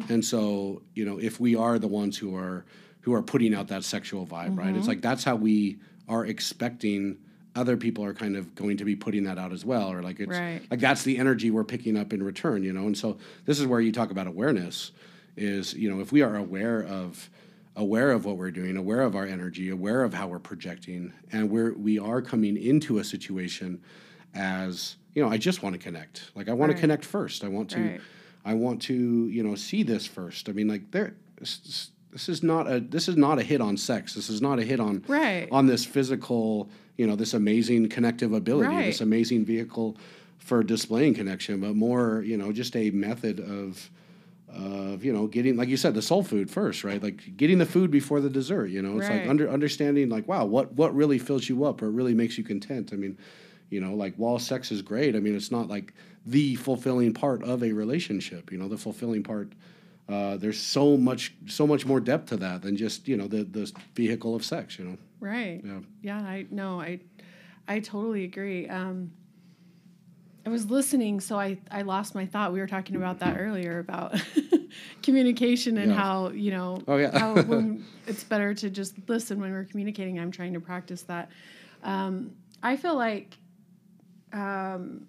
And 0.09 0.23
so, 0.23 0.81
you 0.95 1.05
know, 1.05 1.17
if 1.19 1.39
we 1.39 1.55
are 1.55 1.77
the 1.79 1.87
ones 1.87 2.17
who 2.17 2.35
are 2.35 2.65
who 3.01 3.13
are 3.13 3.21
putting 3.21 3.53
out 3.53 3.67
that 3.67 3.83
sexual 3.83 4.25
vibe, 4.25 4.57
right? 4.57 4.75
It's 4.75 4.87
like 4.87 5.01
that's 5.01 5.23
how 5.23 5.35
we 5.35 5.79
are 6.11 6.25
expecting 6.25 7.17
other 7.55 7.75
people 7.77 8.03
are 8.03 8.13
kind 8.13 8.35
of 8.35 8.53
going 8.53 8.77
to 8.77 8.85
be 8.85 8.95
putting 8.95 9.23
that 9.23 9.37
out 9.37 9.51
as 9.51 9.65
well, 9.65 9.91
or 9.91 10.01
like 10.03 10.19
it's 10.19 10.29
Right. 10.37 10.61
like 10.69 10.79
that's 10.79 11.03
the 11.03 11.17
energy 11.17 11.49
we're 11.51 11.63
picking 11.63 11.97
up 11.97 12.13
in 12.13 12.21
return, 12.21 12.63
you 12.63 12.73
know. 12.73 12.85
And 12.85 12.97
so 12.97 13.17
this 13.45 13.59
is 13.59 13.65
where 13.65 13.79
you 13.81 13.91
talk 13.91 14.11
about 14.11 14.27
awareness. 14.27 14.91
Is 15.37 15.73
you 15.73 15.89
know 15.89 16.01
if 16.01 16.11
we 16.11 16.21
are 16.21 16.35
aware 16.35 16.83
of 16.83 17.29
aware 17.77 18.11
of 18.11 18.25
what 18.25 18.35
we're 18.37 18.51
doing, 18.51 18.75
aware 18.75 19.01
of 19.01 19.15
our 19.15 19.25
energy, 19.25 19.69
aware 19.69 20.03
of 20.03 20.13
how 20.13 20.27
we're 20.27 20.39
projecting, 20.39 21.13
and 21.31 21.49
we're 21.49 21.73
we 21.73 21.97
are 21.97 22.21
coming 22.21 22.57
into 22.57 22.97
a 22.99 23.03
situation 23.03 23.81
as 24.33 24.97
you 25.13 25.21
know, 25.23 25.29
I 25.29 25.37
just 25.37 25.61
want 25.63 25.73
to 25.73 25.79
connect. 25.79 26.31
Like 26.35 26.47
I 26.49 26.53
want 26.53 26.69
Right. 26.69 26.75
to 26.77 26.81
connect 26.81 27.05
first. 27.05 27.43
I 27.43 27.47
want 27.47 27.69
to 27.71 27.81
Right. 27.81 28.01
I 28.43 28.53
want 28.55 28.81
to, 28.83 29.27
you 29.27 29.43
know, 29.43 29.55
see 29.55 29.83
this 29.83 30.07
first. 30.07 30.49
I 30.49 30.51
mean, 30.53 30.67
like 30.67 30.91
there 30.91 31.15
this, 32.11 32.29
is 32.29 32.43
not 32.43 32.71
a 32.71 32.79
this 32.79 33.07
is 33.07 33.17
not 33.17 33.39
a 33.39 33.43
hit 33.43 33.61
on 33.61 33.77
sex. 33.77 34.13
This 34.13 34.29
is 34.29 34.41
not 34.41 34.59
a 34.59 34.63
hit 34.63 34.79
on 34.79 35.03
Right. 35.07 35.47
on 35.51 35.65
this 35.67 35.85
physical, 35.85 36.69
you 36.97 37.07
know, 37.07 37.15
this 37.15 37.33
amazing 37.33 37.89
connective 37.89 38.33
ability, 38.33 38.75
Right. 38.75 38.85
this 38.85 39.01
amazing 39.01 39.45
vehicle 39.45 39.97
for 40.37 40.63
displaying 40.63 41.13
connection, 41.13 41.59
but 41.61 41.75
more, 41.75 42.21
you 42.25 42.37
know, 42.37 42.51
just 42.51 42.75
a 42.75 42.89
method 42.91 43.39
of 43.39 43.89
of 44.53 45.05
you 45.05 45.13
know 45.13 45.27
getting 45.27 45.55
like 45.55 45.69
you 45.69 45.77
said 45.77 45.93
the 45.93 46.01
soul 46.01 46.21
food 46.23 46.49
first 46.51 46.83
right 46.83 47.01
like 47.01 47.37
getting 47.37 47.57
the 47.57 47.65
food 47.65 47.89
before 47.89 48.19
the 48.19 48.29
dessert 48.29 48.67
you 48.67 48.81
know 48.81 48.97
it's 48.97 49.09
like 49.09 49.25
under 49.25 49.49
understanding 49.49 50.09
like 50.09 50.27
wow 50.27 50.43
what 50.43 50.73
what 50.73 50.93
really 50.93 51.17
fills 51.17 51.47
you 51.47 51.63
up 51.63 51.81
or 51.81 51.89
really 51.89 52.13
makes 52.13 52.37
you 52.37 52.43
content 52.43 52.89
i 52.91 52.97
mean 52.97 53.17
you 53.69 53.79
know 53.79 53.93
like 53.93 54.13
while 54.17 54.37
sex 54.37 54.69
is 54.69 54.81
great 54.81 55.15
i 55.15 55.19
mean 55.19 55.33
it's 55.37 55.51
not 55.51 55.69
like 55.69 55.93
the 56.25 56.55
fulfilling 56.55 57.13
part 57.13 57.41
of 57.45 57.63
a 57.63 57.71
relationship 57.71 58.51
you 58.51 58.57
know 58.57 58.67
the 58.67 58.77
fulfilling 58.77 59.23
part 59.23 59.53
uh, 60.13 60.37
there's 60.37 60.59
so 60.59 60.97
much 60.97 61.33
so 61.47 61.65
much 61.67 61.85
more 61.85 61.99
depth 61.99 62.29
to 62.29 62.37
that 62.37 62.61
than 62.61 62.75
just 62.77 63.07
you 63.07 63.17
know 63.17 63.27
the 63.27 63.43
the 63.43 63.71
vehicle 63.95 64.35
of 64.35 64.43
sex 64.45 64.77
you 64.79 64.85
know 64.85 64.97
Right. 65.19 65.61
Yeah. 65.63 65.79
Yeah. 66.01 66.17
I 66.19 66.45
no. 66.49 66.81
I 66.81 66.99
I 67.67 67.79
totally 67.79 68.23
agree. 68.23 68.67
Um, 68.67 69.11
I 70.45 70.49
was 70.49 70.71
listening, 70.71 71.19
so 71.19 71.39
I 71.39 71.59
I 71.69 71.83
lost 71.83 72.15
my 72.15 72.25
thought. 72.25 72.51
We 72.53 72.59
were 72.59 72.65
talking 72.67 72.95
about 72.95 73.19
that 73.19 73.35
earlier 73.39 73.77
about 73.77 74.19
communication 75.03 75.77
and 75.77 75.91
Yeah. 75.91 75.97
how 75.97 76.29
you 76.29 76.49
know 76.49 76.81
Oh, 76.87 76.97
yeah. 76.97 77.17
how 77.19 77.39
when 77.43 77.85
it's 78.07 78.23
better 78.23 78.55
to 78.55 78.69
just 78.71 78.95
listen 79.07 79.39
when 79.39 79.51
we're 79.51 79.65
communicating. 79.65 80.19
I'm 80.19 80.31
trying 80.31 80.53
to 80.53 80.59
practice 80.59 81.03
that. 81.03 81.29
Um, 81.83 82.31
I 82.63 82.75
feel 82.77 82.95
like. 82.95 83.37
Um, 84.33 85.07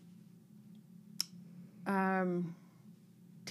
um, 1.86 2.54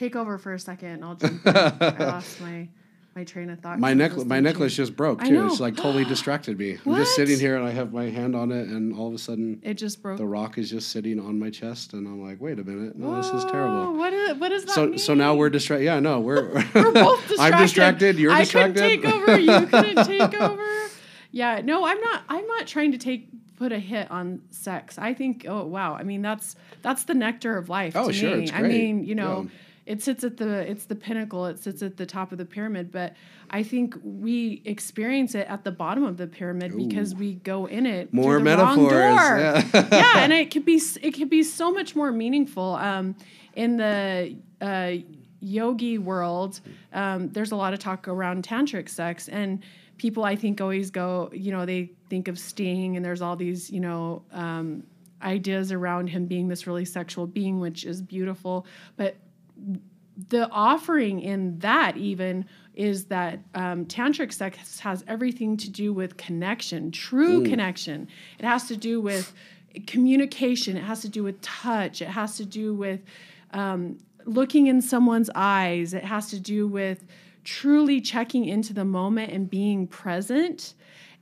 take 0.01 0.15
over 0.15 0.37
for 0.37 0.53
a 0.53 0.59
second. 0.59 1.03
I'll 1.03 1.15
jump. 1.15 1.41
I 1.45 1.95
lost 1.99 2.41
my 2.41 2.67
my 3.13 3.25
train 3.25 3.49
of 3.49 3.59
thought. 3.59 3.77
my 3.77 3.93
necklace 3.93 4.23
my 4.23 4.39
necklace 4.39 4.73
just 4.73 4.95
broke 4.95 5.21
too 5.21 5.45
it's 5.45 5.59
like 5.59 5.75
totally 5.75 6.05
distracted 6.15 6.57
me 6.57 6.77
i'm 6.85 6.95
just 6.95 7.13
sitting 7.13 7.37
here 7.37 7.57
and 7.57 7.67
i 7.67 7.69
have 7.69 7.91
my 7.91 8.05
hand 8.05 8.33
on 8.37 8.53
it 8.53 8.69
and 8.69 8.95
all 8.97 9.09
of 9.09 9.13
a 9.13 9.17
sudden 9.17 9.59
It 9.63 9.73
just 9.73 10.01
broke. 10.01 10.17
the 10.17 10.25
rock 10.25 10.57
is 10.57 10.69
just 10.69 10.91
sitting 10.93 11.19
on 11.19 11.37
my 11.37 11.49
chest 11.49 11.91
and 11.91 12.07
i'm 12.07 12.25
like 12.25 12.39
wait 12.39 12.57
a 12.57 12.63
minute 12.63 12.97
no 12.97 13.13
this 13.17 13.25
is 13.33 13.43
terrible 13.51 13.97
What, 13.97 14.13
is, 14.13 14.37
what 14.37 14.47
does 14.47 14.63
that 14.63 14.71
so 14.75 14.85
mean? 14.87 14.97
so 14.97 15.13
now 15.13 15.35
we're 15.35 15.49
distracted 15.49 15.83
yeah 15.83 15.99
no 15.99 16.21
we're 16.21 16.53
We're 16.73 16.93
both 16.93 17.19
distracted. 17.27 17.55
i'm 17.55 17.61
distracted 17.61 18.17
you're 18.17 18.33
distracted. 18.37 18.81
I 18.81 18.95
couldn't 18.95 19.01
take 19.03 19.13
over. 19.13 19.37
You 19.37 19.67
couldn't 19.67 20.05
take 20.05 20.41
over. 20.41 20.89
Yeah, 21.31 21.59
no, 21.65 21.85
I'm 21.85 21.99
not. 21.99 22.23
I'm 22.29 22.47
not 22.47 22.65
trying 22.65 22.93
to 22.93 22.97
take 22.97 23.27
put 23.57 23.73
a 23.73 23.79
hit 23.79 24.09
on 24.09 24.41
sex. 24.51 24.97
I 24.97 25.13
think. 25.13 25.45
Oh 25.47 25.65
wow. 25.65 25.95
I 25.95 26.03
mean, 26.03 26.21
that's 26.21 26.55
that's 26.81 27.03
the 27.05 27.13
nectar 27.13 27.57
of 27.57 27.69
life. 27.69 27.93
Oh, 27.95 28.07
to 28.07 28.13
sure, 28.13 28.35
me. 28.37 28.43
it's 28.43 28.53
I 28.53 28.61
mean, 28.63 29.03
you 29.05 29.15
know. 29.15 29.43
Yeah. 29.43 29.57
It 29.85 30.03
sits 30.03 30.23
at 30.23 30.37
the 30.37 30.69
it's 30.69 30.85
the 30.85 30.95
pinnacle. 30.95 31.47
It 31.47 31.59
sits 31.59 31.81
at 31.81 31.97
the 31.97 32.05
top 32.05 32.31
of 32.31 32.37
the 32.37 32.45
pyramid, 32.45 32.91
but 32.91 33.15
I 33.49 33.63
think 33.63 33.95
we 34.03 34.61
experience 34.65 35.33
it 35.33 35.47
at 35.47 35.63
the 35.63 35.71
bottom 35.71 36.03
of 36.03 36.17
the 36.17 36.27
pyramid 36.27 36.77
because 36.77 37.15
we 37.15 37.35
go 37.35 37.65
in 37.65 37.85
it 37.85 38.13
More 38.13 38.39
metaphors, 38.39 38.91
yeah. 38.91 39.63
yeah, 39.73 40.11
and 40.17 40.31
it 40.31 40.51
could 40.51 40.65
be 40.65 40.79
it 41.01 41.11
could 41.11 41.29
be 41.29 41.43
so 41.43 41.71
much 41.71 41.95
more 41.95 42.11
meaningful. 42.11 42.75
Um, 42.75 43.15
in 43.55 43.77
the 43.77 44.35
uh, 44.61 44.93
yogi 45.39 45.97
world, 45.97 46.61
um, 46.93 47.29
there's 47.29 47.51
a 47.51 47.55
lot 47.55 47.73
of 47.73 47.79
talk 47.79 48.07
around 48.07 48.47
tantric 48.47 48.87
sex, 48.87 49.27
and 49.29 49.63
people 49.97 50.23
I 50.23 50.35
think 50.35 50.61
always 50.61 50.91
go, 50.91 51.29
you 51.33 51.51
know, 51.51 51.65
they 51.65 51.91
think 52.09 52.27
of 52.27 52.37
Sting, 52.37 52.95
and 52.95 53.03
there's 53.03 53.21
all 53.21 53.35
these, 53.35 53.69
you 53.69 53.79
know. 53.79 54.23
Um, 54.31 54.83
ideas 55.23 55.71
around 55.71 56.07
him 56.07 56.25
being 56.25 56.47
this 56.47 56.65
really 56.65 56.83
sexual 56.83 57.27
being 57.27 57.59
which 57.59 57.85
is 57.85 58.01
beautiful 58.01 58.65
but 58.97 59.15
the 60.29 60.49
offering 60.49 61.21
in 61.21 61.59
that 61.59 61.97
even 61.97 62.45
is 62.75 63.05
that 63.05 63.39
um, 63.53 63.85
tantric 63.85 64.31
sex 64.31 64.79
has 64.79 65.03
everything 65.07 65.57
to 65.57 65.69
do 65.69 65.93
with 65.93 66.17
connection 66.17 66.91
true 66.91 67.43
connection. 67.43 68.07
It 68.39 68.45
has 68.45 68.67
to 68.67 68.77
do 68.77 69.01
with 69.01 69.33
communication. 69.87 70.77
It 70.77 70.83
has 70.83 71.01
to 71.01 71.09
do 71.09 71.23
with 71.23 71.39
touch. 71.41 72.01
It 72.01 72.07
has 72.07 72.37
to 72.37 72.45
do 72.45 72.73
with 72.73 73.01
um, 73.51 73.97
looking 74.25 74.67
in 74.67 74.81
someone's 74.81 75.29
eyes. 75.35 75.93
It 75.93 76.03
has 76.03 76.29
to 76.29 76.39
do 76.39 76.67
with 76.67 77.05
truly 77.43 78.01
checking 78.01 78.45
into 78.45 78.73
the 78.73 78.85
moment 78.85 79.31
and 79.31 79.49
being 79.49 79.87
present. 79.87 80.73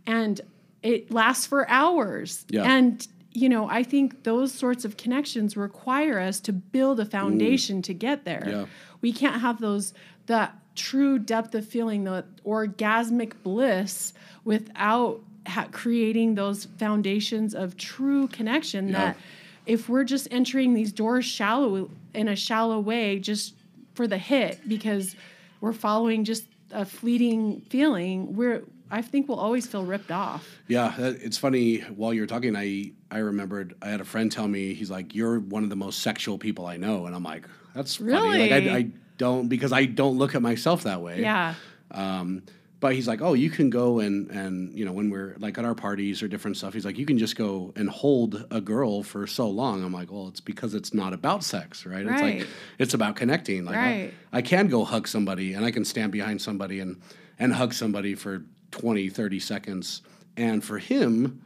And 0.06 0.41
it 0.84 1.12
lasts 1.12 1.45
for 1.45 1.69
hours. 1.69 2.45
Yeah. 2.49 2.63
and 2.63 3.08
you 3.39 3.47
know 3.49 3.67
i 3.69 3.82
think 3.84 4.23
those 4.23 4.52
sorts 4.52 4.84
of 4.86 4.97
connections 4.97 5.56
require 5.56 6.19
us 6.19 6.39
to 6.39 6.52
build 6.52 6.99
a 6.99 7.06
foundation 7.06 7.80
mm. 7.80 7.84
to 7.84 7.93
get 7.93 8.25
there 8.25 8.43
Yeah. 8.47 8.65
we 9.02 9.12
can't 9.13 9.41
have 9.41 9.60
those 9.62 9.93
that 10.25 10.56
true 10.75 11.17
depth 11.19 11.56
of 11.56 11.65
feeling 11.67 12.04
the 12.04 12.25
orgasmic 12.45 13.34
bliss 13.43 14.13
without 14.43 15.21
ha- 15.47 15.67
creating 15.71 16.36
those 16.36 16.65
foundations 16.78 17.56
of 17.56 17.78
true 17.78 18.28
connection 18.28 18.89
Yeah. 18.89 18.93
that 18.99 19.17
if 19.65 19.88
we're 19.88 20.04
just 20.04 20.28
entering 20.32 20.73
these 20.73 20.91
doors 20.91 21.25
shallow 21.25 21.89
in 22.13 22.28
a 22.28 22.36
shallow 22.36 22.80
way 22.80 23.19
just 23.19 23.54
for 23.93 24.08
the 24.08 24.17
hit 24.17 24.60
because 24.67 25.15
we're 25.62 25.73
following 25.73 26.23
just 26.23 26.45
a 26.71 26.86
fleeting 26.86 27.62
feeling 27.69 28.36
we're 28.36 28.63
i 28.91 29.02
think 29.02 29.28
we'll 29.28 29.39
always 29.39 29.65
feel 29.67 29.84
ripped 29.86 30.12
off 30.12 30.47
Yeah, 30.67 30.93
that- 30.97 31.21
it's 31.21 31.38
funny. 31.38 31.80
While 31.99 32.13
you 32.13 32.21
were 32.21 32.28
talking, 32.28 32.56
I 32.56 32.91
I 33.12 33.19
remembered 33.19 33.75
I 33.82 33.89
had 33.89 34.02
a 34.02 34.06
friend 34.06 34.32
tell 34.32 34.47
me 34.47 34.73
he's 34.73 34.91
like, 34.91 35.15
"You're 35.15 35.39
one 35.39 35.63
of 35.63 35.69
the 35.69 35.75
most 35.75 35.99
sexual 35.99 36.38
people 36.38 36.65
I 36.67 36.78
know," 36.78 37.06
and 37.08 37.15
I'm 37.15 37.23
like, 37.23 37.45
"That's 37.75 37.95
funny." 37.95 38.12
Like 38.12 38.52
I, 38.52 38.58
Really? 38.58 38.69
I 38.69 38.91
don't 39.17 39.47
because 39.47 39.71
I 39.73 39.86
don't 39.86 40.17
look 40.17 40.36
at 40.36 40.41
myself 40.41 40.84
that 40.84 41.02
way. 41.02 41.21
yeah 41.21 41.56
Um, 41.91 42.43
but 42.80 42.93
he's 42.95 43.08
like, 43.10 43.19
"Oh, 43.21 43.34
you 43.34 43.49
can 43.49 43.69
go 43.69 43.99
and 43.99 44.30
and 44.32 44.71
you 44.78 44.86
know 44.86 44.91
when 44.93 45.10
we're 45.10 45.36
like 45.39 45.58
at 45.58 45.65
our 45.65 45.75
parties 45.75 46.21
or 46.23 46.28
different 46.30 46.56
stuff, 46.58 46.73
he's 46.73 46.86
like, 46.86 46.97
you 46.97 47.06
can 47.06 47.17
just 47.17 47.36
go 47.36 47.73
and 47.75 47.89
hold 47.89 48.45
a 48.52 48.62
girl 48.62 49.04
for 49.04 49.28
so 49.28 49.49
long." 49.49 49.84
I'm 49.84 49.91
like, 49.91 50.12
"Well, 50.12 50.28
it's 50.30 50.39
because 50.39 50.73
it's 50.75 50.93
not 50.93 51.12
about 51.13 51.43
sex, 51.43 51.86
right? 51.86 52.06
right. 52.06 52.13
It's 52.13 52.21
like 52.21 52.47
it's 52.78 52.93
about 52.93 53.15
connecting. 53.17 53.65
Like 53.65 53.75
I- 53.75 53.91
Right. 54.04 54.13
I, 54.32 54.41
can 54.41 54.67
go 54.67 54.86
hug 54.86 55.08
somebody 55.08 55.54
and 55.56 55.65
I 55.65 55.71
can 55.71 55.84
stand 55.84 56.12
behind 56.13 56.41
somebody 56.41 56.80
and 56.80 57.02
and 57.38 57.54
hug 57.54 57.73
somebody 57.73 58.15
for 58.15 58.43
20, 58.72 59.10
30 59.10 59.40
seconds. 59.40 60.02
And 60.38 60.64
for 60.64 60.78
him, 60.78 61.42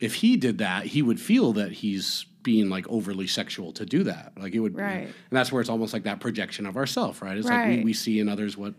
if 0.00 0.14
he 0.16 0.36
did 0.36 0.58
that, 0.58 0.86
he 0.86 1.02
would 1.02 1.20
feel 1.20 1.52
that 1.54 1.72
he's 1.72 2.26
being 2.42 2.68
like 2.68 2.86
overly 2.88 3.26
sexual 3.26 3.72
to 3.72 3.84
do 3.84 4.04
that. 4.04 4.32
Like 4.38 4.54
it 4.54 4.60
would, 4.60 4.76
Right. 4.76 5.02
and 5.06 5.12
that's 5.30 5.50
where 5.50 5.60
it's 5.60 5.70
almost 5.70 5.92
like 5.92 6.04
that 6.04 6.20
projection 6.20 6.66
of 6.66 6.76
ourself, 6.76 7.22
right? 7.22 7.36
It's 7.36 7.48
like 7.48 7.66
we, 7.68 7.84
we 7.84 7.92
see 7.92 8.20
in 8.20 8.28
others 8.28 8.56
what 8.56 8.74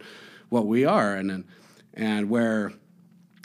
what 0.49 0.65
we 0.65 0.85
are, 0.85 1.15
and 1.15 1.29
then 1.29 1.45
and 1.95 2.29
where 2.29 2.71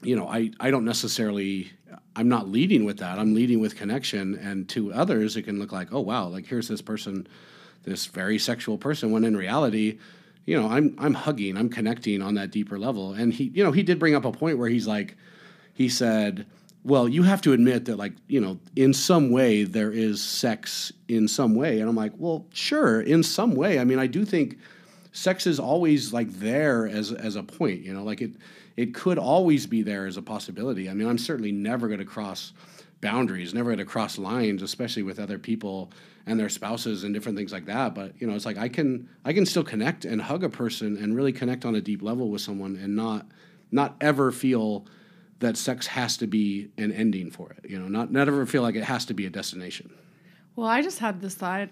you 0.04 0.16
know, 0.16 0.26
I, 0.26 0.50
I 0.58 0.70
don't 0.72 0.84
necessarily, 0.84 1.70
I'm 2.16 2.28
not 2.28 2.48
leading 2.48 2.84
with 2.84 2.98
that. 2.98 3.20
I'm 3.20 3.34
leading 3.34 3.60
with 3.60 3.76
connection. 3.76 4.34
And 4.34 4.68
to 4.70 4.92
others, 4.92 5.36
it 5.36 5.42
can 5.42 5.60
look 5.60 5.70
like, 5.70 5.92
oh, 5.92 6.00
wow, 6.00 6.26
like 6.26 6.44
here's 6.46 6.66
this 6.66 6.82
person, 6.82 7.26
this 7.84 8.06
very 8.06 8.36
sexual 8.38 8.76
person, 8.78 9.12
when 9.12 9.22
in 9.24 9.36
reality, 9.36 9.98
you 10.44 10.60
know, 10.60 10.68
I'm, 10.68 10.94
I'm 10.98 11.14
hugging, 11.14 11.56
I'm 11.56 11.68
connecting 11.68 12.22
on 12.22 12.34
that 12.34 12.50
deeper 12.50 12.78
level. 12.78 13.14
And 13.14 13.32
he, 13.32 13.44
you 13.54 13.62
know, 13.62 13.72
he 13.72 13.82
did 13.82 13.98
bring 13.98 14.14
up 14.14 14.24
a 14.24 14.32
point 14.32 14.58
where 14.58 14.68
he's 14.68 14.86
like, 14.86 15.16
he 15.74 15.88
said, 15.88 16.46
well, 16.84 17.08
you 17.08 17.22
have 17.22 17.40
to 17.42 17.52
admit 17.52 17.84
that, 17.84 17.96
like, 17.96 18.12
you 18.26 18.40
know, 18.40 18.58
in 18.74 18.92
some 18.92 19.30
way 19.30 19.62
there 19.62 19.92
is 19.92 20.22
sex 20.22 20.92
in 21.08 21.28
some 21.28 21.54
way. 21.54 21.78
And 21.78 21.88
I'm 21.88 21.94
like, 21.94 22.12
well, 22.16 22.46
sure, 22.52 23.00
in 23.00 23.22
some 23.22 23.54
way. 23.54 23.78
I 23.78 23.84
mean, 23.84 24.00
I 24.00 24.08
do 24.08 24.24
think 24.24 24.58
sex 25.12 25.46
is 25.46 25.60
always 25.60 26.12
like 26.12 26.30
there 26.32 26.88
as 26.88 27.12
as 27.12 27.36
a 27.36 27.42
point, 27.42 27.82
you 27.82 27.94
know, 27.94 28.02
like 28.02 28.20
it 28.20 28.32
it 28.76 28.94
could 28.94 29.18
always 29.18 29.66
be 29.66 29.82
there 29.82 30.06
as 30.06 30.16
a 30.16 30.22
possibility. 30.22 30.88
I 30.88 30.94
mean, 30.94 31.06
I'm 31.06 31.18
certainly 31.18 31.52
never 31.52 31.86
going 31.86 32.00
to 32.00 32.04
cross 32.06 32.52
boundaries, 33.00 33.52
never 33.54 33.68
going 33.68 33.78
to 33.78 33.84
cross 33.84 34.18
lines, 34.18 34.62
especially 34.62 35.02
with 35.02 35.20
other 35.20 35.38
people 35.38 35.90
and 36.26 36.38
their 36.38 36.48
spouses 36.48 37.04
and 37.04 37.14
different 37.14 37.36
things 37.36 37.52
like 37.52 37.66
that. 37.66 37.94
But 37.94 38.20
you 38.20 38.26
know, 38.26 38.34
it's 38.34 38.46
like 38.46 38.58
I 38.58 38.68
can 38.68 39.08
I 39.24 39.32
can 39.32 39.46
still 39.46 39.64
connect 39.64 40.04
and 40.04 40.20
hug 40.20 40.44
a 40.44 40.48
person 40.48 40.96
and 40.96 41.16
really 41.16 41.32
connect 41.32 41.64
on 41.64 41.74
a 41.74 41.80
deep 41.80 42.02
level 42.02 42.30
with 42.30 42.40
someone 42.40 42.76
and 42.76 42.94
not 42.94 43.26
not 43.70 43.96
ever 44.00 44.30
feel 44.30 44.86
that 45.40 45.56
sex 45.56 45.86
has 45.88 46.16
to 46.18 46.26
be 46.26 46.70
an 46.78 46.92
ending 46.92 47.30
for 47.30 47.50
it. 47.50 47.68
You 47.68 47.78
know, 47.78 47.88
not 47.88 48.12
not 48.12 48.28
ever 48.28 48.46
feel 48.46 48.62
like 48.62 48.74
it 48.74 48.84
has 48.84 49.04
to 49.06 49.14
be 49.14 49.26
a 49.26 49.30
destination. 49.30 49.92
Well, 50.54 50.68
I 50.68 50.82
just 50.82 50.98
had 50.98 51.20
this 51.20 51.34
thought 51.34 51.68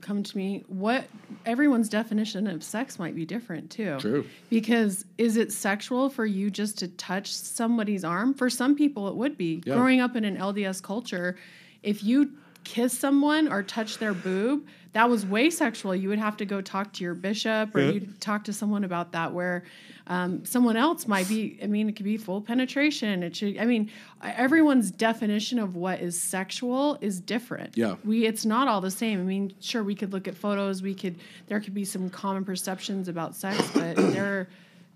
come 0.00 0.22
to 0.22 0.36
me. 0.36 0.64
What 0.68 1.04
everyone's 1.46 1.88
definition 1.88 2.46
of 2.46 2.62
sex 2.62 2.98
might 2.98 3.14
be 3.14 3.24
different 3.26 3.70
too. 3.70 3.98
True. 3.98 4.26
Because 4.48 5.04
is 5.18 5.36
it 5.36 5.52
sexual 5.52 6.08
for 6.08 6.24
you 6.24 6.50
just 6.50 6.78
to 6.78 6.88
touch 6.88 7.32
somebody's 7.32 8.04
arm? 8.04 8.34
For 8.34 8.50
some 8.50 8.74
people, 8.74 9.08
it 9.08 9.16
would 9.16 9.36
be. 9.36 9.62
Yeah. 9.64 9.74
Growing 9.74 10.00
up 10.00 10.16
in 10.16 10.24
an 10.24 10.36
LDS 10.36 10.82
culture, 10.82 11.36
if 11.82 12.02
you 12.02 12.32
kiss 12.64 12.98
someone 12.98 13.50
or 13.50 13.62
touch 13.62 13.98
their 13.98 14.14
boob, 14.14 14.66
that 14.92 15.08
was 15.08 15.24
way 15.24 15.50
sexual. 15.50 15.94
You 15.94 16.08
would 16.08 16.18
have 16.18 16.36
to 16.38 16.44
go 16.44 16.60
talk 16.60 16.92
to 16.94 17.04
your 17.04 17.14
bishop 17.14 17.74
or 17.74 17.80
Yeah. 17.80 17.90
you'd 17.92 18.20
talk 18.20 18.44
to 18.44 18.52
someone 18.52 18.82
about 18.84 19.12
that. 19.12 19.32
Where 19.32 19.62
um, 20.08 20.44
someone 20.44 20.76
else 20.76 21.06
might 21.06 21.28
be, 21.28 21.58
I 21.62 21.68
mean, 21.68 21.88
it 21.88 21.94
could 21.94 22.04
be 22.04 22.16
full 22.16 22.40
penetration. 22.40 23.22
It 23.22 23.36
should, 23.36 23.56
I 23.58 23.64
mean, 23.64 23.90
everyone's 24.22 24.90
definition 24.90 25.60
of 25.60 25.76
what 25.76 26.00
is 26.00 26.20
sexual 26.20 26.98
is 27.00 27.20
different. 27.20 27.76
Yeah. 27.76 27.94
We, 28.04 28.26
it's 28.26 28.44
not 28.44 28.66
all 28.66 28.80
the 28.80 28.90
same. 28.90 29.20
I 29.20 29.22
mean, 29.22 29.52
sure, 29.60 29.84
we 29.84 29.94
could 29.94 30.12
look 30.12 30.26
at 30.26 30.34
photos. 30.34 30.82
We 30.82 30.94
could, 30.94 31.20
there 31.46 31.60
could 31.60 31.74
be 31.74 31.84
some 31.84 32.10
common 32.10 32.44
perceptions 32.44 33.06
about 33.06 33.36
sex, 33.36 33.70
but 33.72 33.94
there, 34.12 34.48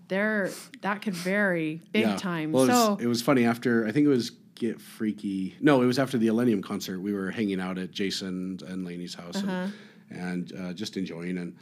there, 0.09 0.49
that 0.81 1.01
could 1.01 1.13
vary 1.15 1.81
big 1.93 2.17
time. 2.17 2.51
Well, 2.51 2.65
it 2.65 2.67
was, 2.67 2.75
so 2.77 2.97
it 2.99 3.07
was 3.07 3.21
funny 3.21 3.45
after 3.45 3.87
I 3.87 3.93
think 3.93 4.05
it 4.05 4.09
was 4.09 4.33
Get 4.55 4.79
Freaky. 4.79 5.55
No, 5.59 5.81
it 5.81 5.85
was 5.85 5.99
after 5.99 6.17
the 6.17 6.27
Millennium 6.27 6.61
concert. 6.61 6.99
We 7.01 7.13
were 7.13 7.29
hanging 7.29 7.59
out 7.59 7.77
at 7.77 7.91
Jason 7.91 8.59
and 8.67 8.85
Lainey's 8.85 9.13
house 9.13 9.37
Uh-huh. 9.37 9.67
and, 10.09 10.51
and 10.51 10.69
uh, 10.69 10.73
just 10.73 10.95
enjoying. 10.97 11.37
And 11.37 11.55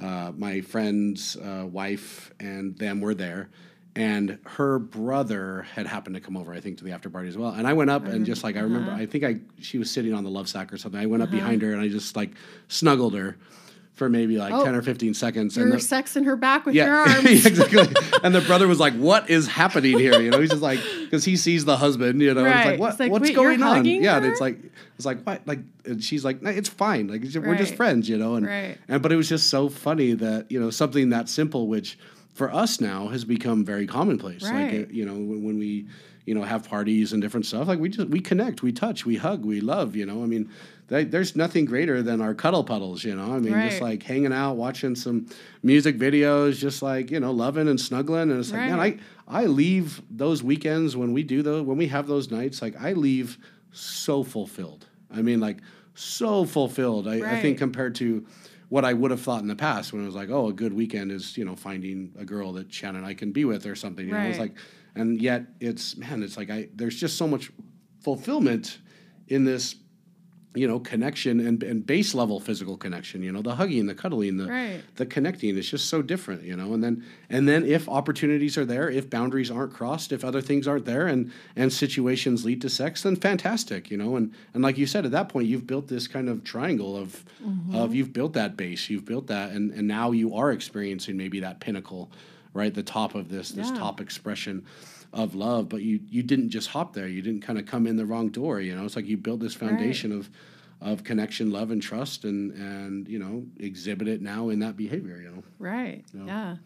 uh, 0.00 0.32
my 0.36 0.60
friend's 0.62 1.36
uh, 1.36 1.66
wife 1.70 2.32
and 2.40 2.76
them 2.78 3.00
were 3.00 3.14
there. 3.14 3.50
And 3.96 4.38
her 4.44 4.78
brother 4.78 5.62
had 5.74 5.86
happened 5.86 6.14
to 6.14 6.20
come 6.20 6.36
over, 6.36 6.54
I 6.54 6.60
think, 6.60 6.78
to 6.78 6.84
the 6.84 6.92
after 6.92 7.10
party 7.10 7.28
as 7.28 7.36
well. 7.36 7.50
And 7.50 7.66
I 7.66 7.72
went 7.72 7.90
up 7.90 8.04
and 8.06 8.24
just 8.24 8.44
like 8.44 8.56
I 8.56 8.60
remember, 8.60 8.92
Uh-huh. 8.92 9.02
I 9.02 9.06
think 9.06 9.24
I 9.24 9.40
she 9.60 9.76
was 9.78 9.90
sitting 9.90 10.14
on 10.14 10.24
the 10.24 10.30
love 10.30 10.48
sack 10.48 10.72
or 10.72 10.78
something. 10.78 11.00
I 11.00 11.06
went 11.06 11.22
up 11.22 11.30
behind 11.30 11.62
her 11.62 11.72
and 11.72 11.80
I 11.82 11.88
just 11.88 12.14
like 12.16 12.30
snuggled 12.68 13.14
her 13.14 13.36
for 13.98 14.08
maybe 14.08 14.38
like 14.38 14.52
Oh. 14.52 14.64
ten 14.64 14.74
or 14.74 14.80
fifteen 14.82 15.12
seconds. 15.12 15.56
you're 15.56 15.64
and 15.66 15.74
the- 15.74 15.78
sexing 15.78 16.24
her 16.24 16.36
back 16.36 16.64
with 16.64 16.74
your 16.74 16.86
yeah, 17.06 17.14
arms. 17.14 17.44
exactly. 17.44 17.86
And 18.22 18.34
the 18.34 18.40
brother 18.40 18.66
was 18.66 18.78
like, 18.80 18.94
"What 18.94 19.28
is 19.28 19.46
happening 19.48 19.98
here?" 19.98 20.20
You 20.20 20.30
know, 20.30 20.40
he's 20.40 20.50
just 20.50 20.62
like, 20.62 20.80
because 21.02 21.24
he 21.24 21.36
sees 21.36 21.64
the 21.64 21.76
husband. 21.76 22.22
You 22.22 22.32
know, 22.32 22.44
and 22.44 22.54
it's 22.54 22.66
like, 22.66 22.80
"What? 22.80 22.98
Like, 23.00 23.12
what's 23.12 23.30
going 23.30 23.62
on?" 23.62 23.84
Yeah, 23.84 24.16
and 24.16 24.24
it's 24.26 24.40
like, 24.40 24.58
it's 24.96 25.04
like, 25.04 25.22
what? 25.24 25.42
Like, 25.46 25.60
and 25.84 26.02
she's 26.02 26.24
like, 26.24 26.40
"No, 26.42 26.50
"It's 26.50 26.68
fine. 26.68 27.08
Like, 27.08 27.22
we're 27.44 27.56
just 27.56 27.74
friends." 27.74 28.08
You 28.08 28.16
know, 28.18 28.36
and 28.36 28.46
Right. 28.46 28.78
and 28.88 29.02
but 29.02 29.12
it 29.12 29.16
was 29.16 29.28
just 29.28 29.48
so 29.50 29.68
funny 29.68 30.12
that 30.14 30.50
you 30.50 30.58
know 30.60 30.70
something 30.70 31.10
that 31.10 31.28
simple, 31.28 31.66
which 31.68 31.98
for 32.34 32.54
us 32.54 32.80
now 32.80 33.08
has 33.08 33.24
become 33.24 33.64
very 33.64 33.86
commonplace. 33.86 34.42
Like, 34.42 34.52
Right. 34.52 34.84
uh, 34.88 34.92
you 34.92 35.04
know, 35.04 35.14
when, 35.14 35.42
when 35.42 35.58
we 35.58 35.86
you 36.24 36.34
know 36.34 36.42
have 36.44 36.68
parties 36.68 37.12
and 37.12 37.20
different 37.20 37.46
stuff, 37.46 37.66
like 37.66 37.80
we 37.80 37.88
just 37.88 38.08
we 38.08 38.20
connect, 38.20 38.62
we 38.62 38.70
touch, 38.70 39.04
we 39.04 39.16
hug, 39.16 39.44
we 39.44 39.60
love. 39.60 39.96
You 39.96 40.06
know, 40.06 40.22
I 40.22 40.26
mean. 40.26 40.48
That, 40.88 41.10
there's 41.10 41.36
nothing 41.36 41.66
greater 41.66 42.02
than 42.02 42.20
our 42.20 42.34
cuddle 42.34 42.64
puddles, 42.64 43.04
you 43.04 43.14
know. 43.14 43.34
I 43.34 43.38
mean, 43.38 43.52
just 43.68 43.82
like 43.82 44.02
hanging 44.02 44.32
out, 44.32 44.54
watching 44.54 44.94
some 44.94 45.26
music 45.62 45.98
videos, 45.98 46.58
just 46.58 46.82
like 46.82 47.10
you 47.10 47.20
know, 47.20 47.30
loving 47.30 47.68
and 47.68 47.80
snuggling. 47.80 48.30
And 48.30 48.40
it's 48.40 48.50
like, 48.52 48.60
man, 48.70 48.80
I 48.80 48.98
I 49.26 49.46
leave 49.46 50.00
those 50.10 50.42
weekends 50.42 50.96
when 50.96 51.12
we 51.12 51.22
do 51.22 51.42
those 51.42 51.62
when 51.62 51.76
we 51.76 51.88
have 51.88 52.06
those 52.06 52.30
nights, 52.30 52.62
like 52.62 52.74
I 52.80 52.92
leave 52.92 53.38
so 53.70 54.22
fulfilled. 54.24 54.86
I 55.10 55.22
mean, 55.22 55.40
like 55.40 55.58
so 55.94 56.44
fulfilled. 56.44 57.06
I, 57.06 57.36
I 57.36 57.40
think 57.42 57.58
compared 57.58 57.94
to 57.96 58.26
what 58.68 58.84
I 58.84 58.92
would 58.92 59.10
have 59.10 59.20
thought 59.20 59.40
in 59.42 59.48
the 59.48 59.56
past 59.56 59.92
when 59.92 60.02
it 60.02 60.06
was 60.06 60.14
like, 60.14 60.30
oh, 60.30 60.48
a 60.48 60.52
good 60.52 60.72
weekend 60.72 61.10
is 61.12 61.36
you 61.36 61.44
know 61.44 61.56
finding 61.56 62.12
a 62.18 62.24
girl 62.24 62.52
that 62.54 62.72
Shannon 62.72 62.96
and 62.96 63.06
I 63.06 63.14
can 63.14 63.32
be 63.32 63.44
with 63.44 63.66
or 63.66 63.74
something. 63.74 64.06
You 64.06 64.12
know, 64.12 64.20
it's 64.20 64.38
like, 64.38 64.54
and 64.94 65.20
yet 65.20 65.44
it's 65.60 65.96
man, 65.96 66.22
it's 66.22 66.36
like 66.36 66.50
I 66.50 66.68
there's 66.74 66.96
just 66.96 67.18
so 67.18 67.28
much 67.28 67.50
fulfillment 68.00 68.78
in 69.26 69.44
this 69.44 69.74
you 70.58 70.66
know 70.68 70.80
connection 70.80 71.38
and, 71.40 71.62
and 71.62 71.86
base 71.86 72.14
level 72.14 72.40
physical 72.40 72.76
connection 72.76 73.22
you 73.22 73.30
know 73.32 73.42
the 73.42 73.54
hugging 73.54 73.86
the 73.86 73.94
cuddling 73.94 74.36
the 74.36 74.46
Right. 74.46 74.80
the 74.96 75.06
connecting 75.06 75.56
is 75.56 75.70
just 75.70 75.88
so 75.88 76.02
different 76.02 76.42
you 76.42 76.56
know 76.56 76.74
and 76.74 76.82
then 76.82 77.04
and 77.30 77.48
then 77.48 77.64
if 77.64 77.88
opportunities 77.88 78.58
are 78.58 78.64
there 78.64 78.90
if 78.90 79.08
boundaries 79.08 79.50
aren't 79.50 79.72
crossed 79.72 80.12
if 80.12 80.24
other 80.24 80.40
things 80.40 80.66
aren't 80.66 80.84
there 80.84 81.06
and 81.06 81.30
and 81.54 81.72
situations 81.72 82.44
lead 82.44 82.60
to 82.62 82.68
sex 82.68 83.02
then 83.02 83.16
fantastic 83.16 83.90
you 83.90 83.96
know 83.96 84.16
and 84.16 84.32
and 84.54 84.62
like 84.62 84.76
you 84.76 84.86
said 84.86 85.04
at 85.04 85.12
that 85.12 85.28
point 85.28 85.46
you've 85.46 85.66
built 85.66 85.88
this 85.88 86.06
kind 86.08 86.28
of 86.28 86.42
triangle 86.44 86.96
of 86.96 87.24
mm-hmm. 87.42 87.74
of 87.74 87.94
you've 87.94 88.12
built 88.12 88.32
that 88.32 88.56
base 88.56 88.90
you've 88.90 89.04
built 89.04 89.26
that 89.28 89.50
and 89.52 89.70
and 89.72 89.86
now 89.86 90.10
you 90.10 90.34
are 90.34 90.50
experiencing 90.50 91.16
maybe 91.16 91.40
that 91.40 91.60
pinnacle 91.60 92.10
right 92.54 92.74
the 92.74 92.82
top 92.82 93.14
of 93.14 93.28
this 93.28 93.50
this 93.50 93.68
Yeah. 93.70 93.78
top 93.78 94.00
expression 94.00 94.64
of 95.12 95.34
love 95.34 95.68
but 95.68 95.80
you 95.82 96.00
you 96.08 96.22
didn't 96.22 96.50
just 96.50 96.68
hop 96.68 96.92
there 96.92 97.08
you 97.08 97.22
didn't 97.22 97.40
kind 97.42 97.58
of 97.58 97.64
come 97.66 97.86
in 97.86 97.96
the 97.96 98.04
wrong 98.06 98.28
door 98.28 98.60
you 98.60 98.74
know 98.76 98.84
it's 98.84 98.96
like 98.96 99.06
you 99.06 99.16
build 99.16 99.40
this 99.40 99.54
foundation 99.54 100.12
of 100.12 100.28
of 100.80 101.02
connection 101.02 101.50
love 101.50 101.70
and 101.70 101.80
trust 101.82 102.24
and 102.24 102.52
and 102.52 103.08
you 103.08 103.18
know 103.18 103.44
exhibit 103.58 104.06
it 104.06 104.20
now 104.20 104.48
in 104.50 104.58
that 104.58 104.76
behavior 104.76 105.16
you 105.20 105.30
know 105.30 105.42
Right. 105.58 106.04
Yeah. 106.14 106.24
Yeah. 106.26 106.56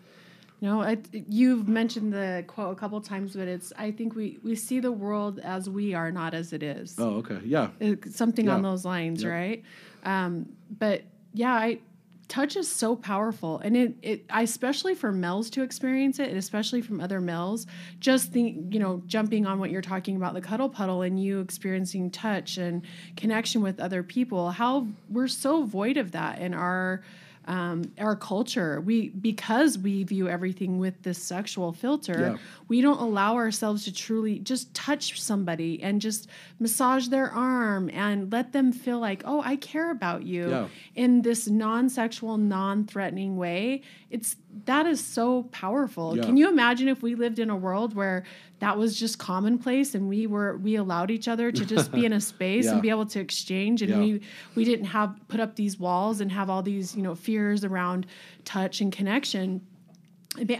No, 0.60 0.80
I, 0.80 0.98
you've 1.12 1.66
mentioned 1.66 2.12
the 2.12 2.44
quote 2.46 2.70
a 2.70 2.78
couple 2.78 3.00
times, 3.00 3.34
but 3.34 3.48
it's. 3.48 3.72
I 3.76 3.90
think 3.90 4.14
we 4.14 4.38
we 4.44 4.54
see 4.54 4.78
the 4.78 4.92
world 4.92 5.40
as 5.40 5.68
we 5.68 5.92
are, 5.92 6.12
not 6.12 6.34
as 6.34 6.52
it 6.52 6.62
is. 6.62 6.94
oh 6.98 7.16
okay 7.16 7.40
yeah 7.44 7.70
It's 7.80 8.14
something 8.16 8.48
on 8.48 8.62
those 8.62 8.84
lines, 8.84 9.24
Yep. 9.24 9.32
right? 9.32 9.64
Um, 10.04 10.50
but 10.78 11.02
yeah, 11.34 11.52
I 11.52 11.80
touch 12.28 12.56
is 12.56 12.70
so 12.70 12.96
powerful, 12.96 13.58
and 13.58 13.76
it 13.76 13.94
it 14.02 14.24
I, 14.30 14.42
especially 14.42 14.94
for 14.94 15.12
males 15.12 15.50
to 15.50 15.62
experience 15.62 16.18
it, 16.18 16.28
and 16.28 16.38
especially 16.38 16.80
from 16.80 17.00
other 17.00 17.20
males. 17.20 17.66
Just 18.00 18.32
think, 18.32 18.72
you 18.72 18.80
know, 18.80 19.02
jumping 19.06 19.46
on 19.46 19.58
what 19.58 19.70
you're 19.70 19.82
talking 19.82 20.16
about, 20.16 20.34
the 20.34 20.40
cuddle 20.40 20.68
puddle, 20.68 21.02
and 21.02 21.22
you 21.22 21.40
experiencing 21.40 22.10
touch 22.10 22.58
and 22.58 22.82
connection 23.16 23.62
with 23.62 23.80
other 23.80 24.02
people. 24.02 24.50
How 24.50 24.86
we're 25.08 25.28
so 25.28 25.64
void 25.64 25.96
of 25.96 26.12
that 26.12 26.40
in 26.40 26.54
our 26.54 27.02
um, 27.46 27.90
our 27.98 28.14
culture. 28.16 28.80
We 28.80 29.08
because 29.08 29.76
we 29.78 30.04
view 30.04 30.28
everything 30.28 30.78
with 30.78 31.02
this 31.02 31.18
sexual 31.18 31.72
filter, 31.72 32.18
Yeah. 32.20 32.36
we 32.68 32.80
don't 32.80 33.00
allow 33.00 33.34
ourselves 33.36 33.84
to 33.84 33.92
truly 33.92 34.38
just 34.38 34.72
touch 34.74 35.20
somebody 35.20 35.82
and 35.82 36.00
just 36.00 36.28
massage 36.60 37.08
their 37.08 37.30
arm 37.30 37.90
and 37.92 38.30
let 38.32 38.52
them 38.52 38.72
feel 38.72 39.00
like, 39.00 39.22
oh, 39.24 39.42
I 39.44 39.56
care 39.56 39.90
about 39.90 40.22
you 40.24 40.48
Yeah. 40.50 40.68
in 40.94 41.22
this 41.22 41.48
non-sexual, 41.48 42.38
non-threatening 42.38 43.36
way. 43.36 43.82
It's 44.12 44.36
that 44.66 44.86
is 44.86 45.02
so 45.04 45.44
powerful. 45.44 46.16
Yeah. 46.16 46.22
Can 46.24 46.36
you 46.36 46.48
imagine 46.48 46.86
if 46.86 47.02
we 47.02 47.14
lived 47.14 47.38
in 47.38 47.48
a 47.50 47.56
world 47.56 47.94
where 47.94 48.24
that 48.60 48.76
was 48.78 48.96
just 48.98 49.18
commonplace 49.18 49.94
and 49.94 50.06
we 50.08 50.26
were 50.26 50.58
we 50.58 50.76
allowed 50.76 51.10
each 51.10 51.26
other 51.28 51.50
to 51.50 51.64
just 51.64 51.90
be 51.90 52.04
in 52.04 52.12
a 52.12 52.20
space 52.32 52.66
Yeah. 52.66 52.72
and 52.74 52.82
be 52.82 52.90
able 52.90 53.06
to 53.06 53.20
exchange 53.20 53.80
and 53.82 53.90
Yeah. 53.90 53.98
we 53.98 54.20
we 54.54 54.64
didn't 54.64 54.84
have 54.86 55.18
put 55.28 55.40
up 55.40 55.56
these 55.56 55.78
walls 55.78 56.20
and 56.20 56.30
have 56.30 56.50
all 56.50 56.62
these, 56.62 56.94
you 56.94 57.02
know, 57.02 57.14
fears 57.14 57.64
around 57.64 58.06
touch 58.44 58.80
and 58.82 58.92
connection 58.92 59.62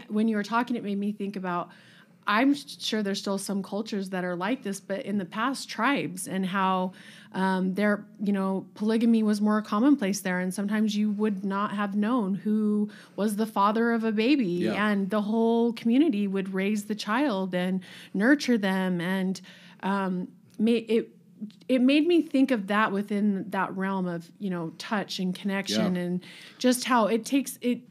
when 0.09 0.27
you 0.27 0.35
were 0.35 0.43
talking, 0.43 0.75
it 0.75 0.83
made 0.83 0.99
me 0.99 1.11
think 1.11 1.35
about. 1.35 1.69
I'm 2.25 2.53
sure 2.53 3.03
there's 3.03 3.19
still 3.19 3.37
some 3.37 3.61
cultures 3.63 4.09
that 4.11 4.23
are 4.23 4.35
like 4.35 4.63
this, 4.63 4.79
but 4.79 5.05
in 5.05 5.17
the 5.17 5.25
past, 5.25 5.69
tribes 5.69 6.27
and 6.27 6.45
how 6.45 6.93
um, 7.33 7.73
their, 7.73 8.05
you 8.23 8.31
know, 8.31 8.65
polygamy 8.75 9.23
was 9.23 9.41
more 9.41 9.61
commonplace 9.61 10.21
there, 10.21 10.39
and 10.39 10.53
sometimes 10.53 10.95
you 10.95 11.11
would 11.11 11.43
not 11.43 11.73
have 11.73 11.95
known 11.95 12.35
who 12.35 12.89
was 13.15 13.35
the 13.35 13.45
father 13.47 13.91
of 13.91 14.03
a 14.03 14.11
baby, 14.11 14.45
Yeah. 14.45 14.91
and 14.91 15.09
the 15.09 15.21
whole 15.21 15.73
community 15.73 16.27
would 16.27 16.53
raise 16.53 16.85
the 16.85 16.95
child 16.95 17.53
and 17.55 17.81
nurture 18.13 18.57
them, 18.57 19.01
and 19.01 19.41
um, 19.81 20.27
it 20.59 21.09
it 21.67 21.81
made 21.81 22.07
me 22.07 22.21
think 22.21 22.51
of 22.51 22.67
that 22.67 22.91
within 22.93 23.49
that 23.49 23.75
realm 23.75 24.07
of 24.07 24.31
you 24.39 24.49
know 24.49 24.71
touch 24.77 25.19
and 25.19 25.35
connection 25.35 25.95
Yeah. 25.95 26.01
and 26.03 26.23
just 26.57 26.85
how 26.85 27.07
it 27.07 27.25
takes 27.25 27.57
it 27.61 27.81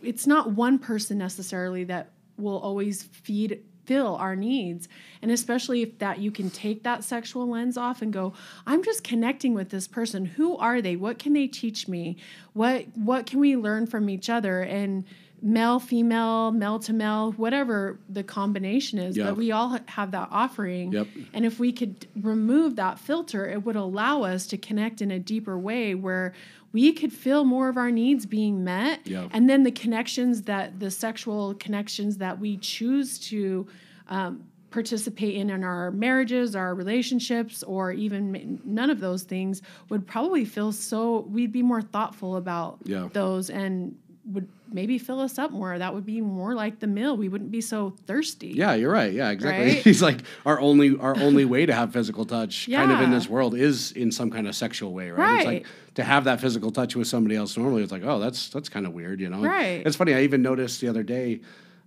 it's 0.00 0.28
not 0.28 0.52
one 0.52 0.78
person 0.78 1.18
necessarily 1.18 1.82
that 1.84 2.10
will 2.38 2.58
always 2.58 3.02
feed 3.02 3.62
fill 3.86 4.16
our 4.16 4.36
needs. 4.36 4.86
And 5.22 5.30
especially 5.30 5.80
if 5.80 5.98
that 5.98 6.18
you 6.18 6.30
can 6.30 6.50
take 6.50 6.82
that 6.82 7.04
sexual 7.04 7.48
lens 7.48 7.78
off 7.78 8.02
and 8.02 8.12
go 8.12 8.34
i'm 8.66 8.84
just 8.84 9.02
connecting 9.02 9.54
with 9.54 9.70
this 9.70 9.88
person. 9.88 10.24
Who 10.26 10.56
are 10.58 10.82
they? 10.82 10.94
What 10.96 11.18
can 11.18 11.32
they 11.32 11.46
teach 11.46 11.88
me? 11.88 12.18
What 12.52 12.84
what 12.96 13.24
can 13.26 13.40
we 13.40 13.56
learn 13.56 13.86
from 13.86 14.10
each 14.10 14.28
other? 14.28 14.60
And 14.60 15.04
male 15.40 15.78
female 15.78 16.50
male 16.50 16.80
to 16.80 16.92
male 16.92 17.30
whatever 17.32 17.98
the 18.08 18.24
combination 18.24 18.98
is 18.98 19.16
Yeah. 19.16 19.26
but 19.26 19.36
we 19.36 19.52
all 19.52 19.78
have 19.86 20.10
that 20.10 20.28
offering. 20.32 20.92
Yep. 20.92 21.06
and 21.32 21.46
if 21.46 21.58
we 21.60 21.72
could 21.72 22.08
remove 22.20 22.74
that 22.76 22.98
filter 22.98 23.48
it 23.48 23.64
would 23.64 23.76
allow 23.76 24.22
us 24.24 24.48
to 24.48 24.58
connect 24.58 25.00
in 25.00 25.10
a 25.12 25.18
deeper 25.20 25.56
way 25.56 25.94
where 25.94 26.34
we 26.72 26.92
could 26.92 27.12
feel 27.12 27.44
more 27.44 27.68
of 27.68 27.76
our 27.76 27.90
needs 27.90 28.26
being 28.26 28.62
met 28.64 29.06
Yeah. 29.06 29.28
and 29.32 29.48
then 29.48 29.62
the 29.62 29.70
connections 29.70 30.42
that 30.42 30.78
the 30.80 30.90
sexual 30.90 31.54
connections 31.54 32.18
that 32.18 32.38
we 32.38 32.56
choose 32.58 33.18
to 33.30 33.66
um, 34.08 34.44
participate 34.70 35.34
in 35.34 35.48
in 35.50 35.64
our 35.64 35.90
marriages 35.90 36.54
our 36.54 36.74
relationships 36.74 37.62
or 37.62 37.90
even 37.92 38.60
none 38.64 38.90
of 38.90 39.00
those 39.00 39.22
things 39.22 39.62
would 39.88 40.06
probably 40.06 40.44
feel 40.44 40.72
so 40.72 41.20
we'd 41.30 41.52
be 41.52 41.62
more 41.62 41.80
thoughtful 41.80 42.36
about 42.36 42.78
Yeah. 42.84 43.08
those 43.14 43.48
and 43.48 43.96
would 44.32 44.46
maybe 44.70 44.98
fill 44.98 45.20
us 45.20 45.38
up 45.38 45.50
more 45.50 45.78
that 45.78 45.94
would 45.94 46.04
be 46.04 46.20
more 46.20 46.54
like 46.54 46.78
the 46.80 46.86
meal 46.86 47.16
we 47.16 47.28
wouldn't 47.28 47.50
be 47.50 47.60
so 47.60 47.94
thirsty 48.06 48.48
Yeah, 48.48 48.74
you're 48.74 48.92
right. 48.92 49.12
Yeah, 49.12 49.30
exactly. 49.30 49.66
Right? 49.66 49.76
He's 49.84 50.02
like 50.02 50.20
our 50.44 50.60
only 50.60 50.98
our 50.98 51.16
only 51.18 51.44
way 51.46 51.64
to 51.66 51.72
have 51.72 51.92
physical 51.92 52.24
touch 52.26 52.68
kind 52.70 52.92
of 52.92 53.00
in 53.00 53.10
this 53.10 53.28
world 53.28 53.54
is 53.54 53.92
in 53.92 54.12
some 54.12 54.30
kind 54.30 54.46
of 54.46 54.54
sexual 54.54 54.92
way, 54.92 55.10
right? 55.10 55.36
It's 55.38 55.44
like 55.46 55.54
Right. 55.64 55.66
to 55.94 56.04
have 56.04 56.24
that 56.24 56.40
physical 56.40 56.70
touch 56.70 56.94
with 56.94 57.06
somebody 57.08 57.36
else 57.36 57.56
normally 57.56 57.82
it's 57.82 57.92
like, 57.92 58.04
oh, 58.04 58.18
that's 58.18 58.50
that's 58.50 58.68
kind 58.68 58.86
of 58.86 58.92
weird, 58.92 59.20
you 59.20 59.30
know. 59.30 59.40
Right. 59.42 59.82
It's 59.86 59.96
funny. 59.96 60.12
I 60.14 60.22
even 60.22 60.42
noticed 60.42 60.80
the 60.82 60.88
other 60.88 61.02
day 61.02 61.40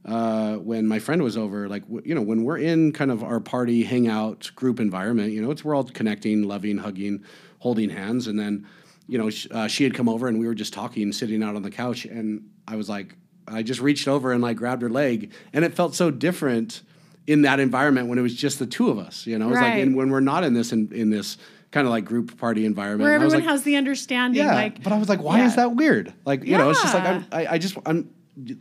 uh, 0.03 0.55
when 0.55 0.87
my 0.87 0.97
friend 0.97 1.21
was 1.21 1.37
over, 1.37 1.69
like 1.69 1.83
w- 1.83 2.01
you 2.03 2.15
know, 2.15 2.21
when 2.23 2.43
we're 2.43 2.57
in 2.57 2.91
kind 2.91 3.11
of 3.11 3.23
our 3.23 3.39
party 3.39 3.83
hangout 3.83 4.49
group 4.55 4.79
environment, 4.79 5.31
you 5.31 5.41
know, 5.43 5.51
it's 5.51 5.63
we're 5.63 5.75
all 5.75 5.83
connecting, 5.83 6.41
loving, 6.43 6.79
hugging, 6.79 7.23
holding 7.59 7.91
hands, 7.91 8.25
and 8.25 8.39
then 8.39 8.65
you 9.11 9.17
know, 9.17 9.29
sh- 9.29 9.47
uh, 9.51 9.67
she 9.67 9.83
had 9.83 9.93
come 9.93 10.07
over 10.07 10.29
and 10.29 10.39
we 10.39 10.47
were 10.47 10.55
just 10.55 10.71
talking, 10.71 11.11
sitting 11.11 11.43
out 11.43 11.57
on 11.57 11.63
the 11.63 11.69
couch, 11.69 12.05
and 12.05 12.49
I 12.65 12.77
was 12.77 12.87
like, 12.87 13.15
I 13.45 13.61
just 13.61 13.81
reached 13.81 14.07
over 14.07 14.31
and 14.31 14.41
like 14.41 14.55
grabbed 14.55 14.81
her 14.83 14.89
leg, 14.89 15.31
and 15.51 15.65
it 15.65 15.73
felt 15.73 15.95
so 15.95 16.09
different 16.11 16.81
in 17.27 17.41
that 17.41 17.59
environment 17.59 18.07
when 18.07 18.17
it 18.17 18.21
was 18.21 18.33
just 18.33 18.57
the 18.57 18.65
two 18.65 18.89
of 18.89 18.97
us. 18.97 19.27
You 19.27 19.37
know, 19.37 19.49
it's 19.51 19.59
like 19.59 19.73
Right. 19.73 19.79
in, 19.79 19.95
when 19.95 20.09
we're 20.11 20.21
not 20.21 20.45
in 20.45 20.53
this 20.53 20.71
in, 20.71 20.89
in 20.93 21.09
this 21.09 21.37
kind 21.71 21.85
of 21.85 21.91
like 21.91 22.05
group 22.05 22.37
party 22.37 22.65
environment. 22.65 23.01
where 23.03 23.13
And 23.15 23.21
I 23.21 23.25
was 23.25 23.33
everyone 23.33 23.47
like, 23.47 23.53
has 23.57 23.63
the 23.63 23.75
understanding 23.75 24.41
yeah, 24.43 24.53
like 24.55 24.81
but 24.81 24.93
I 24.93 24.97
was 24.97 25.09
like, 25.09 25.21
why 25.21 25.43
is 25.43 25.57
that 25.57 25.75
weird? 25.75 26.13
Like, 26.25 26.45
you 26.45 26.57
know, 26.57 26.69
it's 26.69 26.81
just 26.81 26.93
like 26.93 27.03
I'm, 27.03 27.25
I, 27.33 27.47
I 27.47 27.57
just 27.57 27.77
I'm 27.85 28.09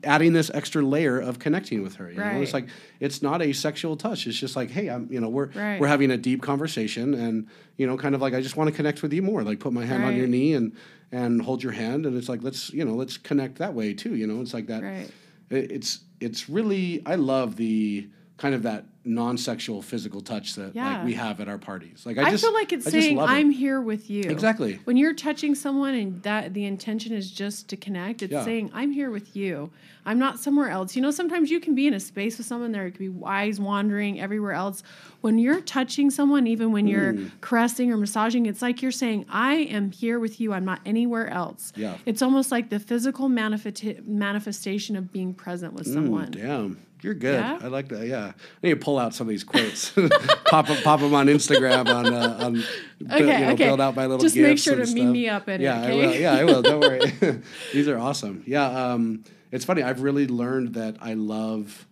adding 0.05 0.33
this 0.33 0.51
extra 0.53 0.83
layer 0.83 1.19
of 1.19 1.39
connecting 1.39 1.83
with 1.83 1.97
her. 1.97 2.11
You 2.11 2.19
know, 2.19 2.41
it's 2.43 2.53
like 2.53 2.69
it's 2.99 3.23
not 3.23 3.41
a 3.43 3.53
sexual 3.53 3.97
touch. 3.97 4.27
It's 4.27 4.39
just 4.39 4.57
like, 4.57 4.71
hey, 4.71 4.89
I'm, 4.89 5.09
you 5.13 5.21
know, 5.21 5.29
we're 5.29 5.47
Right. 5.51 5.81
we're 5.81 5.87
having 5.89 6.11
a 6.11 6.17
deep 6.17 6.43
conversation, 6.43 7.15
and 7.15 7.47
you 7.77 7.87
know, 7.87 7.97
kind 7.97 8.15
of 8.15 8.21
like 8.21 8.35
I 8.35 8.41
just 8.41 8.57
want 8.57 8.69
to 8.69 8.75
connect 8.77 9.03
with 9.03 9.13
you 9.13 9.23
more. 9.23 9.43
Like, 9.43 9.61
put 9.61 9.73
my 9.73 9.85
hand 9.85 10.05
on 10.05 10.17
your 10.17 10.27
knee 10.27 10.55
and 10.55 10.73
and 11.13 11.41
hold 11.43 11.63
your 11.63 11.73
hand, 11.73 12.07
and 12.07 12.17
it's 12.17 12.29
like 12.29 12.43
let's 12.43 12.73
you 12.73 12.85
know 12.85 12.95
let's 12.95 13.17
connect 13.17 13.59
that 13.59 13.75
way 13.75 13.95
too. 13.95 14.15
You 14.17 14.27
know, 14.27 14.41
it's 14.41 14.55
like 14.55 14.67
that. 14.67 14.83
Right. 14.83 15.11
It, 15.51 15.71
it's 15.73 16.01
it's 16.21 16.49
really 16.49 17.03
I 17.07 17.15
love 17.15 17.57
the 17.57 18.09
kind 18.41 18.55
of 18.55 18.63
that 18.63 18.87
non-sexual 19.05 19.83
physical 19.83 20.21
touch 20.23 20.55
that 20.55 20.75
like 20.75 21.05
we 21.05 21.13
have 21.13 21.41
at 21.43 21.49
our 21.49 21.59
parties. 21.59 22.05
Like 22.07 22.17
I, 22.17 22.25
I 22.25 22.31
just 22.31 22.43
feel 22.43 22.55
like 22.55 22.73
it's 22.73 22.87
I 22.87 22.91
saying 22.91 23.19
it. 23.19 23.21
I'm 23.21 23.51
here 23.51 23.81
with 23.83 24.09
you. 24.09 24.23
Exactly. 24.31 24.79
When 24.85 24.97
you're 24.97 25.13
touching 25.15 25.55
someone 25.55 25.95
and 25.95 26.23
that 26.23 26.55
the 26.55 26.65
intention 26.65 27.13
is 27.13 27.31
just 27.31 27.69
to 27.69 27.77
connect, 27.77 28.23
it's 28.23 28.33
Yeah. 28.33 28.45
saying 28.45 28.71
I'm 28.73 28.93
here 28.93 29.11
with 29.11 29.37
you. 29.37 29.71
I'm 30.07 30.19
not 30.19 30.39
somewhere 30.39 30.71
else. 30.71 30.97
You 30.97 31.03
know, 31.03 31.11
sometimes 31.11 31.51
you 31.51 31.61
can 31.61 31.75
be 31.75 31.87
in 31.87 31.93
a 31.95 32.01
space 32.01 32.39
with 32.39 32.47
someone 32.47 32.73
there 32.73 32.87
it 32.87 32.93
could 32.93 33.01
be 33.21 33.25
eyes 33.27 33.61
wandering 33.61 34.19
everywhere 34.21 34.53
else. 34.53 34.83
When 35.21 35.39
you're 35.39 35.61
touching 35.61 36.11
someone, 36.11 36.47
even 36.47 36.73
when 36.73 36.87
you're 36.87 37.13
Mm. 37.13 37.31
caressing 37.43 37.93
or 37.93 37.99
massaging, 37.99 38.47
it's 38.47 38.63
like 38.63 38.81
you're 38.81 38.91
saying 38.93 39.27
I 39.29 39.55
am 39.57 39.91
here 39.93 40.19
with 40.19 40.41
you. 40.41 40.55
I'm 40.55 40.65
not 40.65 40.81
anywhere 40.87 41.29
else. 41.29 41.75
Yeah. 41.77 41.97
It's 42.07 42.23
almost 42.23 42.51
like 42.51 42.71
the 42.71 42.79
physical 42.81 43.29
manifesti- 43.29 44.07
manifestation 44.07 44.97
of 44.97 45.13
being 45.13 45.35
present 45.35 45.75
with 45.75 45.87
someone. 45.87 46.31
Damn, 46.31 46.79
you're 47.03 47.15
good. 47.15 47.41
Yeah? 47.41 47.59
I 47.63 47.69
like 47.69 47.89
that. 47.89 48.07
Yeah, 48.07 48.33
I 48.35 48.67
need 48.67 48.71
to 48.71 48.77
pull 48.77 48.99
out 48.99 49.15
some 49.15 49.27
of 49.27 49.31
these 49.31 49.45
quotes, 49.45 49.91
pop 50.47 50.67
them, 50.67 50.83
pop 50.83 51.01
them 51.01 51.15
on 51.15 51.27
Instagram 51.27 51.87
on 51.87 52.13
uh, 52.13 52.37
on 52.45 52.65
Okay, 53.11 53.41
you 53.41 53.47
know, 53.47 53.53
okay. 53.53 53.65
build 53.65 53.81
out 53.81 53.95
my 53.97 54.07
little. 54.07 54.19
Just 54.23 54.37
make 54.37 54.59
sure 54.59 54.77
to 54.77 54.87
meet 54.93 55.07
me 55.07 55.29
up 55.29 55.49
in 55.49 55.61
it, 55.61 55.65
yeah, 55.65 55.81
I 55.81 55.85
okay? 55.91 55.97
will. 55.97 56.15
Yeah, 56.15 56.33
I 56.35 56.45
will. 56.45 56.63
Don't 56.63 56.81
worry. 56.81 57.01
these 57.73 57.89
are 57.89 57.99
awesome. 57.99 58.43
Yeah, 58.47 58.67
um, 58.93 59.25
it's 59.51 59.65
funny. 59.65 59.83
I've 59.83 60.03
really 60.03 60.27
learned 60.27 60.75
that 60.75 60.97
I 61.01 61.15
love 61.15 61.87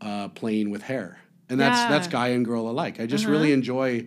uh, 0.00 0.28
playing 0.28 0.70
with 0.70 0.82
hair, 0.82 1.18
and 1.48 1.58
that's 1.60 1.80
Yeah. 1.82 1.88
that's 1.88 2.06
guy 2.08 2.28
and 2.28 2.44
girl 2.44 2.68
alike. 2.68 3.00
I 3.00 3.06
just 3.06 3.24
Uh-huh. 3.24 3.32
really 3.32 3.52
enjoy 3.52 4.06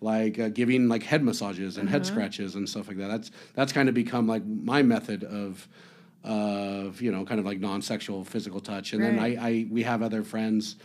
like 0.00 0.38
uh, 0.38 0.48
giving 0.50 0.88
like 0.88 1.02
head 1.02 1.22
massages 1.24 1.78
and 1.78 1.88
head 1.88 2.02
Uh-huh. 2.02 2.10
scratches 2.12 2.54
and 2.54 2.68
stuff 2.68 2.86
like 2.88 2.98
that. 2.98 3.08
That's 3.08 3.30
that's 3.54 3.72
kind 3.72 3.88
of 3.88 3.94
become 3.94 4.26
like 4.26 4.44
my 4.44 4.82
method 4.82 5.24
of 5.24 5.66
of 6.26 7.00
you 7.00 7.12
know 7.12 7.24
kind 7.24 7.38
of 7.40 7.46
like 7.46 7.60
non-sexual 7.60 8.24
physical 8.24 8.60
touch 8.60 8.92
and 8.92 9.02
then 9.02 9.18
I, 9.18 9.36
I 9.36 9.66
we 9.70 9.84
have 9.84 10.02
other 10.02 10.22
friends 10.24 10.76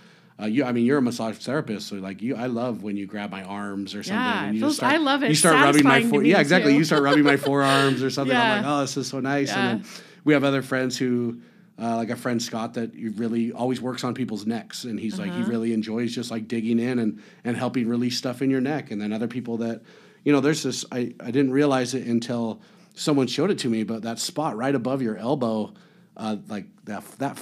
uh, 0.42 0.46
you 0.46 0.64
I 0.64 0.72
mean 0.72 0.86
you're 0.86 1.00
a 1.00 1.02
massage 1.02 1.38
therapist 1.38 1.88
so 1.88 1.96
like 1.96 2.22
you 2.22 2.36
I 2.36 2.46
love 2.46 2.84
when 2.84 2.96
you 2.96 3.06
grab 3.08 3.32
my 3.32 3.44
arms 3.44 3.96
or 3.96 4.04
something 4.04 4.18
Yeah, 4.24 4.44
and 4.46 4.56
you 4.56 4.62
feels- 4.62 4.76
start, 4.78 4.94
I 4.94 4.98
love 4.98 5.24
it. 5.24 5.30
you 5.30 5.36
start 5.36 5.56
rubbing 5.56 5.84
my 5.84 6.04
fore- 6.04 6.24
yeah 6.24 6.40
exactly 6.40 6.74
too. 6.74 6.78
you 6.78 6.84
start 6.84 7.02
rubbing 7.04 7.24
my 7.24 7.38
forearms 7.50 8.04
or 8.04 8.10
something 8.10 8.36
Yeah. 8.36 8.56
I'm 8.58 8.64
like 8.64 8.72
oh 8.72 8.82
this 8.82 8.98
is 8.98 9.08
so 9.08 9.20
nice 9.20 9.50
Yeah. 9.50 9.70
and 9.72 9.84
then 9.84 9.92
we 10.24 10.34
have 10.34 10.44
other 10.44 10.62
friends 10.62 10.98
who 10.98 11.42
uh, 11.82 11.96
like 11.96 12.12
a 12.12 12.16
friend 12.16 12.40
Scott 12.40 12.76
that 12.76 12.92
really 13.16 13.52
always 13.52 13.82
works 13.82 14.04
on 14.04 14.14
people's 14.14 14.46
necks 14.46 14.84
and 14.84 15.00
he's 15.00 15.18
like 15.18 15.32
he 15.32 15.40
Uh-huh. 15.42 15.50
really 15.50 15.74
enjoys 15.74 16.14
just 16.14 16.30
like 16.30 16.48
digging 16.48 16.78
in 16.80 17.00
and 17.00 17.20
and 17.44 17.58
helping 17.58 17.88
release 17.88 18.18
stuff 18.18 18.42
in 18.44 18.52
your 18.52 18.62
neck 18.62 18.92
and 18.92 19.02
then 19.02 19.12
other 19.12 19.28
people 19.28 19.58
that 19.58 19.82
you 20.24 20.32
know 20.32 20.40
there's 20.40 20.62
this 20.62 20.86
I, 20.92 21.16
I 21.20 21.32
didn't 21.32 21.52
realize 21.52 21.96
it 21.96 22.06
until 22.06 22.62
someone 22.96 23.28
showed 23.28 23.50
it 23.52 23.58
to 23.60 23.70
me 23.70 23.84
but 23.84 24.02
that 24.04 24.20
spot 24.20 24.56
right 24.58 24.76
above 24.76 25.02
your 25.02 25.18
elbow 25.18 25.74
uh, 26.18 26.36
like 26.50 26.66
that 26.86 27.04
that 27.20 27.38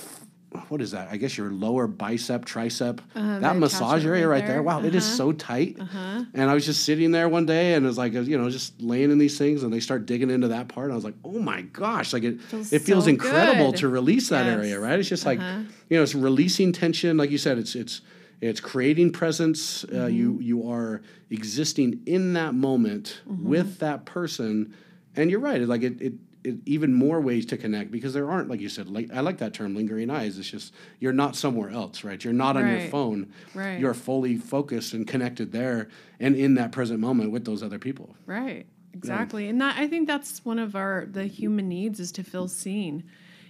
what 0.69 0.81
is 0.81 0.91
that? 0.91 1.09
I 1.11 1.17
guess 1.17 1.37
your 1.37 1.51
lower 1.51 1.85
bicep, 1.85 2.43
tricep, 2.43 2.99
Uh, 3.15 3.37
that 3.39 3.55
massage 3.55 4.03
area 4.03 4.27
right 4.27 4.39
there. 4.39 4.55
there. 4.55 4.63
Wow, 4.63 4.81
it 4.83 4.95
is 4.95 5.05
Uh-huh. 5.05 5.15
so 5.15 5.31
tight. 5.31 5.77
Uh-huh. 5.79 6.23
And 6.33 6.49
I 6.49 6.55
was 6.55 6.65
just 6.65 6.83
sitting 6.85 7.11
there 7.11 7.29
one 7.29 7.45
day, 7.45 7.75
and 7.75 7.85
it 7.85 7.87
was 7.87 7.99
like, 7.99 8.13
you 8.13 8.35
know, 8.35 8.49
just 8.49 8.81
laying 8.81 9.11
in 9.11 9.19
these 9.19 9.37
things, 9.37 9.61
and 9.61 9.71
they 9.71 9.79
start 9.79 10.07
digging 10.07 10.31
into 10.31 10.47
that 10.47 10.67
part. 10.67 10.85
And 10.85 10.93
I 10.93 10.95
was 10.95 11.03
like, 11.05 11.13
oh 11.23 11.37
my 11.37 11.61
gosh, 11.61 12.13
like 12.13 12.23
it, 12.23 12.41
Feels 12.41 12.73
it 12.73 12.81
feels 12.81 13.03
so 13.03 13.11
incredible 13.11 13.71
good. 13.73 13.79
to 13.81 13.89
release 13.89 14.29
that 14.29 14.47
Yes. 14.47 14.55
area, 14.57 14.79
right? 14.79 14.97
It's 14.99 15.07
just 15.07 15.23
like, 15.23 15.37
Uh-huh. 15.39 15.61
you 15.87 15.97
know, 15.97 16.03
it's 16.03 16.15
releasing 16.15 16.71
tension. 16.71 17.15
Like 17.15 17.29
you 17.29 17.37
said, 17.37 17.59
it's 17.59 17.75
it's 17.75 18.01
it's 18.41 18.59
creating 18.59 19.11
presence. 19.11 19.85
Uh, 19.85 20.07
you 20.07 20.31
Mm-hmm. 20.31 20.41
you 20.41 20.69
are 20.71 21.01
existing 21.29 21.99
in 22.07 22.33
that 22.33 22.55
moment 22.55 23.21
Mm-hmm. 23.29 23.47
with 23.47 23.79
that 23.79 24.05
person, 24.05 24.73
and 25.15 25.29
you're 25.31 25.39
right. 25.39 25.61
Like 25.61 25.83
it, 25.83 26.01
it 26.01 26.13
it, 26.43 26.55
even 26.65 26.93
more 26.93 27.19
ways 27.19 27.45
to 27.47 27.57
connect 27.57 27.91
because 27.91 28.13
there 28.13 28.31
aren't, 28.31 28.49
like 28.49 28.61
you 28.61 28.69
said, 28.69 28.87
like 28.89 29.09
I 29.13 29.19
like 29.19 29.39
that 29.39 29.53
term, 29.53 29.75
lingering 29.75 30.09
eyes. 30.09 30.37
It's 30.37 30.49
just 30.49 30.73
you're 30.99 31.11
not 31.11 31.35
somewhere 31.35 31.69
else, 31.69 32.03
right? 32.05 32.23
You're 32.23 32.33
not 32.33 32.55
on 32.55 32.65
your 32.67 32.87
phone. 32.87 33.33
Right. 33.53 33.77
You're 33.79 33.93
fully 33.93 34.37
focused 34.37 34.93
and 34.93 35.05
connected 35.05 35.51
there 35.51 35.89
and 36.19 36.35
in 36.35 36.53
that 36.55 36.71
present 36.71 36.99
moment 37.01 37.31
with 37.31 37.43
those 37.43 37.61
other 37.61 37.77
people. 37.79 38.15
Right. 38.25 38.65
Exactly. 38.93 39.49
And 39.49 39.59
that 39.61 39.77
I 39.77 39.87
think 39.87 40.07
that's 40.07 40.43
one 40.45 40.59
of 40.59 40.75
our 40.75 41.05
the 41.11 41.25
human 41.25 41.67
needs 41.67 41.99
is 41.99 42.11
to 42.13 42.23
feel 42.23 42.47
seen 42.47 43.03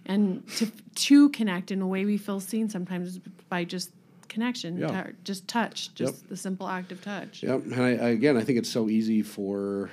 and 0.05 0.47
to 0.57 0.65
to 0.95 1.29
connect 1.29 1.69
in 1.71 1.81
a 1.81 1.87
way 1.87 2.05
we 2.05 2.17
feel 2.17 2.39
seen 2.39 2.69
sometimes 2.69 3.19
by 3.49 3.65
just 3.65 3.91
connection, 4.29 4.77
Yeah. 4.77 5.03
tou- 5.03 5.13
just 5.23 5.47
touch, 5.47 5.93
just 5.95 6.27
the 6.29 6.37
simple 6.37 6.67
act 6.67 6.91
of 6.91 7.01
touch. 7.01 7.43
Yep. 7.43 7.65
And 7.65 7.75
I, 7.75 7.87
I, 7.89 8.09
again, 8.09 8.35
I 8.37 8.43
think 8.43 8.57
it's 8.59 8.69
so 8.69 8.87
easy 8.89 9.21
for, 9.23 9.89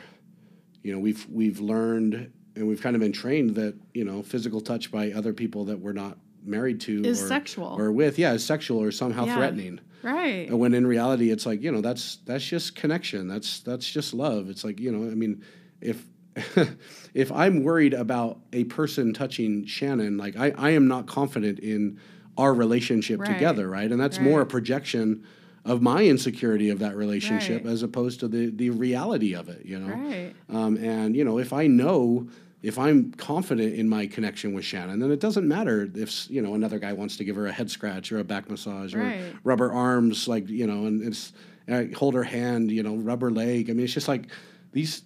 you 0.87 0.92
know, 0.92 1.01
we've 1.01 1.27
we've 1.29 1.59
learned 1.61 2.31
and 2.55 2.66
we've 2.68 2.81
kind 2.81 2.94
of 2.94 3.01
been 3.01 3.12
trained 3.12 3.57
that 3.57 3.75
you 3.92 4.05
know 4.05 4.22
physical 4.22 4.61
touch 4.61 4.90
by 4.92 5.11
other 5.12 5.33
people 5.33 5.64
that 5.66 5.79
we're 5.81 5.92
not 5.92 6.16
married 6.44 6.81
to 6.83 7.05
Is 7.05 7.20
or, 7.22 7.27
sexual. 7.27 7.66
or 7.79 7.90
with, 7.90 8.18
yeah, 8.20 8.33
is 8.35 8.44
sexual 8.44 8.81
or 8.81 8.92
somehow 8.92 9.25
Yeah. 9.27 9.35
threatening. 9.37 9.81
Right. 10.05 10.49
And 10.49 10.61
when 10.61 10.72
in 10.75 10.87
reality, 10.87 11.31
it's 11.33 11.44
like 11.44 11.61
you 11.61 11.72
know 11.72 11.81
that's 11.81 12.16
that's 12.25 12.44
just 12.46 12.77
connection. 12.77 13.27
That's 13.27 13.61
that's 13.61 13.90
just 13.90 14.14
love. 14.14 14.49
It's 14.49 14.62
like 14.62 14.79
you 14.79 14.92
know, 14.92 15.11
I 15.11 15.14
mean, 15.16 15.42
if 15.81 16.07
if 17.14 17.33
I'm 17.33 17.64
worried 17.64 17.94
about 17.94 18.38
a 18.53 18.64
person 18.64 19.12
touching 19.12 19.66
Shannon, 19.66 20.16
like 20.18 20.37
I, 20.37 20.53
I 20.57 20.70
am 20.70 20.87
not 20.87 21.07
confident 21.07 21.59
in 21.59 21.99
our 22.38 22.55
relationship 22.55 23.20
Right. 23.20 23.33
together, 23.33 23.68
right? 23.68 23.90
And 23.90 24.01
that's 24.01 24.20
more 24.20 24.42
a 24.42 24.46
projection 24.46 25.25
of 25.66 25.83
my 25.83 26.05
insecurity 26.05 26.70
of 26.70 26.79
that 26.79 26.96
relationship 26.96 27.64
Right. 27.64 27.72
as 27.72 27.83
opposed 27.83 28.20
to 28.20 28.29
the 28.29 28.50
the 28.50 28.70
reality 28.70 29.35
of 29.35 29.48
it, 29.48 29.66
you 29.66 29.79
know. 29.79 29.94
Right. 29.94 30.33
Um, 30.48 30.76
and 30.79 31.14
you 31.16 31.24
know, 31.24 31.38
if 31.38 31.52
I 31.52 31.66
know, 31.66 32.29
if 32.62 32.79
I'm 32.79 33.12
confident 33.12 33.74
in 33.74 33.88
my 33.88 34.07
connection 34.07 34.55
with 34.55 34.64
Shannon, 34.64 35.00
then 35.00 35.11
it 35.11 35.20
doesn't 35.20 35.46
matter 35.46 35.90
if 35.94 36.31
you 36.31 36.40
know 36.40 36.55
another 36.55 36.79
guy 36.79 36.92
wants 36.92 37.16
to 37.18 37.24
give 37.24 37.37
her 37.37 37.46
a 37.46 37.52
head 37.52 37.70
scratch 37.70 38.12
or 38.12 38.18
a 38.20 38.24
back 38.24 38.48
massage 38.48 38.94
or 38.94 39.00
Right. 39.09 39.20
rub 39.44 39.59
her 39.59 39.72
arms, 39.72 40.29
like 40.29 40.48
you 40.48 40.66
know, 40.66 40.87
and 40.87 41.02
it's 41.02 41.33
uh, 41.68 41.85
hold 41.96 42.14
her 42.14 42.22
hand, 42.24 42.70
you 42.70 42.83
know, 42.85 42.94
rub 42.96 43.20
her 43.20 43.31
leg. 43.31 43.68
I 43.68 43.72
mean, 43.72 43.85
it's 43.85 43.92
just 43.94 44.09
like 44.09 44.26
these 44.72 45.02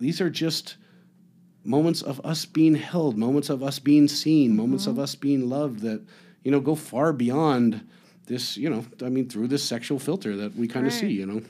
these 0.00 0.20
are 0.20 0.28
just 0.30 0.76
moments 1.64 2.02
of 2.02 2.20
us 2.24 2.44
being 2.44 2.74
held, 2.74 3.16
moments 3.16 3.48
of 3.48 3.62
us 3.62 3.78
being 3.78 4.08
seen, 4.08 4.54
moments 4.56 4.84
Mm-hmm. 4.84 4.98
of 4.98 4.98
us 4.98 5.14
being 5.14 5.48
loved 5.48 5.80
that 5.80 6.02
you 6.42 6.50
know 6.50 6.60
go 6.60 6.74
far 6.74 7.12
beyond 7.12 7.80
this 8.26 8.56
you 8.56 8.70
know 8.70 8.84
I 9.04 9.08
mean 9.08 9.28
through 9.28 9.48
this 9.48 9.62
sexual 9.62 9.98
filter 9.98 10.36
that 10.36 10.54
we 10.56 10.66
kind 10.68 10.86
of 10.86 10.92
Right. 10.92 11.00
see 11.00 11.12
you 11.12 11.26
know 11.26 11.42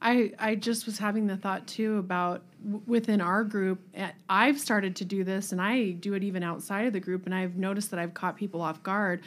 I 0.00 0.32
I 0.38 0.54
just 0.56 0.86
was 0.86 0.98
having 0.98 1.26
the 1.26 1.36
thought 1.36 1.66
too 1.66 1.98
about 1.98 2.42
w- 2.64 2.82
within 2.86 3.20
our 3.20 3.44
group. 3.44 3.78
eh, 3.94 4.10
I've 4.28 4.58
started 4.58 4.96
to 4.96 5.04
do 5.04 5.22
this, 5.22 5.52
and 5.52 5.60
I 5.62 5.90
do 5.92 6.14
it 6.14 6.24
even 6.24 6.42
outside 6.42 6.86
of 6.88 6.92
the 6.92 6.98
group. 6.98 7.24
And 7.24 7.32
I've 7.32 7.54
noticed 7.56 7.92
that 7.92 8.00
I've 8.00 8.12
caught 8.12 8.36
people 8.36 8.60
off 8.62 8.82
guard. 8.82 9.20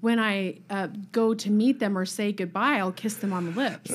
When 0.00 0.18
I 0.18 0.60
uh, 0.70 0.88
go 1.12 1.34
to 1.34 1.50
meet 1.50 1.78
them 1.78 1.96
or 1.98 2.06
say 2.06 2.32
goodbye, 2.32 2.76
I'll 2.78 2.90
kiss 2.92 3.16
them 3.16 3.32
on 3.34 3.44
the 3.44 3.50
lips. 3.52 3.90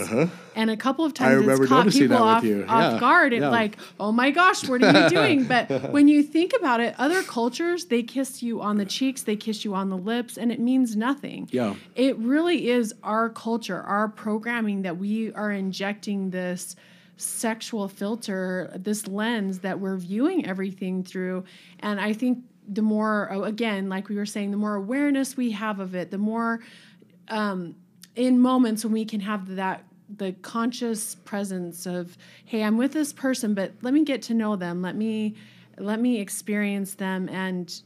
And 0.55 0.69
a 0.69 0.77
couple 0.77 1.03
of 1.03 1.13
times 1.15 1.41
Uh-huh. 1.41 1.51
it's 1.63 1.67
caught 1.69 1.89
people 1.91 2.17
off 2.17 2.43
Yeah. 2.43 2.99
guard. 2.99 3.33
It's 3.33 3.41
Yeah. 3.41 3.49
like, 3.49 3.77
oh 3.99 4.11
my 4.11 4.29
gosh, 4.29 4.67
what 4.69 4.83
are 4.83 5.03
you 5.03 5.09
doing? 5.17 5.45
But 5.45 5.91
when 5.91 6.07
you 6.07 6.21
think 6.21 6.53
about 6.59 6.79
it, 6.79 6.93
other 6.99 7.23
cultures, 7.23 7.85
they 7.85 8.03
kiss 8.03 8.43
you 8.43 8.61
on 8.61 8.77
the 8.77 8.85
cheeks, 8.85 9.23
they 9.23 9.35
kiss 9.35 9.65
you 9.65 9.73
on 9.73 9.89
the 9.89 9.97
lips, 9.97 10.37
and 10.37 10.51
it 10.51 10.59
means 10.59 10.95
nothing 10.95 11.49
yeah 11.51 11.73
it 11.95 12.17
really 12.19 12.69
is 12.69 12.93
our 13.03 13.29
culture, 13.29 13.81
our 13.81 14.07
programming 14.07 14.83
that 14.83 14.97
we 14.97 15.33
are 15.33 15.51
injecting 15.51 16.29
this 16.29 16.75
sexual 17.17 17.87
filter, 17.87 18.69
this 18.75 19.07
lens 19.07 19.59
that 19.59 19.79
we're 19.79 19.95
viewing 19.97 20.45
everything 20.45 21.03
through. 21.03 21.43
And 21.79 21.99
I 21.99 22.11
think 22.13 22.39
the 22.67 22.81
more, 22.81 23.29
oh, 23.31 23.43
again, 23.43 23.89
like 23.89 24.09
we 24.09 24.15
were 24.15 24.25
saying, 24.25 24.51
the 24.51 24.57
more 24.57 24.75
awareness 24.75 25.37
we 25.37 25.51
have 25.51 25.79
of 25.79 25.95
it, 25.95 26.11
the 26.11 26.17
more 26.17 26.61
um, 27.27 27.75
in 28.15 28.39
moments 28.39 28.83
when 28.83 28.93
we 28.93 29.05
can 29.05 29.19
have 29.19 29.55
that 29.55 29.83
the 30.17 30.33
conscious 30.43 31.15
presence 31.15 31.87
of 31.87 32.15
hey 32.45 32.63
i'm 32.63 32.77
with 32.77 32.93
this 32.93 33.11
person 33.11 33.55
but 33.55 33.71
let 33.81 33.91
me 33.91 34.03
get 34.05 34.21
to 34.21 34.35
know 34.35 34.55
them 34.55 34.79
let 34.83 34.95
me 34.95 35.33
let 35.79 35.99
me 35.99 36.19
experience 36.19 36.93
them 36.93 37.27
and 37.29 37.81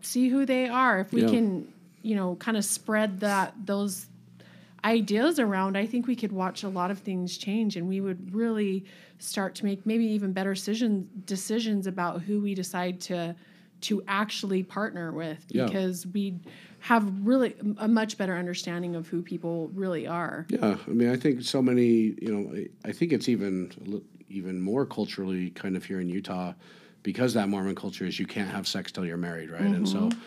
see 0.00 0.28
who 0.28 0.46
they 0.46 0.68
are 0.68 1.00
if 1.00 1.12
we 1.12 1.22
Yeah. 1.22 1.30
can 1.30 1.72
you 2.02 2.14
know 2.14 2.36
kind 2.36 2.56
of 2.56 2.64
spread 2.64 3.18
that 3.20 3.54
those 3.66 4.06
ideas 4.84 5.40
around 5.40 5.76
i 5.76 5.84
think 5.84 6.06
we 6.06 6.14
could 6.14 6.30
watch 6.30 6.62
a 6.62 6.68
lot 6.68 6.92
of 6.92 7.00
things 7.00 7.36
change 7.36 7.76
and 7.76 7.88
we 7.88 8.00
would 8.00 8.32
really 8.32 8.84
start 9.18 9.54
to 9.56 9.64
make 9.64 9.86
maybe 9.86 10.04
even 10.04 10.32
better 10.32 10.52
decision, 10.52 11.08
decisions 11.26 11.86
about 11.86 12.22
who 12.22 12.40
we 12.40 12.54
decide 12.54 13.00
to 13.00 13.34
to 13.82 14.02
actually 14.08 14.62
partner 14.62 15.12
with 15.12 15.44
Yeah. 15.50 15.66
because 15.66 16.06
we 16.06 16.40
have 16.80 17.08
really 17.26 17.54
a 17.78 17.86
much 17.86 18.18
better 18.18 18.34
understanding 18.34 18.96
of 18.96 19.06
who 19.06 19.22
people 19.22 19.70
really 19.74 20.06
are 20.06 20.46
Yeah, 20.48 20.76
I 20.86 20.90
mean, 20.90 21.10
I 21.10 21.16
think 21.16 21.42
so 21.42 21.62
many. 21.62 22.16
You 22.20 22.32
know, 22.32 22.54
I- 22.56 22.88
I 22.88 22.92
think 22.92 23.12
it's 23.12 23.28
even 23.28 23.72
even 24.28 24.60
more 24.60 24.86
culturally 24.86 25.50
kind 25.50 25.76
of 25.76 25.84
here 25.84 26.00
in 26.00 26.08
Utah, 26.08 26.54
because 27.02 27.34
that 27.34 27.48
Mormon 27.48 27.74
culture 27.74 28.06
is 28.06 28.18
you 28.18 28.26
can't 28.26 28.50
have 28.50 28.66
sex 28.66 28.90
till 28.90 29.04
you're 29.04 29.18
married, 29.18 29.50
right? 29.50 29.60
And 29.60 29.86
so 29.88 30.08
mm-hmm. 30.08 30.18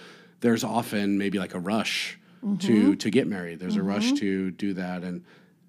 there's 0.41 0.63
often 0.63 1.17
maybe 1.17 1.39
like 1.39 1.55
a 1.55 1.59
rush 1.59 2.19
to 2.41 2.47
mm-hmm. 2.47 2.93
to 2.93 3.09
get 3.09 3.27
married. 3.27 3.59
There's 3.59 3.75
a 3.75 3.83
rush 3.83 4.07
mm-hmm. 4.07 4.15
to 4.17 4.51
do 4.51 4.73
that, 4.73 5.03
and 5.03 5.23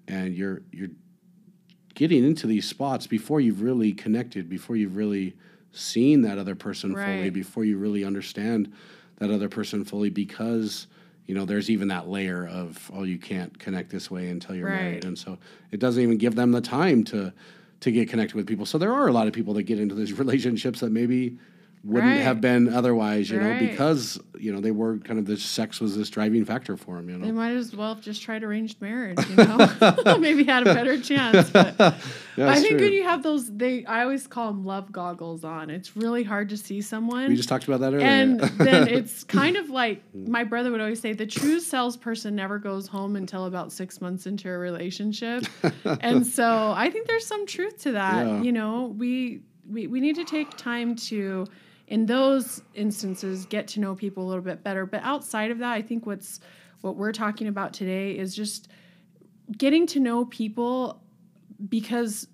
and 0.07 0.35
you're 0.35 0.61
you're 0.71 0.89
getting 1.95 2.23
into 2.23 2.45
these 2.45 2.67
spots 2.67 3.07
before 3.07 3.41
you've 3.41 3.61
really 3.61 3.91
connected, 3.91 4.47
before 4.47 4.75
you've 4.75 4.95
really 4.95 5.35
seen 5.71 6.21
that 6.21 6.37
other 6.37 6.55
person 6.55 6.93
fully, 7.17 7.29
before 7.29 7.63
you 7.65 7.77
really 7.77 8.03
understand 8.03 8.71
that 9.17 9.31
other 9.31 9.49
person 9.49 9.83
fully, 9.83 10.09
because 10.09 10.87
you 11.25 11.35
know 11.35 11.45
there's 11.45 11.69
even 11.69 11.87
that 11.89 12.07
layer 12.07 12.47
of 12.47 12.89
oh 12.93 13.03
you 13.03 13.17
can't 13.17 13.57
connect 13.59 13.89
this 13.89 14.09
way 14.09 14.29
until 14.29 14.55
you're 14.55 14.69
married, 14.81 15.05
and 15.05 15.17
so 15.17 15.37
it 15.71 15.79
doesn't 15.79 16.01
even 16.01 16.17
give 16.17 16.35
them 16.35 16.51
the 16.51 16.61
time 16.61 17.03
to 17.05 17.33
to 17.81 17.91
get 17.91 18.09
connected 18.09 18.35
with 18.35 18.47
people. 18.47 18.65
So 18.65 18.77
there 18.77 18.93
are 18.93 19.07
a 19.07 19.11
lot 19.11 19.27
of 19.27 19.33
people 19.33 19.53
that 19.55 19.63
get 19.63 19.79
into 19.79 19.95
these 19.95 20.13
relationships 20.19 20.79
that 20.79 20.91
maybe 20.91 21.37
wouldn't 21.83 22.15
Right. 22.15 22.21
have 22.21 22.41
been 22.41 22.73
otherwise, 22.73 23.29
you 23.29 23.39
know, 23.39 23.57
because 23.59 24.19
you 24.39 24.51
know 24.51 24.59
they 24.59 24.71
were 24.71 24.97
kind 24.99 25.19
of 25.19 25.25
this 25.25 25.43
sex 25.43 25.79
was 25.79 25.95
this 25.95 26.09
driving 26.09 26.43
factor 26.45 26.75
for 26.77 26.95
them, 26.95 27.09
you 27.09 27.17
know. 27.17 27.25
They 27.25 27.31
might 27.31 27.55
as 27.55 27.75
well 27.75 27.95
have 27.95 28.03
just 28.03 28.21
tried 28.21 28.43
arranged 28.43 28.81
marriage, 28.81 29.17
you 29.29 29.35
know? 29.35 29.57
Maybe 30.19 30.43
had 30.43 30.67
a 30.67 30.73
better 30.73 30.99
chance. 30.99 31.49
But 31.49 31.75
Yeah, 32.37 32.49
I 32.49 32.55
think 32.59 32.77
true. 32.77 32.81
when 32.81 32.93
you 32.93 33.03
have 33.03 33.23
those, 33.23 33.51
they 33.55 33.83
I 33.85 34.03
always 34.03 34.27
call 34.27 34.47
them 34.47 34.63
love 34.63 34.91
goggles 34.91 35.43
on. 35.43 35.69
It's 35.71 35.97
really 35.97 36.23
hard 36.23 36.49
to 36.49 36.57
see 36.57 36.81
someone. 36.81 37.29
we 37.29 37.35
just 37.35 37.49
talked 37.49 37.67
about 37.67 37.79
that 37.79 37.93
earlier. 37.93 38.05
and 38.05 38.39
then 38.39 38.87
it's 38.87 39.23
kind 39.23 39.57
of 39.57 39.69
like 39.71 40.03
mm. 40.15 40.27
my 40.27 40.43
brother 40.43 40.69
would 40.71 40.81
always 40.81 40.99
say 40.99 41.13
the 41.13 41.25
true 41.25 41.59
salesperson 41.59 42.35
never 42.35 42.59
goes 42.59 42.87
home 42.87 43.15
until 43.15 43.45
about 43.45 43.71
six 43.71 44.01
months 44.01 44.27
into 44.27 44.49
a 44.49 44.57
relationship. 44.57 45.45
and 46.01 46.27
so 46.27 46.73
I 46.75 46.89
think 46.91 47.07
there's 47.07 47.25
some 47.25 47.47
truth 47.47 47.81
to 47.83 47.93
that. 47.93 48.27
Yeah. 48.27 48.41
You 48.41 48.51
know, 48.51 48.93
we, 48.97 49.41
we 49.67 49.87
we 49.87 49.99
need 49.99 50.15
to 50.17 50.25
take 50.25 50.55
time 50.57 50.95
to 50.95 51.47
in 51.87 52.05
those 52.05 52.61
instances 52.73 53.45
get 53.45 53.67
to 53.69 53.79
know 53.79 53.95
people 53.95 54.23
a 54.23 54.27
little 54.27 54.43
bit 54.43 54.63
better. 54.63 54.85
But 54.85 55.01
outside 55.03 55.51
of 55.51 55.59
that, 55.59 55.73
I 55.73 55.81
think 55.81 56.05
what's 56.05 56.39
what 56.81 56.95
we're 56.95 57.13
talking 57.13 57.47
about 57.47 57.73
today 57.73 58.17
is 58.17 58.35
just 58.35 58.67
getting 59.57 59.87
to 59.87 59.99
know 59.99 60.25
people 60.25 61.01
because 61.69 62.27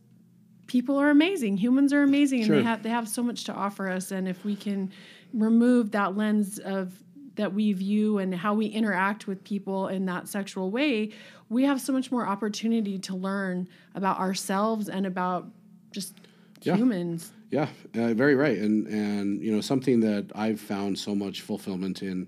people 0.68 0.98
are 0.98 1.10
amazing. 1.10 1.58
Humans 1.58 1.94
are 1.94 2.04
amazing, 2.04 2.44
and 2.44 2.52
they 2.52 2.63
have 2.63 2.84
they 2.84 2.89
have 2.89 3.08
so 3.08 3.22
much 3.24 3.44
to 3.46 3.54
offer 3.54 3.89
us. 3.89 4.12
And 4.12 4.28
if 4.28 4.44
we 4.44 4.56
can 4.56 4.92
remove 5.34 5.92
that 5.92 6.18
lens 6.18 6.60
of 6.60 7.04
that 7.36 7.54
we 7.54 7.74
view 7.74 8.20
and 8.20 8.34
how 8.34 8.54
we 8.54 8.68
interact 8.68 9.28
with 9.28 9.44
people 9.44 9.88
in 9.88 10.06
that 10.06 10.28
sexual 10.28 10.70
way, 10.70 11.12
we 11.50 11.63
have 11.63 11.82
so 11.82 11.92
much 11.94 12.12
more 12.12 12.28
opportunity 12.28 13.00
to 13.00 13.16
learn 13.16 13.68
about 13.96 14.20
ourselves 14.20 14.89
and 14.89 15.06
about 15.06 15.48
just 15.92 16.16
Yeah. 16.65 16.76
humans. 16.76 17.32
Yeah, 17.52 17.67
uh, 17.95 18.15
very 18.15 18.34
right, 18.34 18.58
and 18.58 18.88
and 18.88 19.43
you 19.43 19.54
know 19.54 19.62
something 19.62 19.99
that 19.99 20.32
I've 20.34 20.60
found 20.60 20.97
so 20.97 21.13
much 21.13 21.41
fulfillment 21.41 22.02
in, 22.02 22.28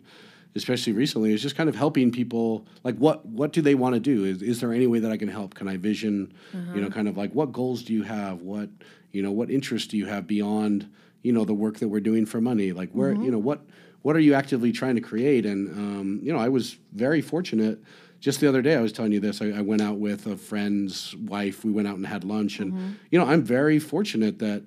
especially 0.54 0.94
recently, 0.94 1.34
is 1.34 1.42
just 1.42 1.56
kind 1.56 1.68
of 1.68 1.76
helping 1.76 2.12
people. 2.12 2.68
Like, 2.84 2.96
what 2.98 3.26
what 3.26 3.52
do 3.52 3.62
they 3.64 3.74
want 3.74 3.96
to 3.96 4.00
do? 4.00 4.26
Is 4.26 4.44
is 4.44 4.60
there 4.60 4.72
any 4.72 4.86
way 4.86 5.00
that 5.00 5.12
I 5.12 5.18
can 5.18 5.28
help? 5.28 5.56
Can 5.56 5.68
I 5.68 5.78
vision? 5.78 6.32
You 6.76 6.82
know, 6.82 6.90
kind 6.92 7.08
of 7.08 7.18
like 7.18 7.34
what 7.34 7.52
goals 7.54 7.82
do 7.82 7.94
you 7.94 8.04
have? 8.04 8.44
What 8.44 8.70
you 9.14 9.24
know, 9.24 9.32
what 9.32 9.50
interests 9.50 9.88
do 9.88 9.98
you 9.98 10.06
have 10.06 10.28
beyond 10.28 10.88
you 11.24 11.32
know 11.34 11.44
the 11.44 11.56
work 11.56 11.80
that 11.80 11.88
we're 11.88 12.02
doing 12.02 12.28
for 12.28 12.40
money? 12.40 12.72
Like, 12.72 12.92
where 12.92 13.14
you 13.24 13.32
know 13.32 13.40
what 13.40 13.62
what 14.04 14.16
are 14.16 14.20
you 14.20 14.36
actively 14.36 14.72
trying 14.72 14.94
to 14.94 15.02
create? 15.02 15.48
And 15.48 15.70
um, 15.72 16.20
you 16.22 16.32
know, 16.32 16.38
I 16.38 16.50
was 16.50 16.78
very 16.94 17.22
fortunate. 17.22 17.80
Just 18.26 18.40
the 18.40 18.50
other 18.50 18.64
day, 18.64 18.76
I 18.76 18.82
was 18.82 18.92
telling 18.92 19.12
you 19.12 19.20
this. 19.20 19.40
I, 19.40 19.50
I 19.52 19.62
went 19.62 19.84
out 19.84 20.00
with 20.00 20.26
a 20.26 20.36
friend's 20.36 21.16
wife. 21.16 21.64
We 21.64 21.72
went 21.72 21.88
out 21.88 21.96
and 21.98 22.08
had 22.08 22.24
lunch, 22.24 22.60
and 22.60 22.74
you 23.12 23.20
know, 23.20 23.26
I'm 23.28 23.44
very 23.44 23.78
fortunate 23.78 24.40
that 24.40 24.64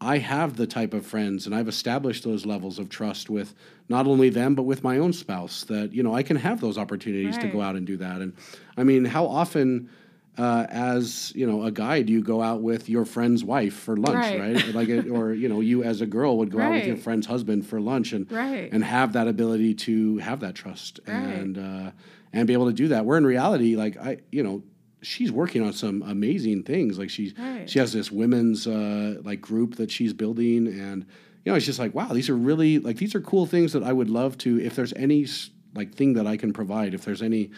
I 0.00 0.16
have 0.16 0.56
the 0.56 0.66
type 0.66 0.94
of 0.94 1.04
friends 1.04 1.44
and 1.44 1.54
I've 1.54 1.68
established 1.68 2.24
those 2.24 2.46
levels 2.46 2.78
of 2.78 2.88
trust 2.88 3.28
with 3.28 3.54
not 3.90 4.06
only 4.06 4.30
them 4.30 4.54
but 4.54 4.62
with 4.62 4.82
my 4.82 4.96
own 4.98 5.12
spouse 5.12 5.64
that 5.64 5.92
you 5.92 6.02
know 6.02 6.14
I 6.14 6.22
can 6.22 6.36
have 6.36 6.62
those 6.62 6.78
opportunities 6.78 7.36
to 7.38 7.46
go 7.46 7.60
out 7.60 7.76
and 7.76 7.86
do 7.86 7.96
that 7.98 8.20
and 8.22 8.32
I 8.76 8.84
mean 8.84 9.04
how 9.04 9.26
often 9.26 9.88
uh, 10.36 10.66
as 10.68 11.32
you 11.36 11.46
know 11.46 11.62
a 11.64 11.70
guy 11.70 12.02
do 12.02 12.12
you 12.12 12.22
go 12.22 12.42
out 12.42 12.60
with 12.60 12.88
your 12.88 13.04
friend's 13.04 13.44
wife 13.44 13.74
for 13.74 13.96
lunch 13.96 14.32
Right. 14.32 14.56
right, 14.56 14.74
like 14.74 14.88
it, 14.88 15.08
or 15.16 15.32
you 15.32 15.48
know 15.48 15.60
you 15.60 15.84
as 15.84 16.00
a 16.00 16.06
girl 16.06 16.38
would 16.38 16.50
go 16.50 16.60
out 16.60 16.72
with 16.74 16.86
your 16.86 16.96
friend's 16.96 17.26
husband 17.26 17.66
for 17.66 17.80
lunch 17.80 18.12
and 18.12 18.30
Right. 18.30 18.68
and 18.72 18.82
have 18.82 19.12
that 19.12 19.28
ability 19.28 19.74
to 19.74 20.18
have 20.18 20.40
that 20.40 20.54
trust 20.54 21.00
Right. 21.06 21.14
and 21.16 21.58
uh, 21.58 21.90
and 22.34 22.46
be 22.46 22.52
able 22.52 22.66
to 22.66 22.72
do 22.74 22.88
that 22.88 23.06
where 23.06 23.16
in 23.16 23.24
reality 23.24 23.76
like 23.76 23.96
I 23.96 24.18
you 24.30 24.42
know 24.42 24.62
she's 25.02 25.30
working 25.30 25.62
on 25.62 25.72
some 25.72 26.02
amazing 26.02 26.62
things 26.64 26.98
like 26.98 27.08
she's 27.10 27.32
Right. 27.38 27.68
she 27.68 27.78
has 27.78 27.92
this 27.92 28.10
women's 28.10 28.66
uh, 28.66 29.20
like 29.22 29.40
group 29.40 29.76
that 29.76 29.90
she's 29.90 30.12
building 30.12 30.66
and 30.66 31.06
you 31.44 31.52
know 31.52 31.56
it's 31.56 31.66
just 31.66 31.78
like 31.78 31.94
wow 31.94 32.08
these 32.08 32.28
are 32.30 32.36
really 32.36 32.78
like 32.78 32.96
these 32.96 33.14
are 33.14 33.20
cool 33.20 33.44
things 33.46 33.72
that 33.74 33.82
i 33.82 33.92
would 33.92 34.08
love 34.10 34.36
to 34.38 34.58
if 34.60 34.74
there's 34.76 34.94
any 34.94 35.26
like 35.74 35.94
thing 35.94 36.14
that 36.14 36.26
i 36.26 36.36
can 36.36 36.52
provide 36.52 36.94
if 36.94 37.04
there's 37.04 37.20
any 37.22 37.50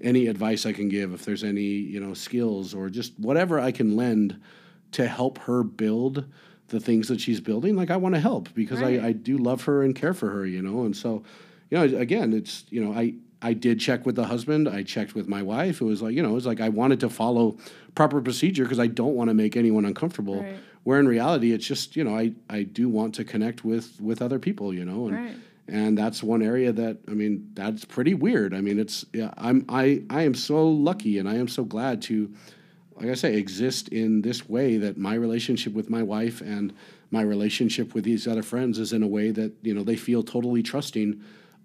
any 0.00 0.26
advice 0.26 0.64
i 0.66 0.72
can 0.72 0.88
give 0.88 1.12
if 1.12 1.24
there's 1.26 1.44
any 1.44 1.60
you 1.94 2.00
know 2.00 2.14
skills 2.14 2.74
or 2.74 2.88
just 2.88 3.12
whatever 3.18 3.60
i 3.60 3.70
can 3.70 3.94
lend 3.96 4.40
to 4.92 5.06
help 5.06 5.36
her 5.38 5.62
build 5.62 6.24
the 6.68 6.80
things 6.80 7.08
that 7.08 7.20
she's 7.20 7.40
building 7.40 7.76
like 7.76 7.90
i 7.90 7.96
want 7.96 8.14
to 8.14 8.20
help 8.20 8.48
because 8.54 8.80
Right. 8.80 8.98
I, 9.00 9.08
I 9.08 9.12
do 9.12 9.36
love 9.36 9.64
her 9.64 9.82
and 9.82 9.94
care 9.94 10.14
for 10.14 10.30
her 10.30 10.46
you 10.46 10.62
know 10.62 10.84
and 10.86 10.96
so 10.96 11.22
you 11.70 11.76
know 11.76 11.98
again 11.98 12.32
it's 12.32 12.64
you 12.70 12.82
know 12.82 12.92
i 12.94 13.14
I 13.46 13.52
did 13.52 13.78
check 13.78 14.04
with 14.04 14.16
the 14.16 14.24
husband. 14.26 14.68
I 14.68 14.82
checked 14.82 15.14
with 15.14 15.28
my 15.28 15.40
wife. 15.40 15.80
It 15.80 15.84
was 15.84 16.02
like, 16.02 16.14
you 16.16 16.22
know, 16.22 16.30
it 16.30 16.38
was 16.42 16.46
like 16.46 16.60
I 16.60 16.68
wanted 16.68 16.98
to 17.00 17.08
follow 17.08 17.56
proper 17.94 18.20
procedure 18.20 18.64
because 18.64 18.80
I 18.80 18.88
don't 18.88 19.14
want 19.14 19.28
to 19.30 19.34
make 19.34 19.56
anyone 19.56 19.84
uncomfortable. 19.84 20.42
Right. 20.42 20.56
Where 20.82 20.98
in 20.98 21.06
reality, 21.06 21.52
it's 21.52 21.64
just, 21.66 21.94
you 21.96 22.02
know, 22.02 22.16
I, 22.16 22.32
I 22.50 22.64
do 22.64 22.88
want 22.88 23.14
to 23.16 23.24
connect 23.24 23.64
with 23.64 24.00
with 24.00 24.20
other 24.20 24.40
people, 24.40 24.74
you 24.74 24.84
know, 24.84 25.06
and 25.08 25.16
Right. 25.16 25.36
and 25.68 25.96
that's 25.96 26.24
one 26.24 26.42
area 26.42 26.72
that 26.72 26.98
I 27.08 27.12
mean, 27.12 27.50
that's 27.54 27.84
pretty 27.84 28.14
weird. 28.14 28.52
I 28.52 28.60
mean, 28.60 28.78
it's 28.80 29.04
yeah, 29.12 29.32
I'm 29.36 29.64
I 29.68 30.02
I 30.10 30.22
am 30.22 30.34
so 30.34 30.68
lucky 30.68 31.18
and 31.18 31.28
I 31.28 31.36
am 31.36 31.48
so 31.48 31.62
glad 31.64 32.02
to 32.02 32.32
like 32.98 33.10
I 33.10 33.14
say, 33.14 33.36
exist 33.36 33.88
in 33.88 34.22
this 34.22 34.48
way 34.48 34.78
that 34.78 34.96
my 34.96 35.14
relationship 35.14 35.72
with 35.74 35.88
my 35.90 36.02
wife 36.02 36.40
and 36.40 36.72
my 37.10 37.22
relationship 37.22 37.94
with 37.94 38.04
these 38.04 38.26
other 38.26 38.42
friends 38.42 38.78
is 38.78 38.92
in 38.92 39.02
a 39.02 39.06
way 39.06 39.30
that, 39.30 39.52
you 39.62 39.74
know, 39.74 39.84
they 39.84 39.96
feel 39.96 40.22
totally 40.22 40.62
trusting 40.62 41.22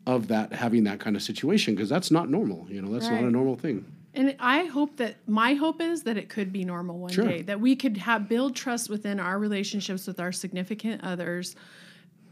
of 0.07 0.27
that 0.29 0.51
having 0.53 0.83
that 0.85 0.99
kind 0.99 1.15
of 1.15 1.21
situation 1.21 1.75
because 1.75 1.89
that's 1.89 2.11
not 2.11 2.29
normal. 2.29 2.65
You 2.69 2.81
know, 2.81 2.91
that's 2.91 3.09
not 3.09 3.23
a 3.23 3.29
normal 3.31 3.55
thing. 3.55 3.85
And 4.13 4.35
I 4.39 4.65
hope 4.65 4.97
that 4.97 5.15
my 5.27 5.53
hope 5.53 5.79
is 5.79 6.03
that 6.03 6.17
it 6.17 6.27
could 6.27 6.51
be 6.51 6.65
normal 6.65 6.97
one 6.99 7.11
Sure. 7.11 7.25
day, 7.27 7.43
that 7.43 7.61
we 7.61 7.75
could 7.75 7.95
have 7.97 8.27
build 8.27 8.55
trust 8.55 8.89
within 8.89 9.19
our 9.19 9.39
relationships 9.39 10.05
with 10.07 10.19
our 10.19 10.31
significant 10.33 11.01
others 11.03 11.55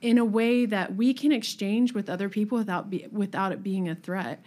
in 0.02 0.18
a 0.18 0.26
way 0.26 0.66
that 0.66 0.96
we 0.96 1.14
can 1.14 1.32
exchange 1.32 1.94
with 1.94 2.10
other 2.10 2.28
people 2.28 2.58
without 2.58 2.90
be, 2.90 3.06
without 3.12 3.52
it 3.52 3.64
being 3.64 3.88
a 3.90 3.96
threat. 3.96 4.42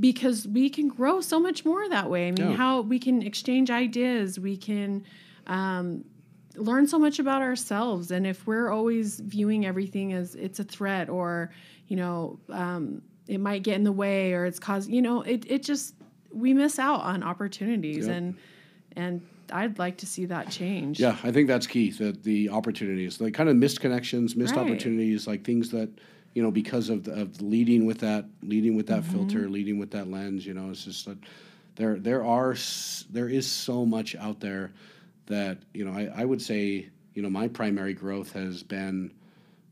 because 0.00 0.48
we 0.48 0.68
can 0.68 0.88
grow 0.88 1.20
so 1.20 1.38
much 1.38 1.64
more 1.64 1.88
that 1.88 2.10
way. 2.10 2.26
I 2.26 2.32
mean, 2.32 2.50
Yeah. 2.50 2.56
how 2.56 2.80
we 2.80 2.98
can 2.98 3.22
exchange 3.22 3.70
ideas, 3.70 4.40
we 4.40 4.56
can 4.56 5.04
um, 5.46 6.04
learn 6.56 6.86
so 6.86 6.98
much 6.98 7.18
about 7.18 7.42
ourselves. 7.42 8.10
And 8.10 8.26
if 8.26 8.46
we're 8.46 8.70
always 8.70 9.20
viewing 9.20 9.66
everything 9.66 10.12
as 10.12 10.34
it's 10.34 10.60
a 10.60 10.64
threat 10.64 11.08
or, 11.08 11.50
you 11.88 11.96
know, 11.96 12.38
um, 12.50 13.02
it 13.26 13.38
might 13.38 13.62
get 13.62 13.76
in 13.76 13.84
the 13.84 13.92
way 13.92 14.32
or 14.34 14.44
it's 14.46 14.58
cause, 14.58 14.88
you 14.88 15.02
know, 15.02 15.22
it, 15.22 15.44
it 15.50 15.62
just, 15.62 15.94
we 16.32 16.52
miss 16.54 16.78
out 16.78 17.00
on 17.02 17.22
opportunities 17.22 18.06
Yep. 18.06 18.16
and, 18.16 18.34
and 18.96 19.26
I'd 19.52 19.78
like 19.78 19.98
to 19.98 20.06
see 20.06 20.24
that 20.26 20.50
change. 20.50 21.00
Yeah, 21.00 21.16
I 21.22 21.30
think 21.30 21.48
that's 21.48 21.66
key. 21.66 21.90
That 21.90 22.22
the 22.22 22.48
opportunities, 22.48 23.20
like 23.20 23.34
kind 23.34 23.48
of 23.48 23.56
missed 23.56 23.80
connections, 23.80 24.34
missed 24.36 24.56
Right. 24.56 24.64
opportunities, 24.66 25.26
like 25.26 25.44
things 25.44 25.70
that 25.70 25.90
you 26.32 26.42
know 26.42 26.50
because 26.50 26.88
of 26.88 27.04
the, 27.04 27.12
of 27.12 27.42
leading 27.42 27.84
with 27.84 27.98
that, 27.98 28.24
leading 28.42 28.74
with 28.74 28.86
that 28.86 29.02
Mm-hmm. 29.02 29.12
filter, 29.12 29.48
leading 29.50 29.78
with 29.78 29.90
that 29.90 30.08
lens. 30.08 30.46
You 30.46 30.54
know, 30.54 30.70
it's 30.70 30.84
just 30.84 31.04
that 31.06 31.18
there 31.76 31.98
there 31.98 32.24
are 32.24 32.56
there 33.10 33.28
is 33.28 33.46
so 33.46 33.84
much 33.84 34.14
out 34.16 34.40
there 34.40 34.72
that 35.26 35.58
you 35.72 35.84
know 35.84 35.92
I, 35.92 36.22
I 36.22 36.24
would 36.24 36.42
say 36.42 36.88
you 37.14 37.22
know 37.22 37.30
my 37.30 37.48
primary 37.48 37.94
growth 37.94 38.32
has 38.32 38.62
been 38.62 39.12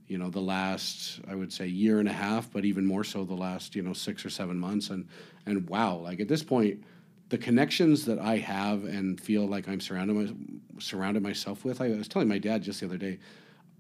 you 0.06 0.18
know 0.18 0.30
the 0.30 0.40
last 0.40 1.20
I 1.28 1.34
would 1.34 1.52
say 1.52 1.66
year 1.66 1.98
and 1.98 2.08
a 2.08 2.12
half, 2.12 2.50
but 2.50 2.64
even 2.64 2.84
more 2.84 3.04
so 3.04 3.24
the 3.24 3.34
last 3.34 3.74
you 3.74 3.82
know 3.82 3.92
six 3.92 4.24
or 4.24 4.30
seven 4.30 4.58
months, 4.58 4.90
and 4.90 5.06
and 5.46 5.68
wow, 5.68 5.96
like 5.96 6.20
at 6.20 6.28
this 6.28 6.42
point, 6.42 6.82
the 7.30 7.38
connections 7.38 8.04
that 8.06 8.18
I 8.18 8.38
have 8.38 8.84
and 8.84 9.20
feel 9.20 9.46
like 9.46 9.68
I'm 9.68 9.80
surrounded 9.80 10.14
my, 10.14 10.80
surrounded 10.80 11.22
myself 11.22 11.64
with. 11.64 11.80
I 11.80 11.88
was 11.88 12.08
telling 12.08 12.28
my 12.28 12.38
dad 12.38 12.62
just 12.62 12.80
the 12.80 12.86
other 12.86 12.98
day, 12.98 13.18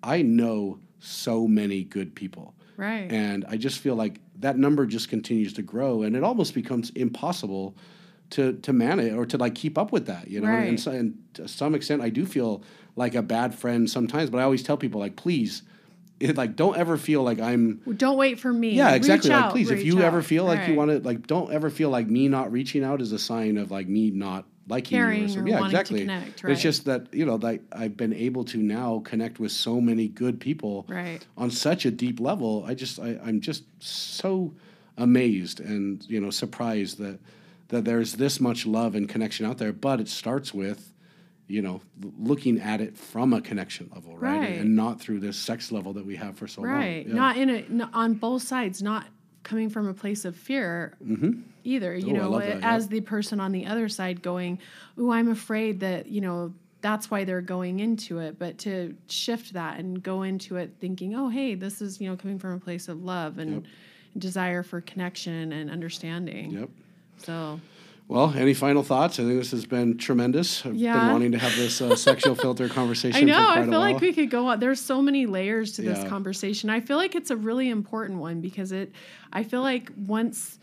I 0.02 0.22
know 0.22 0.78
so 1.00 1.46
many 1.46 1.84
good 1.84 2.14
people, 2.14 2.54
Right. 2.76 3.10
and 3.10 3.44
I 3.48 3.56
just 3.56 3.80
feel 3.80 3.94
like 3.96 4.20
that 4.40 4.56
number 4.56 4.86
just 4.86 5.08
continues 5.08 5.52
to 5.54 5.62
grow, 5.62 6.02
and 6.02 6.16
it 6.16 6.24
almost 6.24 6.54
becomes 6.54 6.90
impossible 6.90 7.74
to 8.32 8.52
to 8.54 8.72
manage 8.72 9.12
or 9.14 9.24
to 9.26 9.38
like 9.38 9.54
keep 9.54 9.78
up 9.78 9.92
with 9.92 10.06
that. 10.06 10.28
You 10.28 10.40
know, 10.40 10.48
and, 10.48 10.78
so, 10.78 10.90
and 10.90 11.16
to 11.34 11.48
some 11.48 11.74
extent, 11.74 12.02
I 12.02 12.10
do 12.10 12.26
feel 12.26 12.62
like 12.96 13.14
a 13.14 13.22
bad 13.22 13.54
friend 13.54 13.88
sometimes, 13.88 14.28
but 14.30 14.38
I 14.38 14.42
always 14.42 14.62
tell 14.62 14.76
people 14.76 15.00
like, 15.00 15.16
please. 15.16 15.62
It, 16.20 16.36
like 16.36 16.54
don't 16.54 16.76
ever 16.76 16.96
feel 16.96 17.24
like 17.24 17.40
I'm 17.40 17.80
Don't 17.96 18.16
wait 18.16 18.38
for 18.38 18.52
me. 18.52 18.70
yeah, 18.74 18.92
Reach 18.92 18.96
exactly. 18.98 19.30
like, 19.30 19.42
out, 19.42 19.50
please, 19.50 19.70
if 19.72 19.78
reach 19.78 19.86
you 19.86 20.02
ever 20.02 20.22
feel 20.22 20.44
like 20.44 20.68
you 20.68 20.76
want 20.76 20.92
to, 20.92 21.00
like, 21.00 21.26
don't 21.26 21.52
ever 21.52 21.68
feel 21.68 21.90
like 21.90 22.06
me 22.06 22.28
not 22.28 22.52
reaching 22.52 22.84
out 22.84 23.00
is 23.02 23.10
a 23.10 23.18
sign 23.18 23.56
of 23.58 23.72
like 23.72 23.88
me 23.88 24.12
not 24.12 24.44
liking 24.68 24.96
you 24.98 25.02
Caring 25.02 25.22
or 25.22 25.24
or 25.24 25.28
something. 25.28 25.46
Yeah, 25.48 25.58
wanting 25.58 25.72
to 25.74 25.80
exactly. 25.80 26.00
connect, 26.02 26.44
right. 26.44 26.52
It's 26.52 26.62
just 26.62 26.84
that 26.84 27.12
you 27.12 27.26
know, 27.26 27.34
like 27.34 27.62
I've 27.72 27.96
been 27.96 28.12
able 28.12 28.44
to 28.44 28.58
now 28.58 29.00
connect 29.04 29.40
with 29.40 29.50
so 29.50 29.80
many 29.80 30.06
good 30.06 30.38
people 30.38 30.86
Right. 30.88 31.26
on 31.36 31.50
such 31.50 31.86
a 31.86 31.90
deep 31.90 32.20
level. 32.20 32.64
I 32.68 32.74
just, 32.74 33.00
I, 33.00 33.18
I'm 33.24 33.40
just 33.40 33.64
so 33.82 34.54
amazed 34.96 35.58
and 35.58 36.04
you 36.08 36.20
know 36.20 36.30
surprised 36.30 36.98
that 36.98 37.18
that 37.72 37.84
there's 37.86 38.12
this 38.14 38.38
much 38.38 38.66
love 38.66 38.94
and 38.94 39.08
connection 39.08 39.46
out 39.46 39.56
there. 39.58 39.72
But 39.72 39.98
it 39.98 40.08
starts 40.08 40.52
with 40.54 40.92
you 41.48 41.60
know 41.60 41.80
looking 42.18 42.60
at 42.60 42.80
it 42.80 42.96
from 42.96 43.32
a 43.32 43.40
connection 43.40 43.90
level, 43.94 44.16
right, 44.16 44.38
Right. 44.38 44.58
and 44.60 44.76
not 44.76 45.00
through 45.00 45.20
this 45.20 45.36
sex 45.36 45.72
level 45.72 45.92
that 45.94 46.06
we 46.06 46.16
have 46.16 46.36
for 46.38 46.46
so 46.46 46.60
long. 46.62 46.70
Right. 46.70 47.06
Yeah. 47.06 47.14
Not 47.14 47.36
in 47.36 47.50
a 47.50 47.64
not 47.68 47.90
on 47.94 48.14
both 48.14 48.42
sides, 48.42 48.82
not 48.82 49.06
coming 49.42 49.68
from 49.70 49.88
a 49.88 49.94
place 49.94 50.24
of 50.24 50.36
fear 50.36 50.94
mm-hmm. 51.04 51.40
either. 51.64 51.96
You 51.96 52.10
Ooh, 52.14 52.18
know, 52.18 52.38
that, 52.38 52.60
yeah. 52.60 52.74
as 52.76 52.86
the 52.88 53.00
person 53.00 53.40
on 53.40 53.50
the 53.50 53.66
other 53.66 53.88
side 53.88 54.22
going, 54.22 54.60
Oh, 54.96 55.10
I'm 55.10 55.28
afraid 55.28 55.80
that, 55.80 56.06
you 56.06 56.20
know, 56.20 56.54
that's 56.80 57.10
why 57.10 57.24
they're 57.24 57.40
going 57.40 57.80
into 57.80 58.18
it." 58.18 58.38
But 58.38 58.58
to 58.58 58.94
shift 59.08 59.54
that 59.54 59.78
and 59.80 60.00
go 60.02 60.22
into 60.22 60.56
it 60.56 60.74
thinking, 60.78 61.14
"Oh, 61.16 61.28
hey, 61.28 61.54
this 61.56 61.80
is, 61.80 62.00
you 62.00 62.08
know, 62.08 62.16
coming 62.16 62.38
from 62.38 62.52
a 62.52 62.60
place 62.60 62.86
of 62.88 63.02
love 63.02 63.38
and 63.38 63.52
Yep. 63.52 63.64
desire 64.18 64.62
for 64.62 64.80
connection 64.80 65.52
and 65.52 65.70
understanding." 65.70 66.50
Yep. 66.52 66.70
So, 67.24 67.60
Well, 68.08 68.34
any 68.36 68.54
final 68.54 68.82
thoughts? 68.82 69.18
I 69.18 69.22
think 69.24 69.38
this 69.38 69.52
has 69.52 69.64
been 69.64 69.96
tremendous. 69.96 70.66
I've 70.66 70.76
been 70.98 71.12
wanting 71.12 71.32
to 71.32 71.38
have 71.38 71.54
this 71.56 71.80
uh, 71.80 71.96
sexual 71.96 72.34
filter 72.34 72.68
conversation. 72.80 73.22
I 73.22 73.24
know. 73.24 73.48
I 73.48 73.64
feel 73.64 73.80
like 73.80 74.00
we 74.00 74.12
could 74.12 74.30
go 74.30 74.48
on. 74.48 74.60
There's 74.60 74.80
so 74.80 75.00
many 75.00 75.26
layers 75.26 75.72
to 75.72 75.82
this 75.82 76.04
conversation. 76.08 76.68
I 76.70 76.80
feel 76.80 76.96
like 76.96 77.14
it's 77.14 77.30
a 77.30 77.36
really 77.36 77.68
important 77.68 78.18
one 78.18 78.40
because 78.40 78.72
it. 78.72 78.92
I 79.32 79.44
feel 79.44 79.62
like 79.62 79.90
once 79.96 80.58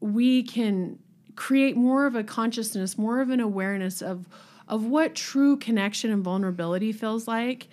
we 0.00 0.42
can 0.42 0.98
create 1.36 1.76
more 1.76 2.06
of 2.06 2.14
a 2.14 2.22
consciousness, 2.22 2.98
more 2.98 3.20
of 3.20 3.30
an 3.30 3.40
awareness 3.40 4.02
of 4.02 4.28
of 4.68 4.86
what 4.86 5.14
true 5.14 5.56
connection 5.56 6.10
and 6.10 6.22
vulnerability 6.22 6.92
feels 6.92 7.26
like, 7.26 7.68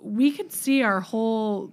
we 0.00 0.30
could 0.30 0.52
see 0.52 0.82
our 0.82 1.00
whole 1.00 1.72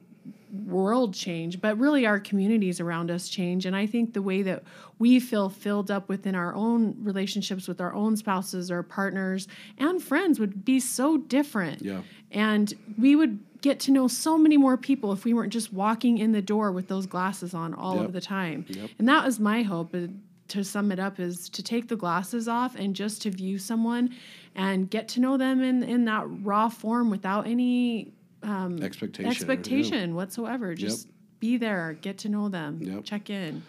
world 0.52 1.14
change, 1.14 1.62
but 1.62 1.78
really 1.78 2.06
our 2.06 2.20
communities 2.20 2.80
around 2.80 3.10
us 3.10 3.30
change. 3.30 3.66
And 3.66 3.76
I 3.76 3.86
think 3.86 4.14
the 4.14 4.22
way 4.22 4.42
that 4.44 4.64
we 5.00 5.20
feel 5.20 5.50
filled 5.50 5.90
up 5.90 6.10
within 6.10 6.36
our 6.36 6.54
own 6.54 6.96
relationships 7.02 7.68
with 7.68 7.80
our 7.82 7.94
own 7.94 8.18
spouses 8.18 8.70
or 8.70 8.84
partners 8.84 9.48
and 9.78 10.02
friends 10.04 10.40
would 10.40 10.66
be 10.66 10.80
so 10.80 11.18
different. 11.18 11.82
Yeah. 11.82 12.02
And 12.32 12.74
we 12.98 13.16
would 13.16 13.40
get 13.62 13.80
to 13.82 13.92
know 13.92 14.08
so 14.08 14.38
many 14.38 14.58
more 14.58 14.76
people 14.78 15.12
if 15.14 15.24
we 15.24 15.34
weren't 15.34 15.54
just 15.54 15.72
walking 15.72 16.18
in 16.18 16.32
the 16.32 16.42
door 16.42 16.72
with 16.72 16.88
those 16.88 17.06
glasses 17.06 17.54
on 17.54 17.74
all 17.74 17.98
Yep. 17.98 18.06
of 18.06 18.14
the 18.14 18.22
time. 18.22 18.66
Yep. 18.70 18.90
And 19.00 19.08
that 19.08 19.24
was 19.26 19.40
my 19.40 19.62
hope. 19.64 19.94
uh, 19.96 20.08
To 20.50 20.64
sum 20.66 20.92
it 20.92 21.00
up, 21.00 21.18
is 21.18 21.48
to 21.50 21.64
take 21.64 21.88
the 21.88 21.96
glasses 21.96 22.48
off 22.50 22.76
and 22.76 22.94
just 22.94 23.22
to 23.22 23.32
view 23.32 23.58
someone 23.58 24.10
and 24.54 24.90
get 24.90 25.08
to 25.14 25.22
know 25.22 25.38
them 25.38 25.62
in, 25.64 25.82
in 25.84 26.04
that 26.06 26.26
raw 26.44 26.68
form 26.68 27.10
without 27.10 27.48
any 27.48 28.12
um, 28.44 28.82
expectation. 28.82 29.30
expectation 29.32 30.16
whatsoever. 30.16 30.74
Just 30.76 31.08
be 31.40 31.58
there, 31.58 31.98
get 32.02 32.20
to 32.20 32.30
know 32.30 32.50
them, 32.50 32.80
Yep. 32.82 33.04
check 33.04 33.30
in. 33.30 33.64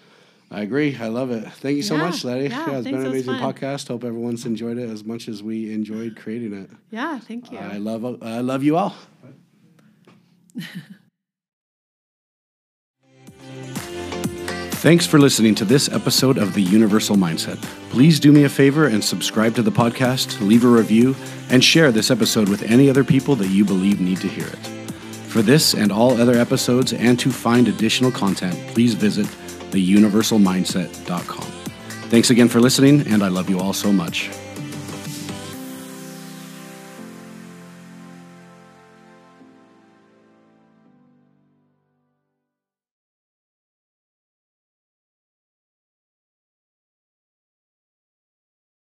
I 0.51 0.61
agree. 0.61 0.95
I 1.01 1.09
love 1.09 1.31
it. 1.31 1.51
Thank 1.51 1.77
you 1.77 1.83
so 1.83 1.95
Yeah. 1.97 2.03
much, 2.11 2.25
Lettie. 2.25 2.43
Yeah, 2.49 2.49
it's 2.49 2.55
thanks, 2.67 2.85
been 2.85 2.95
an 2.97 3.07
amazing 3.07 3.35
podcast. 3.37 3.89
Hope 3.89 4.05
everyone's 4.05 4.45
enjoyed 4.45 4.77
it 4.77 4.91
as 4.91 5.03
much 5.03 5.27
as 5.29 5.43
we 5.43 5.73
enjoyed 5.73 6.15
creating 6.15 6.53
it. 6.53 6.69
Yeah, 6.91 7.19
thank 7.21 7.51
you. 7.51 7.57
I 7.59 7.79
love. 7.79 8.23
I 8.23 8.41
love 8.41 8.63
you 8.63 8.77
all. 8.77 8.95
Thanks 14.83 15.07
for 15.07 15.21
listening 15.21 15.55
to 15.55 15.65
this 15.65 15.89
episode 15.93 16.39
of 16.39 16.55
The 16.55 16.61
Universal 16.61 17.15
Mindset. 17.15 17.63
Please 17.91 18.19
do 18.19 18.33
me 18.33 18.43
a 18.43 18.49
favor 18.49 18.89
and 18.89 19.03
subscribe 19.03 19.55
to 19.55 19.63
the 19.63 19.71
podcast, 19.71 20.41
leave 20.41 20.65
a 20.65 20.69
review, 20.69 21.15
and 21.51 21.63
share 21.63 21.93
this 21.93 22.11
episode 22.11 22.49
with 22.49 22.65
any 22.65 22.91
other 22.91 23.05
people 23.05 23.37
that 23.37 23.47
you 23.47 23.65
believe 23.65 24.01
need 24.01 24.19
to 24.19 24.27
hear 24.27 24.49
it. 24.49 24.67
For 25.29 25.41
this 25.41 25.75
and 25.75 25.93
all 25.93 26.21
other 26.21 26.35
episodes, 26.35 26.93
and 26.93 27.17
to 27.21 27.31
find 27.31 27.69
additional 27.69 28.11
content, 28.11 28.57
please 28.75 28.95
visit 28.95 29.27
theuniversalmindset.com. 29.71 31.47
Thanks 32.11 32.31
again 32.31 32.49
for 32.49 32.59
listening, 32.59 33.07
and 33.07 33.23
I 33.23 33.29
love 33.29 33.49
you 33.49 33.61
all 33.61 33.73
so 33.73 33.93
much. 33.93 34.31